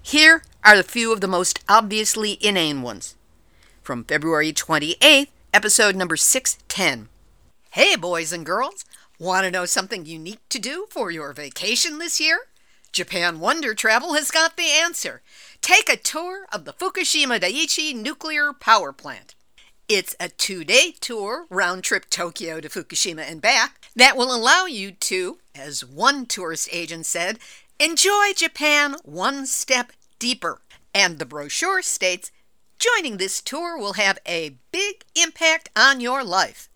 Here 0.00 0.42
are 0.64 0.76
a 0.76 0.82
few 0.82 1.12
of 1.12 1.20
the 1.20 1.28
most 1.28 1.62
obviously 1.68 2.38
inane 2.40 2.80
ones. 2.80 3.14
From 3.82 4.04
February 4.04 4.54
28th, 4.54 5.28
episode 5.52 5.96
number 5.96 6.16
610. 6.16 7.10
Hey, 7.72 7.94
boys 7.94 8.32
and 8.32 8.46
girls, 8.46 8.86
want 9.18 9.44
to 9.44 9.50
know 9.50 9.66
something 9.66 10.06
unique 10.06 10.40
to 10.48 10.58
do 10.58 10.86
for 10.88 11.10
your 11.10 11.34
vacation 11.34 11.98
this 11.98 12.22
year? 12.22 12.38
Japan 12.96 13.38
Wonder 13.38 13.74
Travel 13.74 14.14
has 14.14 14.30
got 14.30 14.56
the 14.56 14.70
answer. 14.70 15.20
Take 15.66 15.88
a 15.88 15.96
tour 15.96 16.46
of 16.52 16.64
the 16.64 16.72
Fukushima 16.72 17.40
Daiichi 17.40 17.92
nuclear 17.92 18.52
power 18.52 18.92
plant. 18.92 19.34
It's 19.88 20.14
a 20.20 20.28
two 20.28 20.62
day 20.62 20.94
tour, 21.00 21.46
round 21.50 21.82
trip 21.82 22.08
Tokyo 22.08 22.60
to 22.60 22.68
Fukushima 22.68 23.28
and 23.28 23.42
back, 23.42 23.80
that 23.96 24.16
will 24.16 24.32
allow 24.32 24.66
you 24.66 24.92
to, 24.92 25.38
as 25.56 25.84
one 25.84 26.24
tourist 26.26 26.68
agent 26.70 27.04
said, 27.04 27.40
enjoy 27.80 28.32
Japan 28.36 28.94
one 29.02 29.44
step 29.44 29.90
deeper. 30.20 30.60
And 30.94 31.18
the 31.18 31.26
brochure 31.26 31.82
states 31.82 32.30
joining 32.78 33.16
this 33.16 33.42
tour 33.42 33.76
will 33.76 33.94
have 33.94 34.20
a 34.24 34.54
big 34.70 35.02
impact 35.16 35.68
on 35.74 36.00
your 36.00 36.22
life, 36.22 36.68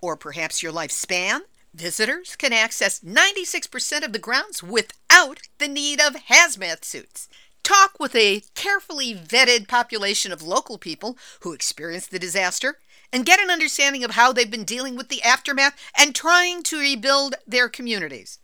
or 0.00 0.16
perhaps 0.16 0.62
your 0.62 0.72
lifespan. 0.72 1.40
Visitors 1.74 2.34
can 2.34 2.54
access 2.54 3.00
96% 3.00 4.06
of 4.06 4.14
the 4.14 4.18
grounds 4.18 4.62
without 4.62 5.40
the 5.58 5.68
need 5.68 6.00
of 6.00 6.14
hazmat 6.14 6.86
suits. 6.86 7.28
Talk 7.68 8.00
with 8.00 8.16
a 8.16 8.44
carefully 8.54 9.14
vetted 9.14 9.68
population 9.68 10.32
of 10.32 10.40
local 10.40 10.78
people 10.78 11.18
who 11.40 11.52
experienced 11.52 12.10
the 12.10 12.18
disaster 12.18 12.78
and 13.12 13.26
get 13.26 13.40
an 13.40 13.50
understanding 13.50 14.02
of 14.02 14.12
how 14.12 14.32
they've 14.32 14.50
been 14.50 14.64
dealing 14.64 14.96
with 14.96 15.10
the 15.10 15.20
aftermath 15.20 15.78
and 15.94 16.14
trying 16.14 16.62
to 16.62 16.80
rebuild 16.80 17.34
their 17.46 17.68
communities. 17.68 18.38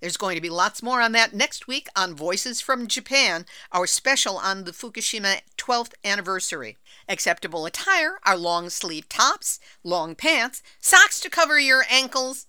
There's 0.00 0.16
going 0.16 0.36
to 0.36 0.40
be 0.40 0.48
lots 0.48 0.82
more 0.82 1.02
on 1.02 1.12
that 1.12 1.34
next 1.34 1.68
week 1.68 1.88
on 1.94 2.14
Voices 2.14 2.62
from 2.62 2.86
Japan, 2.86 3.44
our 3.70 3.86
special 3.86 4.38
on 4.38 4.64
the 4.64 4.72
Fukushima 4.72 5.42
12th 5.58 5.92
anniversary. 6.02 6.78
Acceptable 7.06 7.66
attire 7.66 8.18
are 8.24 8.34
long 8.34 8.70
sleeve 8.70 9.10
tops, 9.10 9.60
long 9.82 10.14
pants, 10.14 10.62
socks 10.80 11.20
to 11.20 11.28
cover 11.28 11.58
your 11.60 11.84
ankles, 11.90 12.46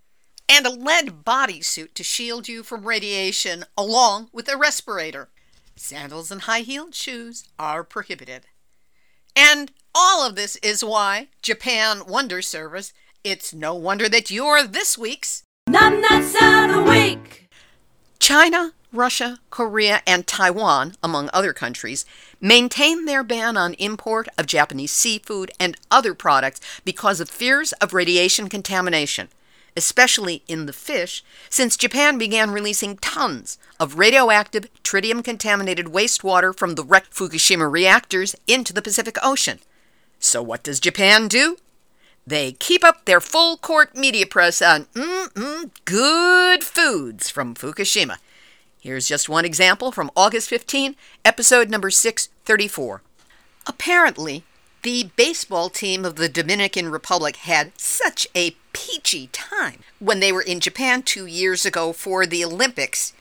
and 0.47 0.65
a 0.65 0.69
lead 0.69 1.25
bodysuit 1.25 1.93
to 1.93 2.05
shield 2.05 2.47
you 2.47 2.63
from 2.63 2.87
radiation, 2.87 3.65
along 3.77 4.29
with 4.31 4.47
a 4.47 4.55
respirator. 4.55 5.27
Sandals 5.77 6.31
and 6.31 6.41
high 6.43 6.61
heeled 6.61 6.95
shoes 6.95 7.43
are 7.59 7.83
prohibited. 7.83 8.45
And 9.35 9.71
all 9.93 10.25
of 10.25 10.35
this 10.35 10.55
is 10.57 10.85
why 10.85 11.27
Japan 11.41 12.03
Wonder 12.07 12.41
Service, 12.41 12.93
it's 13.23 13.53
no 13.53 13.75
wonder 13.75 14.07
that 14.07 14.31
you're 14.31 14.63
this 14.63 14.97
week's 14.97 15.43
Numbnuts 15.69 16.35
of 16.35 16.75
the 16.75 16.89
Week. 16.89 17.49
China, 18.19 18.71
Russia, 18.93 19.39
Korea, 19.49 20.01
and 20.07 20.25
Taiwan, 20.25 20.95
among 21.03 21.29
other 21.33 21.51
countries, 21.51 22.05
maintain 22.39 23.03
their 23.03 23.23
ban 23.23 23.57
on 23.57 23.73
import 23.73 24.29
of 24.37 24.45
Japanese 24.45 24.93
seafood 24.93 25.51
and 25.59 25.75
other 25.91 26.13
products 26.13 26.61
because 26.85 27.19
of 27.19 27.29
fears 27.29 27.73
of 27.73 27.93
radiation 27.93 28.47
contamination, 28.47 29.27
especially 29.75 30.43
in 30.47 30.65
the 30.65 30.73
fish, 30.73 31.23
since 31.49 31.77
Japan 31.77 32.17
began 32.17 32.51
releasing 32.51 32.97
tons 32.97 33.57
of 33.79 33.97
radioactive, 33.97 34.67
tritium 34.83 35.23
contaminated 35.23 35.87
wastewater 35.87 36.55
from 36.55 36.75
the 36.75 36.83
wrecked 36.83 37.13
Fukushima 37.13 37.71
reactors 37.71 38.35
into 38.47 38.73
the 38.73 38.81
Pacific 38.81 39.17
Ocean. 39.23 39.59
So, 40.19 40.41
what 40.41 40.63
does 40.63 40.79
Japan 40.79 41.27
do? 41.27 41.57
They 42.27 42.53
keep 42.53 42.83
up 42.83 43.05
their 43.05 43.21
full 43.21 43.57
court 43.57 43.95
media 43.95 44.25
press 44.25 44.61
on 44.61 44.85
mm-mm, 44.95 45.69
good 45.85 46.63
foods 46.63 47.29
from 47.29 47.53
Fukushima. 47.53 48.17
Here's 48.79 49.07
just 49.07 49.29
one 49.29 49.45
example 49.45 49.91
from 49.91 50.11
August 50.15 50.49
15, 50.49 50.95
episode 51.23 51.69
number 51.69 51.89
634. 51.89 53.01
Apparently, 53.67 54.43
the 54.85 55.09
baseball 55.15 55.67
team 55.71 56.05
of 56.05 56.15
the 56.15 56.29
Dominican 56.29 56.89
Republic 56.89 57.37
had 57.37 57.71
such 57.75 58.27
a 58.35 58.55
peachy 58.71 59.25
time 59.31 59.79
when 59.97 60.19
they 60.19 60.31
were 60.31 60.43
in 60.43 60.59
Japan 60.59 61.01
two 61.01 61.25
years 61.25 61.65
ago 61.65 61.91
for 61.91 62.27
the 62.27 62.45
Olympics 62.45 63.11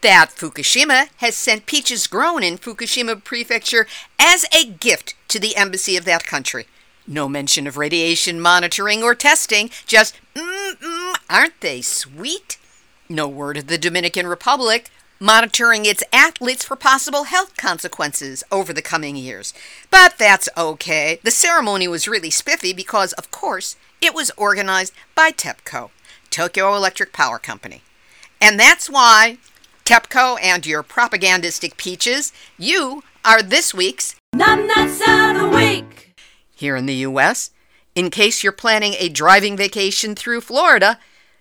that 0.00 0.30
Fukushima 0.30 1.10
has 1.18 1.36
sent 1.36 1.66
peaches 1.66 2.08
grown 2.08 2.42
in 2.42 2.58
Fukushima 2.58 3.22
Prefecture 3.22 3.86
as 4.18 4.46
a 4.52 4.66
gift 4.66 5.14
to 5.28 5.38
the 5.38 5.54
embassy 5.54 5.96
of 5.96 6.04
that 6.06 6.26
country. 6.26 6.66
No 7.06 7.28
mention 7.28 7.68
of 7.68 7.76
radiation 7.76 8.40
monitoring 8.40 9.04
or 9.04 9.14
testing, 9.14 9.70
just, 9.86 10.16
mm-mm, 10.34 11.14
aren't 11.30 11.60
they 11.60 11.82
sweet? 11.82 12.58
No 13.08 13.28
word 13.28 13.56
of 13.58 13.68
the 13.68 13.78
Dominican 13.78 14.26
Republic 14.26 14.90
monitoring 15.22 15.86
its 15.86 16.02
athletes 16.12 16.64
for 16.64 16.74
possible 16.74 17.24
health 17.24 17.56
consequences 17.56 18.42
over 18.50 18.72
the 18.72 18.82
coming 18.82 19.14
years. 19.14 19.54
But 19.88 20.18
that's 20.18 20.48
okay. 20.58 21.20
The 21.22 21.30
ceremony 21.30 21.86
was 21.86 22.08
really 22.08 22.30
spiffy 22.30 22.72
because, 22.72 23.12
of 23.12 23.30
course, 23.30 23.76
it 24.00 24.14
was 24.14 24.32
organized 24.36 24.92
by 25.14 25.30
TEPCO, 25.30 25.90
Tokyo 26.30 26.74
Electric 26.74 27.12
Power 27.12 27.38
Company. 27.38 27.82
And 28.40 28.58
that's 28.58 28.90
why, 28.90 29.38
TEPCO 29.84 30.38
and 30.42 30.66
your 30.66 30.82
propagandistic 30.82 31.76
peaches, 31.76 32.32
you 32.58 33.04
are 33.24 33.44
this 33.44 33.72
week's 33.72 34.16
Numbnuts 34.34 35.00
of 35.02 35.40
the 35.40 35.56
Week. 35.56 36.16
Here 36.52 36.74
in 36.74 36.86
the 36.86 36.94
U.S., 36.94 37.52
in 37.94 38.10
case 38.10 38.42
you're 38.42 38.50
planning 38.50 38.94
a 38.98 39.08
driving 39.08 39.56
vacation 39.56 40.16
through 40.16 40.40
Florida, 40.40 40.98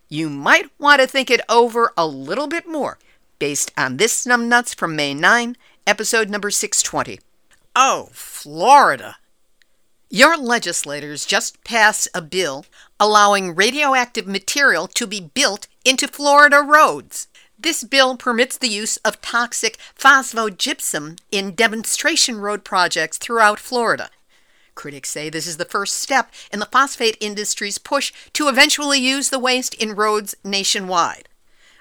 you 0.08 0.30
might 0.30 0.70
want 0.78 1.02
to 1.02 1.08
think 1.08 1.32
it 1.32 1.42
over 1.50 1.94
a 1.98 2.06
little 2.06 2.48
bit 2.48 2.68
more 2.68 3.00
based 3.42 3.72
on 3.76 3.98
this 3.98 4.28
numbnuts 4.28 4.76
from 4.76 4.96
May 4.96 5.16
9, 5.16 5.58
episode 5.88 6.30
number 6.30 6.52
620. 6.52 7.20
Oh, 7.76 8.10
Florida! 8.12 9.18
Your 10.12 10.38
legislators 10.38 11.26
just 11.26 11.64
passed 11.64 12.08
a 12.14 12.22
bill 12.22 12.66
allowing 13.00 13.56
radioactive 13.56 14.28
material 14.28 14.86
to 14.90 15.08
be 15.08 15.20
built 15.20 15.68
into 15.84 16.08
Florida 16.08 16.62
roads. 16.62 17.30
This 17.58 17.84
bill 17.84 18.16
permits 18.16 18.60
the 18.60 18.68
use 18.68 18.98
of 18.98 19.22
toxic 19.22 19.80
phosphogypsum 19.98 21.18
in 21.32 21.56
demonstration 21.56 22.38
road 22.38 22.64
projects 22.64 23.18
throughout 23.18 23.60
Florida. 23.60 24.12
Critics 24.76 25.10
say 25.10 25.32
this 25.32 25.48
is 25.48 25.58
the 25.58 25.66
first 25.66 25.96
step 25.96 26.32
in 26.54 26.60
the 26.60 26.68
phosphate 26.68 27.18
industry's 27.20 27.80
push 27.80 28.14
to 28.34 28.48
eventually 28.48 29.00
use 29.00 29.32
the 29.32 29.40
waste 29.40 29.74
in 29.74 29.96
roads 29.96 30.36
nationwide. 30.44 31.28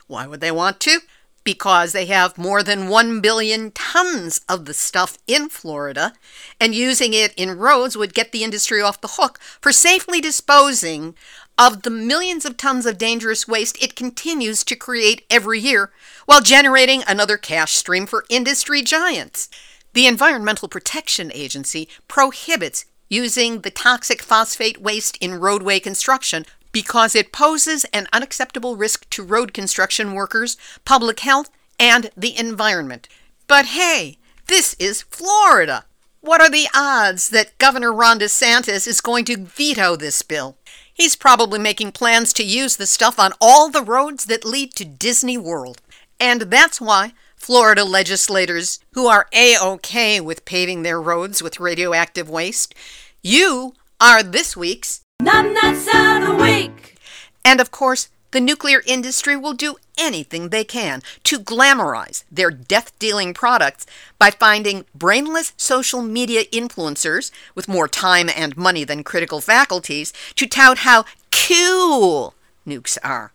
Why 0.06 0.26
would 0.26 0.40
they 0.40 0.50
want 0.50 0.80
to? 0.80 1.00
Because 1.44 1.92
they 1.92 2.06
have 2.06 2.36
more 2.36 2.62
than 2.62 2.88
1 2.88 3.20
billion 3.20 3.70
tons 3.72 4.40
of 4.48 4.64
the 4.64 4.74
stuff 4.74 5.18
in 5.26 5.48
Florida, 5.48 6.12
and 6.60 6.74
using 6.74 7.14
it 7.14 7.32
in 7.34 7.58
roads 7.58 7.96
would 7.96 8.14
get 8.14 8.32
the 8.32 8.44
industry 8.44 8.80
off 8.80 9.00
the 9.00 9.16
hook 9.18 9.38
for 9.60 9.72
safely 9.72 10.20
disposing 10.20 11.14
of 11.56 11.82
the 11.82 11.90
millions 11.90 12.44
of 12.44 12.56
tons 12.56 12.86
of 12.86 12.98
dangerous 12.98 13.46
waste 13.46 13.82
it 13.82 13.94
continues 13.94 14.64
to 14.64 14.76
create 14.76 15.24
every 15.30 15.58
year 15.58 15.90
while 16.26 16.40
generating 16.40 17.02
another 17.06 17.36
cash 17.36 17.72
stream 17.72 18.06
for 18.06 18.24
industry 18.28 18.82
giants. 18.82 19.48
The 19.92 20.06
Environmental 20.06 20.68
Protection 20.68 21.30
Agency 21.34 21.88
prohibits 22.06 22.84
using 23.08 23.62
the 23.62 23.70
toxic 23.70 24.22
phosphate 24.22 24.80
waste 24.80 25.18
in 25.20 25.40
roadway 25.40 25.80
construction 25.80 26.46
because 26.72 27.14
it 27.14 27.32
poses 27.32 27.84
an 27.86 28.06
unacceptable 28.12 28.76
risk 28.76 29.08
to 29.10 29.22
road 29.22 29.52
construction 29.52 30.12
workers, 30.12 30.56
public 30.84 31.20
health, 31.20 31.50
and 31.78 32.10
the 32.16 32.38
environment. 32.38 33.08
But 33.46 33.66
hey, 33.66 34.18
this 34.46 34.74
is 34.78 35.02
Florida. 35.02 35.84
What 36.20 36.40
are 36.40 36.50
the 36.50 36.68
odds 36.74 37.30
that 37.30 37.56
Governor 37.58 37.92
Ron 37.92 38.20
DeSantis 38.20 38.86
is 38.86 39.00
going 39.00 39.24
to 39.26 39.38
veto 39.38 39.96
this 39.96 40.22
bill? 40.22 40.58
He's 40.92 41.16
probably 41.16 41.58
making 41.58 41.92
plans 41.92 42.34
to 42.34 42.44
use 42.44 42.76
the 42.76 42.86
stuff 42.86 43.18
on 43.18 43.32
all 43.40 43.70
the 43.70 43.82
roads 43.82 44.26
that 44.26 44.44
lead 44.44 44.74
to 44.74 44.84
Disney 44.84 45.38
World. 45.38 45.80
And 46.20 46.42
that's 46.42 46.78
why 46.78 47.14
Florida 47.36 47.84
legislators 47.84 48.80
who 48.92 49.06
are 49.06 49.26
A 49.32 49.56
OK 49.56 50.20
with 50.20 50.44
paving 50.44 50.82
their 50.82 51.00
roads 51.00 51.42
with 51.42 51.58
radioactive 51.58 52.28
waste, 52.28 52.74
you 53.22 53.72
are 53.98 54.22
this 54.22 54.54
week's 54.54 55.00
Of 55.20 55.26
the 55.26 56.38
Week. 56.40 56.96
And 57.44 57.60
of 57.60 57.70
course, 57.70 58.08
the 58.30 58.40
nuclear 58.40 58.80
industry 58.86 59.36
will 59.36 59.52
do 59.52 59.76
anything 59.98 60.48
they 60.48 60.64
can 60.64 61.02
to 61.24 61.38
glamorize 61.38 62.24
their 62.32 62.50
death 62.50 62.98
dealing 62.98 63.34
products 63.34 63.84
by 64.18 64.30
finding 64.30 64.86
brainless 64.94 65.52
social 65.58 66.00
media 66.00 66.44
influencers 66.44 67.30
with 67.54 67.68
more 67.68 67.86
time 67.86 68.30
and 68.34 68.56
money 68.56 68.82
than 68.82 69.04
critical 69.04 69.42
faculties 69.42 70.14
to 70.36 70.46
tout 70.46 70.78
how 70.78 71.04
cool 71.30 72.32
nukes 72.66 72.96
are. 73.04 73.32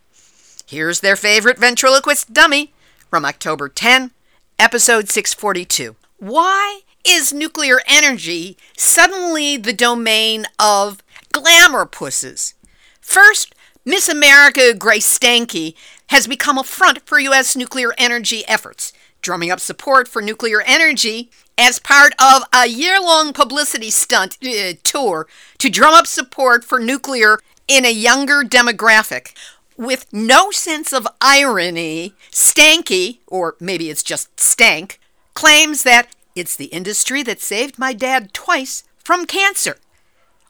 Here's 0.66 1.02
their 1.02 1.16
favorite 1.16 1.60
ventriloquist 1.60 2.34
dummy 2.34 2.74
from 3.12 3.26
October 3.26 3.70
10, 3.70 4.10
episode 4.58 5.08
642. 5.08 5.96
Why 6.18 6.82
is 7.08 7.32
nuclear 7.32 7.82
energy 7.86 8.58
suddenly 8.76 9.58
the 9.58 9.74
domain 9.74 10.46
of 10.58 11.04
glamour 11.36 11.86
pusses. 11.86 12.54
First, 13.02 13.54
Miss 13.84 14.08
America 14.08 14.74
Grace 14.74 15.06
Stanke 15.20 15.76
has 16.08 16.28
become 16.28 16.58
a 16.58 16.64
front 16.64 17.06
for 17.06 17.20
U.S. 17.20 17.56
nuclear 17.56 17.94
energy 17.98 18.44
efforts, 18.48 18.94
drumming 19.22 19.52
up 19.52 19.60
support 19.60 20.08
for 20.08 20.22
nuclear 20.22 20.62
energy 20.62 21.30
as 21.58 21.78
part 21.80 22.14
of 22.20 22.44
a 22.54 22.68
year 22.68 23.00
long 23.02 23.34
publicity 23.34 23.90
stunt 23.92 24.38
uh, 24.44 24.74
tour 24.84 25.28
to 25.58 25.70
drum 25.70 25.94
up 25.94 26.08
support 26.08 26.64
for 26.64 26.80
nuclear 26.80 27.40
in 27.68 27.86
a 27.86 27.92
younger 27.92 28.42
demographic. 28.44 29.36
With 29.78 30.12
no 30.14 30.52
sense 30.52 30.94
of 30.94 31.08
irony, 31.20 32.14
Stanky, 32.32 33.20
or 33.28 33.56
maybe 33.60 33.90
it's 33.90 34.04
just 34.04 34.40
Stank, 34.40 35.00
claims 35.34 35.84
that 35.84 36.08
it's 36.34 36.56
the 36.56 36.66
industry 36.66 37.24
that 37.24 37.42
saved 37.42 37.78
my 37.78 37.92
dad 37.92 38.34
twice 38.34 38.84
from 39.04 39.26
cancer. 39.26 39.78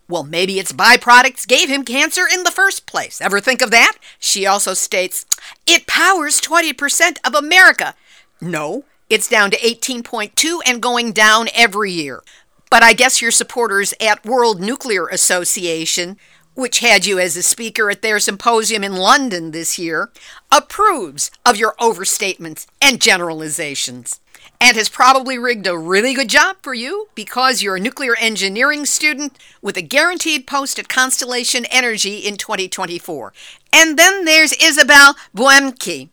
Well, 0.08 0.24
maybe 0.24 0.60
its 0.60 0.72
byproducts 0.72 1.48
gave 1.48 1.68
him 1.68 1.84
cancer 1.84 2.26
in 2.32 2.44
the 2.44 2.52
first 2.52 2.86
place. 2.86 3.20
Ever 3.20 3.40
think 3.40 3.62
of 3.62 3.72
that? 3.72 3.98
She 4.20 4.46
also 4.46 4.76
states, 4.76 5.26
it 5.66 5.88
powers 5.88 6.40
20% 6.40 7.18
of 7.26 7.34
America. 7.34 7.96
No, 8.40 8.84
it's 9.10 9.28
down 9.28 9.50
to 9.52 9.58
18.2 9.58 10.60
and 10.66 10.82
going 10.82 11.12
down 11.12 11.48
every 11.56 11.92
year. 11.92 12.22
But 12.70 12.84
I 12.84 12.94
guess 12.94 13.22
your 13.22 13.32
supporters 13.32 13.94
at 14.00 14.26
World 14.26 14.62
Nuclear 14.62 15.08
Association, 15.08 16.18
which 16.54 16.80
had 16.80 17.06
you 17.08 17.18
as 17.20 17.36
a 17.36 17.42
speaker 17.42 17.90
at 17.90 18.04
their 18.04 18.20
symposium 18.20 18.84
in 18.84 18.96
London 18.96 19.52
this 19.52 19.80
year, 19.80 20.12
approves 20.52 21.32
of 21.44 21.58
your 21.58 21.74
overstatements 21.80 22.68
and 22.80 23.02
generalizations 23.02 24.20
and 24.60 24.78
has 24.78 24.90
probably 24.90 25.38
rigged 25.38 25.68
a 25.68 25.78
really 25.78 26.14
good 26.14 26.30
job 26.30 26.58
for 26.62 26.74
you 26.74 27.10
because 27.16 27.62
you're 27.62 27.76
a 27.76 27.80
nuclear 27.80 28.16
engineering 28.20 28.86
student 28.86 29.38
with 29.62 29.78
a 29.78 29.82
guaranteed 29.82 30.48
post 30.48 30.80
at 30.80 30.90
Constellation 30.90 31.66
Energy 31.66 32.20
in 32.20 32.38
2024. 32.38 33.34
And 33.74 33.98
then 33.98 34.26
there's 34.26 34.54
Isabel 34.54 35.16
Boemke, 35.36 36.10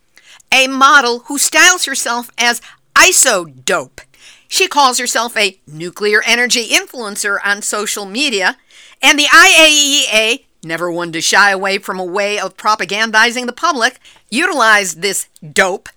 a 0.52 0.66
model 0.66 1.20
who 1.20 1.38
styles 1.38 1.84
herself 1.84 2.30
as 2.36 2.60
ISO-dope. 2.94 4.00
She 4.48 4.68
calls 4.68 4.98
herself 4.98 5.36
a 5.36 5.58
nuclear 5.66 6.22
energy 6.26 6.68
influencer 6.68 7.38
on 7.44 7.62
social 7.62 8.04
media, 8.04 8.58
and 9.00 9.18
the 9.18 9.24
IAEA, 9.24 10.44
never 10.62 10.92
one 10.92 11.10
to 11.12 11.22
shy 11.22 11.50
away 11.50 11.78
from 11.78 11.98
a 11.98 12.04
way 12.04 12.38
of 12.38 12.56
propagandizing 12.58 13.46
the 13.46 13.52
public, 13.52 13.98
utilized 14.30 15.00
this 15.00 15.28
dope 15.52 15.88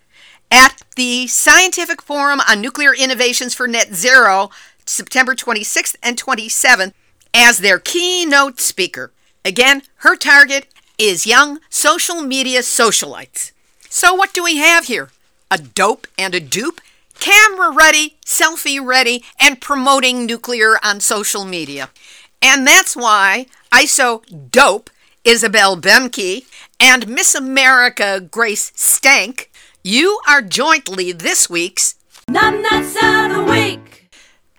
at 0.52 0.82
the 0.96 1.28
Scientific 1.28 2.02
Forum 2.02 2.42
on 2.48 2.62
Nuclear 2.62 2.94
Innovations 2.94 3.54
for 3.54 3.68
Net 3.68 3.94
Zero, 3.94 4.50
September 4.86 5.36
26th 5.36 5.96
and 6.02 6.18
27th, 6.22 6.94
as 7.34 7.60
their 7.60 7.80
keynote 7.80 8.60
speaker. 8.60 9.12
Again, 9.44 9.84
her 9.98 10.16
target 10.16 10.68
is 10.98 11.28
young 11.28 11.60
social 11.70 12.22
media 12.22 12.62
socialites. 12.62 13.52
So, 13.90 14.14
what 14.14 14.34
do 14.34 14.44
we 14.44 14.58
have 14.58 14.86
here? 14.86 15.10
A 15.52 15.58
dope 15.58 16.08
and 16.18 16.34
a 16.34 16.40
dupe? 16.40 16.82
Camera 17.20 17.72
ready, 17.72 18.18
selfie 18.26 18.84
ready, 18.84 19.24
and 19.40 19.62
promoting 19.62 20.26
nuclear 20.26 20.78
on 20.84 21.00
social 21.00 21.46
media. 21.46 21.90
And 22.42 22.68
that's 22.68 22.96
why 22.96 23.48
ISO 23.72 24.24
Dope, 24.52 24.90
Isabel 25.24 25.78
Boemke, 25.78 26.46
and 26.80 27.08
Miss 27.08 27.34
America 27.34 28.20
Grace 28.20 28.72
Stank 28.76 29.50
you 29.86 30.20
are 30.28 30.42
jointly 30.42 31.12
this 31.12 31.48
week's 31.48 31.94
Numbnuts 32.28 32.96
of 32.96 33.36
the 33.36 33.44
Week. 33.44 34.10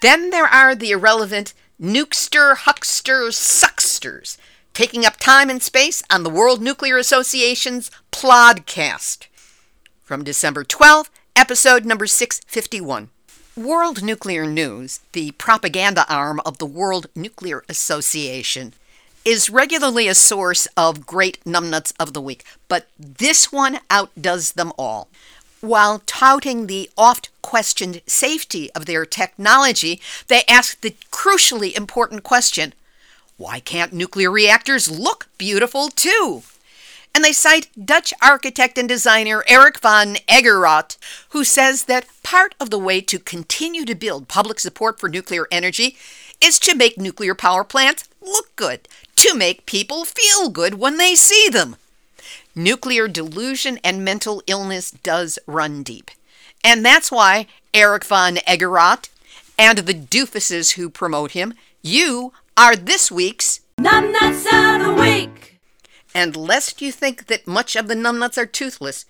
Then 0.01 0.31
there 0.31 0.47
are 0.47 0.77
the 0.77 0.93
irrelevant 0.93 1.53
nukester, 1.83 2.55
huckster, 2.55 3.33
sucksters, 3.33 4.39
taking 4.73 5.05
up 5.05 5.17
time 5.17 5.51
and 5.51 5.61
space 5.61 6.01
on 6.11 6.23
the 6.23 6.31
World 6.31 6.63
Nuclear 6.63 6.97
Association's 6.97 7.91
Plodcast. 8.13 9.27
From 10.01 10.23
December 10.23 10.63
12th, 10.63 11.09
episode 11.35 11.85
number 11.85 12.07
651. 12.07 13.11
World 13.57 14.05
Nuclear 14.05 14.47
News, 14.47 15.01
the 15.11 15.33
propaganda 15.33 16.07
arm 16.09 16.41
of 16.47 16.59
the 16.59 16.67
World 16.67 17.09
Nuclear 17.17 17.65
Association, 17.69 18.75
is 19.27 19.51
regularly 19.51 20.07
a 20.07 20.15
source 20.15 20.67
of 20.77 21.05
great 21.05 21.43
numbnuts 21.43 21.93
of 21.99 22.13
the 22.13 22.21
week, 22.21 22.45
but 22.69 22.87
this 22.97 23.51
one 23.51 23.81
outdoes 23.91 24.53
them 24.53 24.73
all. 24.79 25.09
While 25.61 26.01
touting 26.07 26.69
the 26.69 26.89
oft 26.97 27.31
questioned 27.43 28.03
safety 28.07 28.71
of 28.71 28.87
their 28.87 29.05
technology, 29.05 30.01
they 30.29 30.45
ask 30.49 30.81
the 30.81 30.95
crucially 31.11 31.77
important 31.77 32.23
question 32.23 32.73
why 33.37 33.59
can't 33.61 33.93
nuclear 33.93 34.31
reactors 34.31 34.89
look 34.89 35.29
beautiful 35.37 35.89
too? 35.89 36.43
And 37.13 37.25
they 37.25 37.33
cite 37.33 37.69
Dutch 37.85 38.15
architect 38.23 38.79
and 38.79 38.89
designer 38.89 39.43
Eric 39.49 39.81
van 39.81 40.17
Egeraat, 40.29 40.97
who 41.31 41.43
says 41.43 41.85
that 41.85 42.07
part 42.23 42.55
of 42.61 42.71
the 42.71 42.79
way 42.79 43.01
to 43.01 43.19
continue 43.19 43.85
to 43.87 43.95
build 43.95 44.29
public 44.29 44.61
support 44.61 45.01
for 45.01 45.09
nuclear 45.09 45.49
energy 45.51 45.97
is 46.41 46.59
to 46.61 46.75
make 46.75 46.97
nuclear 46.97 47.35
power 47.35 47.65
plants 47.65 48.09
look 48.21 48.55
good, 48.57 48.89
to 49.17 49.35
make 49.35 49.67
people 49.67 50.05
feel 50.05 50.49
good 50.49 50.75
when 50.75 50.97
they 50.97 51.15
see 51.15 51.49
them. 51.51 51.77
Nuclear 52.55 53.09
delusion 53.09 53.79
and 53.85 54.05
mental 54.05 54.43
illness 54.47 54.91
does 54.91 55.39
run 55.47 55.83
deep. 55.83 56.11
And 56.65 56.85
that's 56.85 57.13
why 57.13 57.47
Eric 57.75 58.05
von 58.05 58.37
Egeraat 58.47 59.09
and 59.59 59.79
the 59.79 59.95
doofuses 59.95 60.73
who 60.73 60.89
promote 60.89 61.33
him, 61.33 61.55
you 61.83 62.33
are 62.57 62.77
this 62.77 63.11
week's 63.11 63.61
Numbnuts 63.79 64.47
of 64.47 64.87
the 64.87 64.95
Week. 64.95 65.61
And 66.15 66.35
lest 66.35 66.81
you 66.81 66.91
think 66.93 67.27
that 67.27 67.47
much 67.47 67.77
of 67.77 67.89
the 67.89 67.95
numbnuts 67.95 68.39
are 68.39 68.47
toothless, 68.47 69.05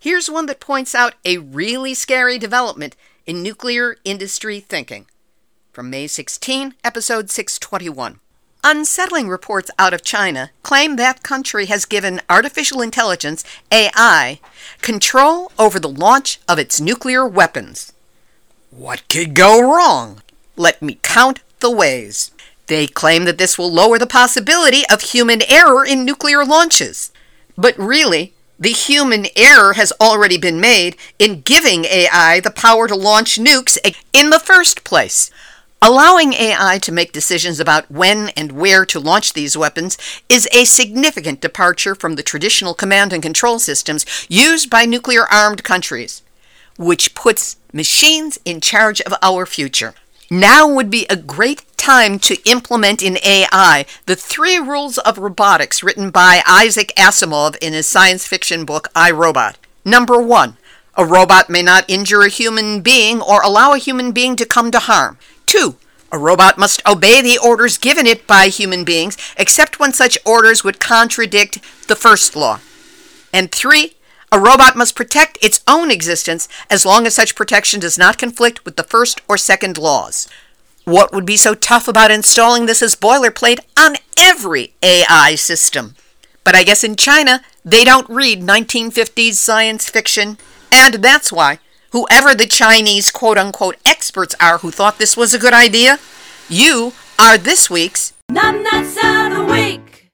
here's 0.00 0.30
one 0.30 0.46
that 0.46 0.58
points 0.58 0.94
out 0.94 1.14
a 1.24 1.36
really 1.36 1.92
scary 1.92 2.38
development 2.38 2.96
in 3.26 3.42
nuclear 3.42 3.96
industry 4.04 4.60
thinking. 4.60 5.06
From 5.72 5.90
May 5.90 6.06
16, 6.06 6.74
episode 6.82 7.28
621. 7.30 8.20
Unsettling 8.68 9.28
reports 9.28 9.70
out 9.78 9.94
of 9.94 10.02
China 10.02 10.50
claim 10.64 10.96
that 10.96 11.22
country 11.22 11.66
has 11.66 11.84
given 11.84 12.20
artificial 12.28 12.82
intelligence, 12.82 13.44
AI, 13.70 14.40
control 14.82 15.52
over 15.56 15.78
the 15.78 15.88
launch 15.88 16.40
of 16.48 16.58
its 16.58 16.80
nuclear 16.80 17.24
weapons. 17.24 17.92
What 18.72 19.08
could 19.08 19.34
go 19.34 19.60
wrong? 19.60 20.20
Let 20.56 20.82
me 20.82 20.98
count 21.02 21.38
the 21.60 21.70
ways. 21.70 22.32
They 22.66 22.88
claim 22.88 23.24
that 23.26 23.38
this 23.38 23.56
will 23.56 23.70
lower 23.70 24.00
the 24.00 24.04
possibility 24.04 24.82
of 24.90 25.00
human 25.00 25.42
error 25.48 25.86
in 25.86 26.04
nuclear 26.04 26.44
launches. 26.44 27.12
But 27.56 27.78
really, 27.78 28.32
the 28.58 28.70
human 28.70 29.26
error 29.36 29.74
has 29.74 29.92
already 30.00 30.38
been 30.38 30.60
made 30.60 30.96
in 31.20 31.42
giving 31.42 31.84
AI 31.84 32.40
the 32.40 32.50
power 32.50 32.88
to 32.88 32.96
launch 32.96 33.38
nukes 33.38 33.78
in 34.12 34.30
the 34.30 34.40
first 34.40 34.82
place. 34.82 35.30
Allowing 35.86 36.32
AI 36.32 36.78
to 36.78 36.90
make 36.90 37.12
decisions 37.12 37.60
about 37.60 37.88
when 37.88 38.30
and 38.30 38.50
where 38.50 38.84
to 38.86 38.98
launch 38.98 39.34
these 39.34 39.56
weapons 39.56 39.96
is 40.28 40.48
a 40.50 40.64
significant 40.64 41.40
departure 41.40 41.94
from 41.94 42.16
the 42.16 42.24
traditional 42.24 42.74
command 42.74 43.12
and 43.12 43.22
control 43.22 43.60
systems 43.60 44.04
used 44.28 44.68
by 44.68 44.84
nuclear 44.84 45.28
armed 45.28 45.62
countries, 45.62 46.22
which 46.76 47.14
puts 47.14 47.58
machines 47.72 48.36
in 48.44 48.60
charge 48.60 49.00
of 49.02 49.14
our 49.22 49.46
future. 49.46 49.94
Now 50.28 50.68
would 50.68 50.90
be 50.90 51.06
a 51.08 51.14
great 51.14 51.62
time 51.76 52.18
to 52.18 52.42
implement 52.50 53.00
in 53.00 53.18
AI 53.24 53.86
the 54.06 54.16
three 54.16 54.58
rules 54.58 54.98
of 54.98 55.18
robotics 55.18 55.84
written 55.84 56.10
by 56.10 56.42
Isaac 56.48 56.92
Asimov 56.96 57.56
in 57.58 57.72
his 57.72 57.86
science 57.86 58.26
fiction 58.26 58.64
book 58.64 58.88
I 58.96 59.12
Robot. 59.12 59.56
Number 59.84 60.20
one, 60.20 60.56
a 60.96 61.06
robot 61.06 61.48
may 61.48 61.62
not 61.62 61.84
injure 61.86 62.22
a 62.22 62.28
human 62.28 62.80
being 62.80 63.20
or 63.20 63.40
allow 63.40 63.72
a 63.72 63.78
human 63.78 64.10
being 64.10 64.34
to 64.34 64.44
come 64.44 64.72
to 64.72 64.80
harm. 64.80 65.16
Two, 65.46 65.76
a 66.12 66.18
robot 66.18 66.58
must 66.58 66.86
obey 66.86 67.20
the 67.20 67.38
orders 67.38 67.78
given 67.78 68.06
it 68.06 68.26
by 68.26 68.48
human 68.48 68.84
beings, 68.84 69.16
except 69.36 69.80
when 69.80 69.92
such 69.92 70.18
orders 70.24 70.62
would 70.62 70.80
contradict 70.80 71.60
the 71.88 71.96
first 71.96 72.36
law. 72.36 72.60
And 73.32 73.50
three, 73.50 73.94
a 74.30 74.38
robot 74.38 74.76
must 74.76 74.96
protect 74.96 75.38
its 75.42 75.60
own 75.66 75.90
existence 75.90 76.48
as 76.68 76.84
long 76.84 77.06
as 77.06 77.14
such 77.14 77.34
protection 77.34 77.80
does 77.80 77.96
not 77.98 78.18
conflict 78.18 78.64
with 78.64 78.76
the 78.76 78.82
first 78.82 79.20
or 79.28 79.36
second 79.36 79.78
laws. 79.78 80.28
What 80.84 81.12
would 81.12 81.26
be 81.26 81.36
so 81.36 81.54
tough 81.54 81.88
about 81.88 82.10
installing 82.10 82.66
this 82.66 82.82
as 82.82 82.94
boilerplate 82.94 83.60
on 83.78 83.96
every 84.16 84.74
AI 84.82 85.34
system? 85.34 85.96
But 86.44 86.54
I 86.54 86.62
guess 86.62 86.84
in 86.84 86.94
China, 86.96 87.42
they 87.64 87.84
don't 87.84 88.08
read 88.08 88.40
1950s 88.40 89.34
science 89.34 89.90
fiction, 89.90 90.38
and 90.72 90.94
that's 90.94 91.32
why 91.32 91.58
whoever 91.96 92.34
the 92.34 92.46
Chinese 92.46 93.10
quote 93.10 93.38
unquote 93.38 93.76
experts 93.86 94.34
are 94.38 94.58
who 94.58 94.70
thought 94.70 94.98
this 94.98 95.16
was 95.16 95.32
a 95.32 95.38
good 95.38 95.54
idea, 95.54 95.98
you 96.46 96.92
are 97.18 97.38
this 97.38 97.70
week's 97.70 98.12
Numbnuts 98.30 98.98
of 98.98 99.34
the 99.34 99.50
Week. 99.50 100.10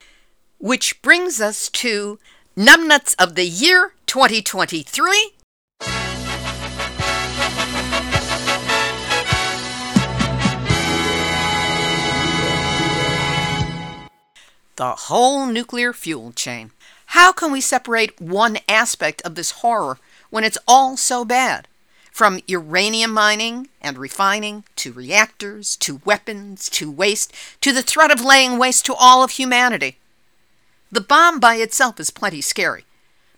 Which 0.59 1.01
brings 1.01 1.41
us 1.41 1.67
to 1.71 2.19
Numbnuts 2.55 3.15
of 3.19 3.35
the 3.35 3.43
Year 3.43 3.95
2023 4.05 5.31
the 14.77 14.95
whole 14.95 15.45
nuclear 15.47 15.91
fuel 15.91 16.31
chain. 16.31 16.71
How 17.07 17.33
can 17.33 17.51
we 17.51 17.59
separate 17.59 18.21
one 18.21 18.57
aspect 18.69 19.21
of 19.23 19.35
this 19.35 19.51
horror 19.51 19.99
when 20.29 20.45
it's 20.45 20.57
all 20.65 20.95
so 20.95 21.25
bad? 21.25 21.67
From 22.13 22.41
uranium 22.45 23.11
mining 23.11 23.69
and 23.81 23.97
refining, 23.97 24.65
to 24.75 24.93
reactors, 24.93 25.75
to 25.77 25.99
weapons, 26.05 26.69
to 26.69 26.91
waste, 26.91 27.33
to 27.61 27.71
the 27.71 27.81
threat 27.81 28.11
of 28.11 28.23
laying 28.23 28.59
waste 28.59 28.85
to 28.85 28.93
all 28.93 29.23
of 29.23 29.31
humanity. 29.31 29.97
The 30.91 31.01
bomb 31.01 31.39
by 31.39 31.55
itself 31.55 31.99
is 31.99 32.11
plenty 32.11 32.39
scary, 32.39 32.85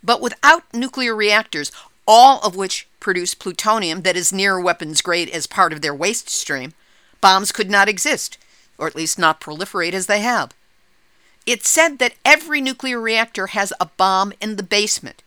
but 0.03 0.19
without 0.19 0.63
nuclear 0.73 1.15
reactors, 1.15 1.71
all 2.05 2.41
of 2.41 2.57
which 2.57 2.86
produce 2.99 3.34
plutonium 3.34 4.01
that 4.01 4.17
is 4.17 4.34
near 4.34 4.59
weapons 4.59 5.01
grade 5.01 5.30
as 5.30 5.47
part 5.47 5.71
of 5.71 5.82
their 5.82 5.95
waste 5.95 6.28
stream, 6.30 6.73
bombs 7.21 7.53
could 7.53 7.69
not 7.69 7.88
exist, 7.88 8.38
or 8.78 8.88
at 8.88 8.95
least 8.95 9.17
not 9.17 9.39
proliferate 9.39 9.93
as 9.93 10.07
they 10.07 10.19
have. 10.19 10.53
It's 11.45 11.69
said 11.69 11.97
that 11.99 12.15
every 12.26 12.59
nuclear 12.59 12.99
reactor 12.99 13.47
has 13.47 13.71
a 13.80 13.86
bomb 13.86 14.34
in 14.41 14.57
the 14.57 14.63
basement, 14.63 15.23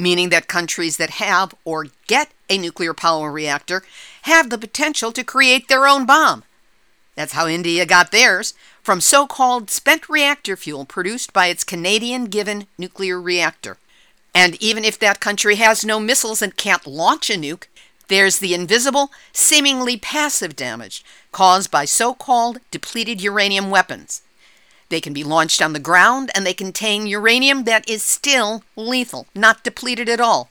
meaning 0.00 0.30
that 0.30 0.48
countries 0.48 0.96
that 0.96 1.10
have 1.10 1.54
or 1.64 1.86
get 2.06 2.30
a 2.48 2.58
nuclear 2.58 2.94
power 2.94 3.30
reactor 3.30 3.82
have 4.22 4.50
the 4.50 4.58
potential 4.58 5.12
to 5.12 5.22
create 5.22 5.68
their 5.68 5.86
own 5.86 6.06
bomb. 6.06 6.44
That's 7.14 7.34
how 7.34 7.46
India 7.46 7.84
got 7.86 8.12
theirs 8.12 8.54
from 8.82 9.00
so 9.00 9.26
called 9.26 9.70
spent 9.70 10.08
reactor 10.08 10.56
fuel 10.56 10.84
produced 10.84 11.32
by 11.32 11.46
its 11.46 11.64
Canadian 11.64 12.26
given 12.26 12.66
nuclear 12.78 13.20
reactor. 13.20 13.76
And 14.34 14.60
even 14.62 14.84
if 14.84 14.98
that 14.98 15.20
country 15.20 15.56
has 15.56 15.84
no 15.84 16.00
missiles 16.00 16.40
and 16.40 16.56
can't 16.56 16.86
launch 16.86 17.30
a 17.30 17.34
nuke, 17.34 17.66
there's 18.08 18.38
the 18.38 18.54
invisible, 18.54 19.10
seemingly 19.32 19.96
passive 19.96 20.56
damage 20.56 21.04
caused 21.30 21.70
by 21.70 21.84
so 21.84 22.14
called 22.14 22.58
depleted 22.70 23.20
uranium 23.20 23.70
weapons. 23.70 24.22
They 24.90 25.00
can 25.00 25.12
be 25.12 25.24
launched 25.24 25.62
on 25.62 25.72
the 25.72 25.78
ground 25.78 26.30
and 26.34 26.44
they 26.44 26.52
contain 26.52 27.06
uranium 27.06 27.64
that 27.64 27.88
is 27.88 28.02
still 28.02 28.62
lethal, 28.76 29.26
not 29.34 29.64
depleted 29.64 30.08
at 30.08 30.20
all. 30.20 30.50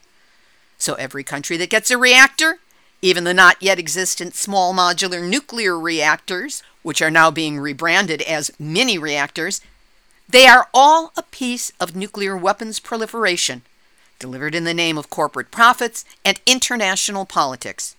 So 0.77 0.93
every 0.95 1.23
country 1.23 1.57
that 1.57 1.69
gets 1.69 1.91
a 1.91 1.97
reactor, 1.97 2.59
even 3.01 3.25
the 3.25 3.33
not 3.33 3.61
yet 3.61 3.77
existent 3.77 4.35
small 4.35 4.73
modular 4.73 5.27
nuclear 5.27 5.77
reactors, 5.77 6.63
which 6.83 7.01
are 7.01 7.11
now 7.11 7.29
being 7.29 7.59
rebranded 7.59 8.21
as 8.21 8.51
mini 8.57 8.97
reactors, 8.97 9.59
they 10.27 10.47
are 10.47 10.69
all 10.73 11.11
a 11.17 11.23
piece 11.23 11.73
of 11.79 11.95
nuclear 11.95 12.37
weapons 12.37 12.79
proliferation, 12.79 13.63
delivered 14.19 14.55
in 14.55 14.63
the 14.63 14.73
name 14.73 14.97
of 14.97 15.09
corporate 15.09 15.51
profits 15.51 16.05
and 16.23 16.39
international 16.45 17.25
politics. 17.25 17.95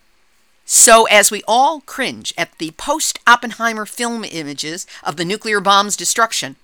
So, 0.73 1.07
as 1.07 1.33
we 1.33 1.43
all 1.49 1.81
cringe 1.81 2.33
at 2.39 2.57
the 2.59 2.71
post 2.71 3.19
Oppenheimer 3.27 3.85
film 3.85 4.23
images 4.23 4.87
of 5.03 5.17
the 5.17 5.25
nuclear 5.25 5.59
bomb's 5.59 5.97
destruction, 5.97 6.55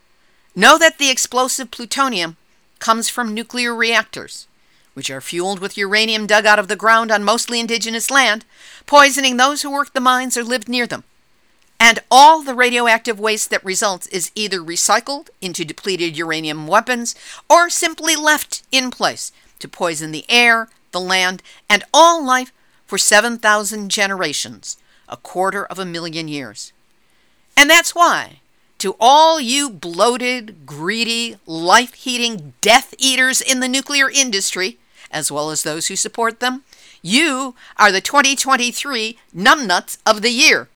know 0.54 0.78
that 0.78 0.98
the 0.98 1.10
explosive 1.10 1.72
plutonium 1.72 2.36
comes 2.78 3.08
from 3.08 3.34
nuclear 3.34 3.74
reactors, 3.74 4.46
which 4.94 5.10
are 5.10 5.20
fueled 5.20 5.58
with 5.58 5.76
uranium 5.76 6.28
dug 6.28 6.46
out 6.46 6.60
of 6.60 6.68
the 6.68 6.76
ground 6.76 7.10
on 7.10 7.24
mostly 7.24 7.58
indigenous 7.58 8.08
land, 8.08 8.44
poisoning 8.86 9.38
those 9.38 9.62
who 9.62 9.72
worked 9.72 9.92
the 9.92 9.98
mines 9.98 10.36
or 10.36 10.44
lived 10.44 10.68
near 10.68 10.86
them. 10.86 11.02
And 11.80 11.98
all 12.08 12.42
the 12.42 12.54
radioactive 12.54 13.18
waste 13.18 13.50
that 13.50 13.64
results 13.64 14.06
is 14.06 14.30
either 14.36 14.60
recycled 14.60 15.30
into 15.40 15.64
depleted 15.64 16.16
uranium 16.16 16.68
weapons 16.68 17.16
or 17.50 17.68
simply 17.68 18.14
left 18.14 18.62
in 18.70 18.92
place 18.92 19.32
to 19.58 19.66
poison 19.66 20.12
the 20.12 20.26
air, 20.28 20.68
the 20.92 21.00
land, 21.00 21.42
and 21.68 21.82
all 21.92 22.24
life 22.24 22.52
for 22.86 22.98
7,000 22.98 23.90
generations, 23.90 24.76
a 25.08 25.16
quarter 25.16 25.64
of 25.64 25.78
a 25.78 25.84
million 25.84 26.28
years. 26.28 26.72
And 27.56 27.68
that's 27.68 27.94
why, 27.94 28.40
to 28.78 28.96
all 29.00 29.40
you 29.40 29.70
bloated, 29.70 30.66
greedy, 30.66 31.36
life 31.46 31.94
heating 31.94 32.52
death 32.60 32.94
eaters 32.98 33.40
in 33.40 33.60
the 33.60 33.68
nuclear 33.68 34.10
industry, 34.10 34.78
as 35.10 35.32
well 35.32 35.50
as 35.50 35.62
those 35.62 35.86
who 35.86 35.96
support 35.96 36.40
them, 36.40 36.64
You 37.02 37.54
are 37.78 37.90
the 37.90 38.00
2023 38.00 39.18
Numbnuts 39.34 39.98
of 40.04 40.22
the 40.22 40.30
Year. 40.30 40.68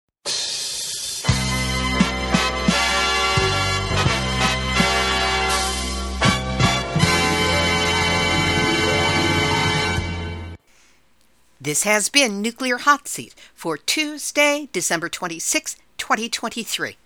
This 11.62 11.82
has 11.82 12.08
been 12.08 12.40
Nuclear 12.40 12.78
Hot 12.78 13.06
Seat 13.06 13.34
for 13.54 13.76
Tuesday, 13.76 14.70
December 14.72 15.11
26, 15.11 15.76
2023. 15.98 16.96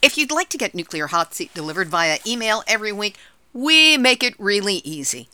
If 0.00 0.16
you'd 0.16 0.30
like 0.30 0.48
to 0.50 0.56
get 0.56 0.72
Nuclear 0.72 1.08
Hot 1.08 1.34
Seat 1.34 1.52
delivered 1.52 1.88
via 1.88 2.20
email 2.24 2.62
every 2.68 2.92
week, 2.92 3.16
we 3.52 3.96
make 3.96 4.22
it 4.22 4.38
really 4.38 4.76
easy. 4.84 5.28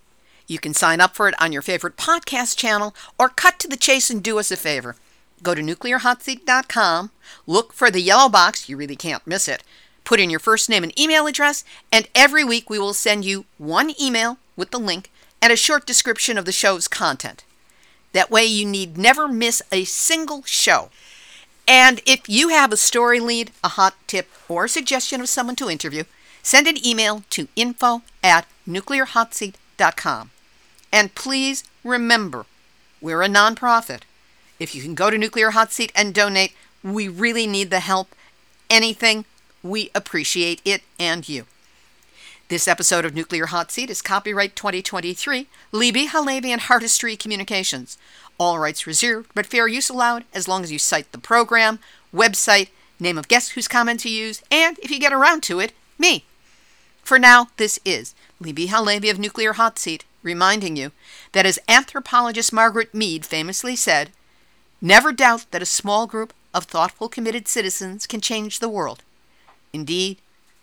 You 0.47 0.59
can 0.59 0.72
sign 0.72 0.99
up 0.99 1.14
for 1.14 1.28
it 1.28 1.35
on 1.39 1.53
your 1.53 1.61
favorite 1.61 1.99
podcast 1.99 2.57
channel 2.57 2.95
or 3.18 3.28
cut 3.28 3.59
to 3.59 3.68
the 3.68 3.76
chase 3.76 4.09
and 4.09 4.22
do 4.22 4.39
us 4.39 4.51
a 4.51 4.57
favor. 4.57 4.97
Go 5.43 5.55
to 5.55 5.61
nuclearhotseat.com, 5.61 7.11
look 7.47 7.74
for 7.74 7.91
the 7.91 8.01
yellow 8.01 8.30
box, 8.30 8.66
you 8.66 8.78
really 8.78 8.97
can't 8.97 9.26
miss 9.26 9.47
it. 9.47 9.62
Put 10.05 10.20
in 10.20 10.30
your 10.30 10.41
first 10.41 10.70
name 10.70 10.85
and 10.85 10.99
email 10.99 11.26
address, 11.26 11.64
and 11.93 12.09
every 12.14 12.45
week 12.45 12.70
we 12.70 12.78
will 12.78 12.95
send 12.95 13.26
you 13.26 13.45
one 13.59 13.93
email 14.01 14.39
with 14.57 14.70
the 14.70 14.80
link 14.80 15.11
and 15.43 15.53
a 15.53 15.57
short 15.57 15.85
description 15.85 16.39
of 16.39 16.47
the 16.47 16.51
show's 16.51 16.89
content. 16.89 17.45
That 18.13 18.31
way 18.31 18.45
you 18.45 18.67
need 18.67 18.99
never 18.99 19.27
miss 19.29 19.63
a 19.73 19.85
single 19.85 20.43
show. 20.45 20.91
And 21.67 22.01
if 22.07 22.29
you 22.29 22.49
have 22.49 22.73
a 22.73 22.77
story 22.77 23.21
lead, 23.21 23.51
a 23.63 23.69
hot 23.69 23.95
tip, 24.07 24.29
or 24.49 24.65
a 24.65 24.69
suggestion 24.69 25.21
of 25.21 25.29
someone 25.29 25.57
to 25.57 25.71
interview, 25.71 26.05
send 26.43 26.67
an 26.67 26.85
email 26.85 27.23
to 27.31 27.49
info 27.57 28.03
at 28.23 28.47
nuclearhotseat.com. 28.69 30.31
And 30.93 31.15
please 31.15 31.65
remember, 31.85 32.47
we're 33.01 33.23
a 33.23 33.29
nonprofit. 33.29 34.03
If 34.59 34.75
you 34.75 34.83
can 34.83 34.95
go 34.95 35.11
to 35.11 35.19
Nuclear 35.19 35.51
Hot 35.51 35.73
Seat 35.73 35.91
and 35.95 36.15
donate, 36.15 36.55
we 36.83 37.09
really 37.09 37.47
need 37.47 37.71
the 37.71 37.81
help. 37.81 38.15
Anything, 38.69 39.25
we 39.63 39.91
appreciate 39.95 40.61
it 40.65 40.83
and 40.99 41.29
you. 41.29 41.47
This 42.53 42.68
episode 42.68 43.07
of 43.07 43.14
Nuclear 43.14 43.46
Hot 43.46 43.72
Seat 43.72 43.88
is 43.88 44.03
copyright 44.03 44.55
2023, 44.57 45.46
Libbe 45.72 46.09
HaLevy 46.09 46.48
and 46.48 46.61
Heartistry 46.61 47.18
Communications. 47.18 47.96
All 48.38 48.59
rights 48.59 48.86
reserved, 48.86 49.30
but 49.34 49.46
fair 49.46 49.66
use 49.66 49.88
allowed 49.88 50.26
as 50.34 50.46
long 50.46 50.62
as 50.62 50.70
you 50.70 50.78
cite 50.78 51.11
the 51.12 51.18
program, 51.18 51.78
website, 52.14 52.68
name 53.00 53.16
of 53.16 53.28
guest 53.28 53.53
whose 53.53 53.68
comment 53.68 54.05
you 54.05 54.11
use, 54.11 54.42
and 54.50 54.78
if 54.80 54.90
you 54.90 55.00
get 55.00 55.14
around 55.14 55.42
to 55.44 55.61
it, 55.61 55.72
me. 55.96 56.26
For 57.03 57.18
now, 57.18 57.48
this 57.57 57.80
is 57.86 58.14
Libbe 58.38 58.68
HaLevy 58.68 59.11
of 59.11 59.18
Nuclear 59.18 59.55
Hot 59.55 59.78
Seat 59.78 60.05
reminding 60.22 60.76
you 60.76 60.92
that 61.32 61.46
as 61.46 61.59
anthropologist 61.70 62.53
Margaret 62.53 62.92
Mead 62.92 63.24
famously 63.24 63.76
said, 63.76 64.11
never 64.78 65.11
doubt 65.11 65.46
that 65.53 65.62
a 65.62 65.64
small 65.64 66.07
group 66.07 66.34
of 66.53 66.64
thoughtful, 66.64 67.09
committed 67.09 67.48
citizens 67.48 68.07
can 68.07 68.20
change 68.20 68.59
the 68.59 68.68
world. 68.68 69.03
Indeed, 69.72 70.18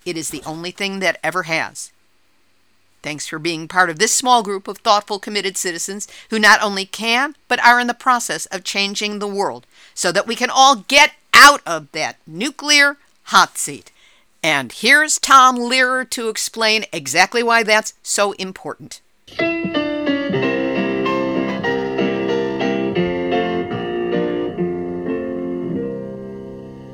it 0.06 0.18
is 0.18 0.30
the 0.30 0.43
only 0.45 0.72
thing 0.72 1.00
that 1.00 1.20
ever 1.24 1.43
has. 1.43 1.91
Thanks 3.02 3.28
for 3.28 3.39
being 3.39 3.68
part 3.68 3.89
of 3.89 3.97
this 3.97 4.14
small 4.14 4.43
group 4.43 4.68
of 4.68 4.80
thoughtful, 4.80 5.20
committed 5.20 5.56
citizens 5.56 6.08
who 6.30 6.39
not 6.39 6.62
only 6.62 6.86
can, 6.86 7.36
but 7.47 7.64
are 7.64 7.80
in 7.80 7.88
the 7.88 7.93
process 7.93 8.45
of 8.47 8.64
changing 8.64 9.20
the 9.20 9.28
world 9.28 9.66
so 9.93 10.12
that 10.12 10.28
we 10.28 10.36
can 10.36 10.50
all 10.50 10.76
get 10.76 11.14
out 11.34 11.62
of 11.66 11.91
that 11.93 12.18
nuclear 12.28 12.97
hot 13.24 13.58
seat. 13.58 13.91
And 14.43 14.72
here's 14.72 15.20
Tom 15.20 15.58
Lehrer 15.58 16.10
to 16.10 16.30
explain 16.30 16.86
exactly 16.91 17.43
why 17.43 17.64
that's 17.64 17.93
so 18.04 18.34
important. 18.34 19.02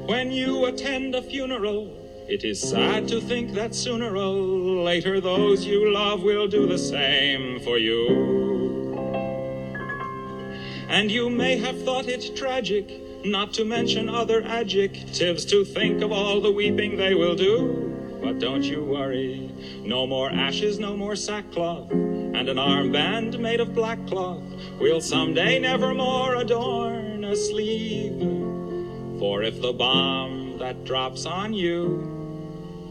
When 0.07 0.31
you 0.31 0.65
attend 0.65 1.15
a 1.15 1.21
funeral, 1.21 2.04
it 2.27 2.43
is 2.43 2.59
sad 2.59 3.07
to 3.07 3.21
think 3.21 3.53
that 3.53 3.75
sooner 3.75 4.15
or 4.15 4.83
later 4.83 5.21
those 5.21 5.65
you 5.65 5.91
love 5.91 6.23
will 6.23 6.47
do 6.47 6.67
the 6.67 6.77
same 6.77 7.59
for 7.61 7.77
you. 7.77 8.95
And 10.89 11.11
you 11.11 11.29
may 11.29 11.57
have 11.57 11.83
thought 11.83 12.07
it 12.07 12.35
tragic, 12.35 12.89
not 13.25 13.53
to 13.53 13.65
mention 13.65 14.09
other 14.09 14.43
adjectives, 14.43 15.45
to 15.45 15.65
think 15.65 16.01
of 16.01 16.11
all 16.11 16.41
the 16.41 16.51
weeping 16.51 16.97
they 16.97 17.15
will 17.15 17.35
do. 17.35 18.19
But 18.21 18.39
don't 18.39 18.63
you 18.63 18.83
worry, 18.83 19.51
no 19.83 20.07
more 20.07 20.29
ashes, 20.29 20.79
no 20.79 20.95
more 20.97 21.15
sackcloth 21.15 21.91
and 21.91 22.49
an 22.49 22.57
armband 22.57 23.39
made 23.39 23.61
of 23.61 23.73
black 23.73 23.97
cloth 24.07 24.43
will 24.79 24.99
someday 24.99 25.57
nevermore 25.57 26.35
adorn 26.35 27.23
a 27.23 27.35
sleeve. 27.35 28.19
For 29.19 29.41
if 29.41 29.61
the 29.61 29.71
bomb 29.71 30.57
that 30.57 30.83
drops 30.83 31.25
on 31.25 31.53
you 31.53 32.14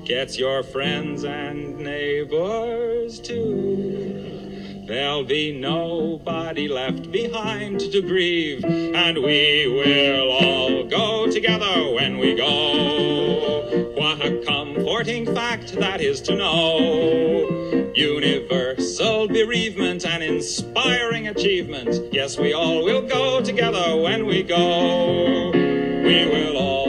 gets 0.04 0.38
your 0.38 0.62
friends 0.62 1.24
and 1.24 1.78
neighbors 1.78 3.18
too, 3.18 4.84
there'll 4.86 5.24
be 5.24 5.58
nobody 5.58 6.68
left 6.68 7.10
behind 7.10 7.80
to 7.80 8.02
grieve, 8.02 8.62
and 8.64 9.16
we 9.16 9.66
will 9.66 10.30
all 10.30 10.84
go 10.84 11.30
together 11.30 11.90
when 11.94 12.18
we 12.18 12.34
go. 12.34 13.92
What 13.96 14.20
a 14.20 14.42
comforting 14.46 15.24
fact 15.34 15.72
that 15.76 16.02
is 16.02 16.20
to 16.22 16.36
know. 16.36 17.92
Universal 17.94 19.28
bereavement 19.28 20.04
and 20.04 20.22
inspiring 20.22 21.28
achievement. 21.28 22.12
Yes, 22.12 22.38
we 22.38 22.52
all 22.52 22.84
will 22.84 23.02
go 23.02 23.40
together 23.40 23.96
when 23.96 24.26
we 24.26 24.42
go. 24.42 25.50
We 25.52 26.26
will 26.26 26.58
all 26.58 26.83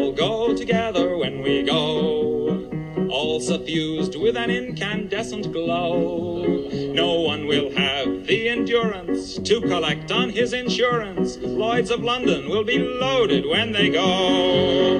suffused 3.45 4.15
with 4.15 4.35
an 4.35 4.49
incandescent 4.49 5.51
glow. 5.53 6.67
No 6.71 7.21
one 7.21 7.45
will 7.45 7.69
have 7.71 8.25
the 8.25 8.49
endurance 8.49 9.37
to 9.37 9.61
collect 9.61 10.11
on 10.11 10.31
his 10.31 10.51
insurance. 10.51 11.37
Lloyds 11.37 11.91
of 11.91 12.03
London 12.03 12.49
will 12.49 12.63
be 12.63 12.79
loaded 12.79 13.45
when 13.45 13.71
they 13.71 13.89
go. 13.89 14.99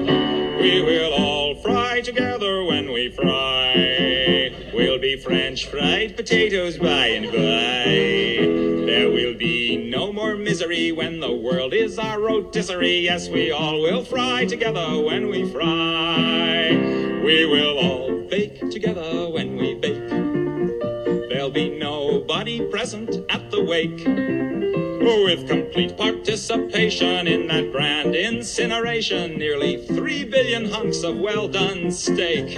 We 0.60 0.80
will 0.80 1.12
all 1.12 1.56
fry 1.56 2.02
together 2.02 2.62
when 2.64 2.92
we 2.92 3.10
fry. 3.10 4.54
We'll 4.72 5.00
be 5.00 5.16
French 5.16 5.66
fried 5.66 6.16
potatoes 6.16 6.78
by 6.78 7.06
and 7.08 7.32
by. 7.32 8.25
Misery 10.46 10.92
when 10.92 11.18
the 11.18 11.32
world 11.32 11.74
is 11.74 11.98
our 11.98 12.20
rotisserie. 12.20 13.00
Yes, 13.00 13.28
we 13.28 13.50
all 13.50 13.82
will 13.82 14.04
fry 14.04 14.44
together 14.44 15.02
when 15.02 15.28
we 15.28 15.50
fry. 15.50 16.70
We 17.24 17.44
will 17.46 17.76
all 17.76 18.20
bake 18.30 18.60
together 18.70 19.28
when 19.28 19.56
we 19.56 19.74
bake. 19.74 20.08
There'll 21.28 21.50
be 21.50 21.76
nobody 21.76 22.64
present 22.70 23.16
at 23.28 23.50
the 23.50 23.64
wake 23.64 23.98
Who, 23.98 25.24
with 25.24 25.48
complete 25.48 25.96
participation 25.96 27.26
in 27.26 27.48
that 27.48 27.72
grand 27.72 28.14
incineration. 28.14 29.38
Nearly 29.38 29.84
three 29.84 30.22
billion 30.22 30.70
hunks 30.70 31.02
of 31.02 31.18
well 31.18 31.48
done 31.48 31.90
steak. 31.90 32.56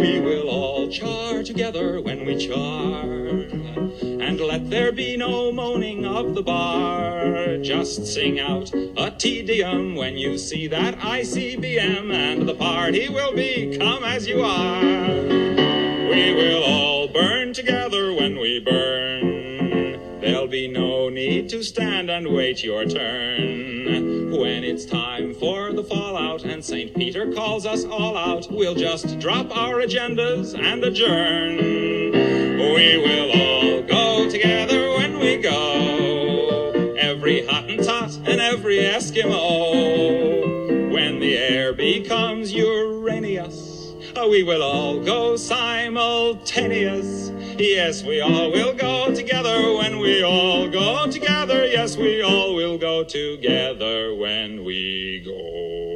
We 0.00 0.18
will 0.18 0.48
all 0.48 0.88
char 0.88 1.42
together 1.42 2.00
when 2.00 2.24
we 2.24 2.34
char. 2.38 3.02
And 3.02 4.40
let 4.40 4.70
there 4.70 4.92
be 4.92 5.14
no 5.18 5.52
moaning 5.52 6.06
of 6.06 6.34
the 6.34 6.42
bar. 6.42 7.58
Just 7.58 8.06
sing 8.06 8.40
out 8.40 8.72
a 8.96 9.10
Te 9.10 9.42
Deum 9.42 9.94
when 9.96 10.16
you 10.16 10.38
see 10.38 10.68
that 10.68 10.98
ICBM, 11.00 12.10
and 12.14 12.48
the 12.48 12.54
party 12.54 13.10
will 13.10 13.34
be 13.34 13.76
come 13.76 14.02
as 14.02 14.26
you 14.26 14.40
are. 14.40 15.10
We 16.08 16.32
will 16.32 16.64
all 16.64 17.06
burn 17.06 17.52
together 17.52 18.14
when 18.14 18.40
we 18.40 18.58
burn. 18.58 20.00
There'll 20.22 20.48
be 20.48 20.66
no 20.66 21.10
need 21.10 21.50
to 21.50 21.62
stand 21.62 22.08
and 22.08 22.26
wait 22.28 22.64
your 22.64 22.86
turn. 22.86 24.09
When 24.30 24.62
it's 24.62 24.84
time 24.84 25.34
for 25.34 25.72
the 25.72 25.82
fallout 25.82 26.44
and 26.44 26.64
St. 26.64 26.94
Peter 26.94 27.32
calls 27.32 27.66
us 27.66 27.84
all 27.84 28.16
out, 28.16 28.46
we'll 28.48 28.76
just 28.76 29.18
drop 29.18 29.50
our 29.56 29.82
agendas 29.82 30.56
and 30.56 30.84
adjourn. 30.84 31.56
We 31.56 32.96
will 32.96 33.32
all 33.32 33.82
go 33.82 34.30
together 34.30 34.90
when 34.90 35.18
we 35.18 35.38
go. 35.38 36.94
Every 36.96 37.42
Hottentot 37.42 38.18
and 38.18 38.40
every 38.40 38.76
Eskimo. 38.76 39.32
When 40.92 41.18
the 41.18 41.36
air 41.36 41.72
becomes 41.72 42.52
Uranus, 42.52 43.69
we 44.28 44.42
will 44.42 44.62
all 44.62 45.00
go 45.02 45.36
simultaneous. 45.36 47.30
Yes, 47.58 48.02
we 48.02 48.20
all 48.20 48.50
will 48.50 48.74
go 48.74 49.14
together 49.14 49.72
when 49.74 49.98
we 49.98 50.22
all 50.22 50.68
go 50.68 51.10
together. 51.10 51.66
Yes, 51.66 51.96
we 51.96 52.22
all 52.22 52.54
will 52.54 52.76
go 52.76 53.04
together 53.04 54.14
when 54.14 54.64
we 54.64 55.22
go. 55.24 55.89